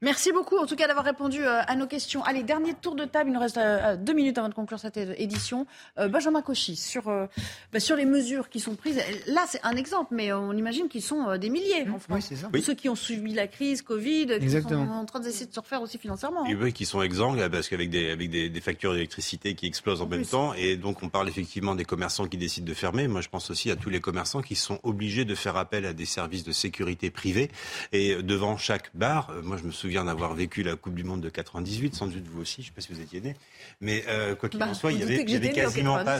Merci 0.00 0.32
beaucoup, 0.32 0.58
en 0.58 0.66
tout 0.66 0.74
cas, 0.74 0.88
d'avoir 0.88 1.04
répondu 1.04 1.38
euh, 1.44 1.62
à 1.64 1.76
nos 1.76 1.86
questions. 1.86 2.24
Allez, 2.24 2.42
dernier 2.42 2.74
tour 2.74 2.96
de 2.96 3.04
table. 3.04 3.30
Il 3.30 3.34
nous 3.34 3.40
reste 3.40 3.56
euh, 3.56 3.96
deux 3.96 4.12
minutes 4.12 4.36
avant 4.36 4.48
de 4.48 4.54
conclure 4.54 4.80
cette 4.80 4.96
édition. 4.96 5.64
Euh, 5.98 6.08
Benjamin 6.08 6.42
Cauchy, 6.42 6.74
sur, 6.74 7.04
bah, 7.04 7.78
sur 7.78 7.94
les 7.94 8.04
mesures 8.04 8.48
qui 8.48 8.58
sont 8.58 8.74
prises. 8.74 9.00
Là, 9.28 9.44
c'est 9.46 9.60
un 9.62 9.76
exemple, 9.76 10.12
mais 10.12 10.32
on 10.32 10.54
imagine 10.54 10.88
qu'ils 10.88 11.02
sont 11.02 11.36
des 11.36 11.50
milliers 11.50 11.88
en 11.88 12.00
France. 12.00 12.28
Oui, 12.30 12.36
ça. 12.36 12.50
Ceux 12.60 12.74
qui 12.74 12.88
ont 12.88 12.96
subi 12.96 13.32
la 13.32 13.46
crise 13.46 13.82
Covid, 13.82 14.38
qui 14.40 14.50
sont 14.50 14.74
en 14.74 15.04
train 15.04 15.20
d'essayer 15.20 15.46
de 15.46 15.54
se 15.54 15.60
refaire 15.60 15.82
aussi 15.82 15.98
financièrement. 15.98 16.46
Et 16.46 16.54
oui, 16.56 16.72
qui 16.72 16.84
sont 16.84 17.02
exsangues, 17.02 17.48
parce 17.48 17.68
qu'avec 17.68 17.88
des, 17.88 18.10
avec 18.10 18.30
des, 18.30 18.60
factures 18.60 18.94
d'électricité 18.94 19.54
qui 19.54 19.66
explosent 19.66 20.02
en, 20.02 20.06
même 20.06 20.24
temps. 20.24 20.52
Et 20.54 20.76
donc, 20.76 21.02
on 21.02 21.08
parle 21.08 21.28
effectivement 21.28 21.74
des 21.74 21.84
commerçants 21.84 22.26
qui 22.26 22.36
décident 22.36 22.66
de 22.66 22.74
fermer. 22.74 23.06
Moi, 23.06 23.20
je 23.20 23.28
pense 23.28 23.50
aussi 23.50 23.70
à 23.70 23.76
tous 23.76 23.90
les 23.90 24.00
commerçants 24.00 24.42
qui 24.42 24.56
sont 24.56 24.80
obligés 24.82 25.24
de 25.24 25.34
faire 25.34 25.56
appel 25.56 25.86
à 25.86 25.92
des 25.92 26.06
services 26.06 26.42
de 26.42 26.52
sécurité 26.52 27.10
privés. 27.10 27.50
Et 27.92 28.20
devant 28.22 28.56
chaque 28.56 28.90
bar, 28.94 29.32
moi, 29.42 29.56
je 29.62 29.68
me 29.68 29.72
souviens 29.72 30.04
d'avoir 30.04 30.34
vécu 30.34 30.64
la 30.64 30.74
Coupe 30.74 30.94
du 30.94 31.04
Monde 31.04 31.20
de 31.20 31.28
98, 31.28 31.94
sans 31.94 32.08
doute 32.08 32.26
vous 32.26 32.40
aussi, 32.40 32.62
je 32.62 32.62
ne 32.62 32.66
sais 32.66 32.72
pas 32.72 32.80
si 32.80 32.92
vous 32.92 33.00
étiez 33.00 33.20
né, 33.20 33.36
mais 33.80 34.04
euh, 34.08 34.34
quoi 34.34 34.48
qu'il 34.48 34.58
bah, 34.58 34.66
en 34.68 34.74
soit, 34.74 34.90
il 34.92 34.98
y 34.98 35.02
avait, 35.02 35.52
quasiment 35.52 36.02
pas, 36.04 36.18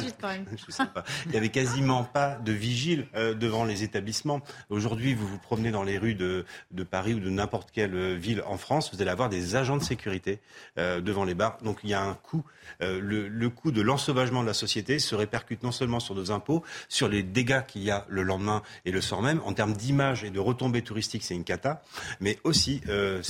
il 1.26 1.32
y 1.32 1.36
avait 1.36 1.48
quasiment 1.48 2.04
pas 2.04 2.36
de 2.36 2.52
vigile 2.52 3.08
euh, 3.16 3.34
devant 3.34 3.64
les 3.64 3.82
établissements. 3.82 4.40
Aujourd'hui, 4.70 5.14
vous 5.14 5.26
vous 5.26 5.38
promenez 5.38 5.72
dans 5.72 5.82
les 5.82 5.98
rues 5.98 6.14
de, 6.14 6.44
de 6.70 6.84
Paris 6.84 7.14
ou 7.14 7.20
de 7.20 7.30
n'importe 7.30 7.72
quelle 7.72 7.94
euh, 7.94 8.14
ville 8.14 8.42
en 8.46 8.58
France, 8.58 8.94
vous 8.94 9.02
allez 9.02 9.10
avoir 9.10 9.28
des 9.28 9.56
agents 9.56 9.76
de 9.76 9.82
sécurité 9.82 10.40
devant 10.76 11.24
les 11.24 11.34
bars. 11.34 11.58
Donc 11.62 11.78
il 11.82 11.90
y 11.90 11.94
a 11.94 12.02
un 12.02 12.14
coût, 12.14 12.44
le, 12.80 13.28
le 13.28 13.50
coût 13.50 13.72
de 13.72 13.80
l'ensauvagement 13.80 14.42
de 14.42 14.46
la 14.46 14.54
société 14.54 14.98
se 14.98 15.14
répercute 15.14 15.62
non 15.62 15.72
seulement 15.72 16.00
sur 16.00 16.14
nos 16.14 16.30
impôts, 16.30 16.62
sur 16.88 17.08
les 17.08 17.22
dégâts 17.22 17.64
qu'il 17.66 17.82
y 17.82 17.90
a 17.90 18.06
le 18.08 18.22
lendemain 18.22 18.62
et 18.84 18.90
le 18.90 19.00
soir 19.00 19.22
même, 19.22 19.40
en 19.44 19.52
termes 19.52 19.72
d'image 19.72 20.24
et 20.24 20.30
de 20.30 20.38
retombées 20.38 20.82
touristiques, 20.82 21.24
c'est 21.24 21.34
une 21.34 21.44
cata, 21.44 21.82
mais 22.20 22.38
aussi 22.44 22.80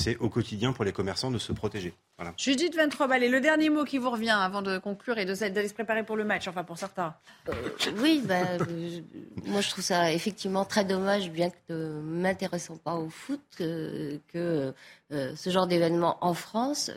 c'est 0.02 0.16
au 0.16 0.28
quotidien 0.28 0.72
pour 0.72 0.84
les 0.84 0.92
commerçants 0.92 1.30
de 1.30 1.38
se 1.38 1.52
protéger. 1.52 1.94
Voilà. 2.22 2.36
Judith 2.38 2.76
23 2.76 3.12
allez, 3.12 3.28
le 3.28 3.40
dernier 3.40 3.68
mot 3.68 3.84
qui 3.84 3.98
vous 3.98 4.08
revient 4.08 4.30
avant 4.30 4.62
de 4.62 4.78
conclure 4.78 5.18
et 5.18 5.24
d'aller 5.24 5.66
se 5.66 5.74
préparer 5.74 6.04
pour 6.04 6.16
le 6.16 6.24
match, 6.24 6.46
enfin 6.46 6.62
pour 6.62 6.78
certains. 6.78 7.16
Euh, 7.48 7.52
oui, 7.98 8.22
bah, 8.24 8.36
euh, 8.60 9.00
moi 9.46 9.60
je 9.60 9.68
trouve 9.70 9.82
ça 9.82 10.12
effectivement 10.12 10.64
très 10.64 10.84
dommage, 10.84 11.30
bien 11.30 11.50
que 11.50 11.72
ne 11.72 12.00
m'intéressant 12.00 12.76
pas 12.76 12.94
au 12.94 13.08
foot, 13.08 13.40
que, 13.58 14.20
euh, 14.36 14.72
ce 15.10 15.50
genre 15.50 15.66
d'événement 15.66 16.16
en 16.20 16.32
France 16.32 16.92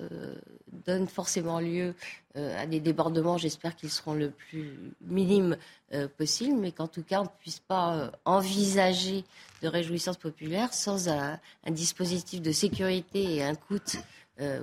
donne 0.85 1.07
forcément 1.07 1.59
lieu 1.59 1.95
à 2.35 2.65
des 2.65 2.79
débordements. 2.79 3.37
J'espère 3.37 3.75
qu'ils 3.75 3.89
seront 3.89 4.13
le 4.13 4.29
plus 4.29 4.93
minimes 5.01 5.57
possible, 6.17 6.57
mais 6.57 6.71
qu'en 6.71 6.87
tout 6.87 7.03
cas 7.03 7.19
on 7.19 7.23
ne 7.23 7.29
puisse 7.39 7.59
pas 7.59 8.11
envisager 8.23 9.25
de 9.61 9.67
réjouissance 9.67 10.15
populaire 10.15 10.73
sans 10.73 11.09
un, 11.09 11.39
un 11.65 11.71
dispositif 11.71 12.41
de 12.41 12.53
sécurité 12.53 13.35
et 13.35 13.43
un 13.43 13.55
coût 13.55 13.79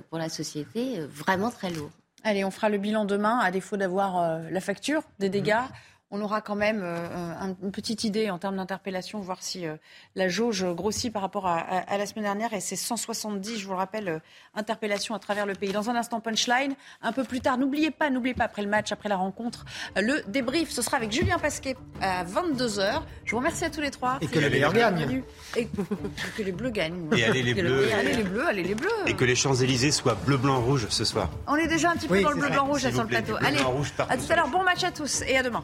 pour 0.09 0.17
la 0.17 0.29
société 0.29 0.99
euh, 0.99 1.07
vraiment 1.07 1.49
très 1.49 1.71
lourd. 1.71 1.91
Allez, 2.23 2.45
on 2.45 2.51
fera 2.51 2.69
le 2.69 2.77
bilan 2.77 3.05
demain, 3.05 3.39
à 3.39 3.51
défaut 3.51 3.75
d'avoir 3.75 4.17
euh, 4.17 4.49
la 4.49 4.61
facture 4.61 5.03
des 5.19 5.29
dégâts. 5.29 5.63
On 6.13 6.21
aura 6.21 6.41
quand 6.41 6.55
même 6.55 6.81
euh, 6.83 7.53
une 7.63 7.71
petite 7.71 8.03
idée 8.03 8.29
en 8.29 8.37
termes 8.37 8.57
d'interpellation, 8.57 9.19
voir 9.19 9.41
si 9.41 9.65
euh, 9.65 9.75
la 10.15 10.27
jauge 10.27 10.63
grossit 10.63 11.11
par 11.11 11.23
rapport 11.23 11.47
à, 11.47 11.97
la 11.97 12.05
semaine 12.05 12.25
dernière. 12.25 12.53
Et 12.53 12.59
c'est 12.59 12.75
170, 12.75 13.57
je 13.57 13.65
vous 13.65 13.71
le 13.71 13.77
rappelle, 13.77 14.07
euh, 14.07 14.19
interpellations 14.53 15.15
à 15.15 15.19
travers 15.19 15.47
le 15.47 15.55
pays. 15.55 15.71
Dans 15.71 15.89
un 15.89 15.95
instant, 15.95 16.19
punchline. 16.19 16.75
Un 17.01 17.13
peu 17.13 17.23
plus 17.23 17.41
tard, 17.41 17.57
n'oubliez 17.57 17.89
pas, 17.89 18.11
n'oubliez 18.11 18.35
pas, 18.35 18.43
après 18.43 18.61
le 18.61 18.69
match, 18.69 18.91
après 18.91 19.09
la 19.09 19.15
rencontre, 19.15 19.65
le 19.95 20.21
débrief. 20.27 20.69
Ce 20.69 20.83
sera 20.83 20.97
avec 20.97 21.11
Julien 21.11 21.39
Pasquet 21.39 21.75
à 21.99 22.23
22h. 22.23 23.01
Je 23.25 23.31
vous 23.31 23.37
remercie 23.37 23.65
à 23.65 23.71
tous 23.71 23.81
les 23.81 23.89
trois. 23.89 24.19
Et 24.21 24.27
que 24.27 24.37
les 24.37 24.51
meilleurs 24.51 24.71
gagnent. 24.71 25.23
Et 25.55 25.67
que 26.37 26.43
les 26.43 26.51
bleus 26.51 26.69
gagnent. 26.69 27.09
Et 27.17 27.23
allez 27.23 27.41
les 27.41 27.55
bleus. 27.55 27.91
Allez 27.91 28.13
les 28.13 28.23
bleus, 28.23 28.47
allez 28.47 28.63
les 28.63 28.75
bleus. 28.75 28.89
Et 29.07 29.15
que 29.15 29.25
les 29.25 29.35
Champs-Élysées 29.35 29.91
soient 29.91 30.13
bleu, 30.13 30.37
blanc, 30.37 30.61
rouge 30.61 30.85
ce 30.89 31.05
soir. 31.05 31.31
On 31.47 31.55
est 31.55 31.67
déjà 31.67 31.89
un 31.89 31.95
petit 31.95 32.07
peu 32.07 32.21
dans 32.21 32.29
le 32.29 32.35
bleu, 32.37 32.49
blanc, 32.49 32.67
rouge 32.67 32.87
sur 32.87 33.01
le 33.01 33.07
plateau. 33.07 33.35
allez, 33.39 33.57
à 33.57 34.17
tout 34.17 34.31
à 34.31 34.35
l'heure. 34.35 34.49
Bon 34.49 34.61
match 34.61 34.83
à 34.83 34.91
tous 34.91 35.23
et 35.23 35.37
à 35.37 35.41
demain. 35.41 35.63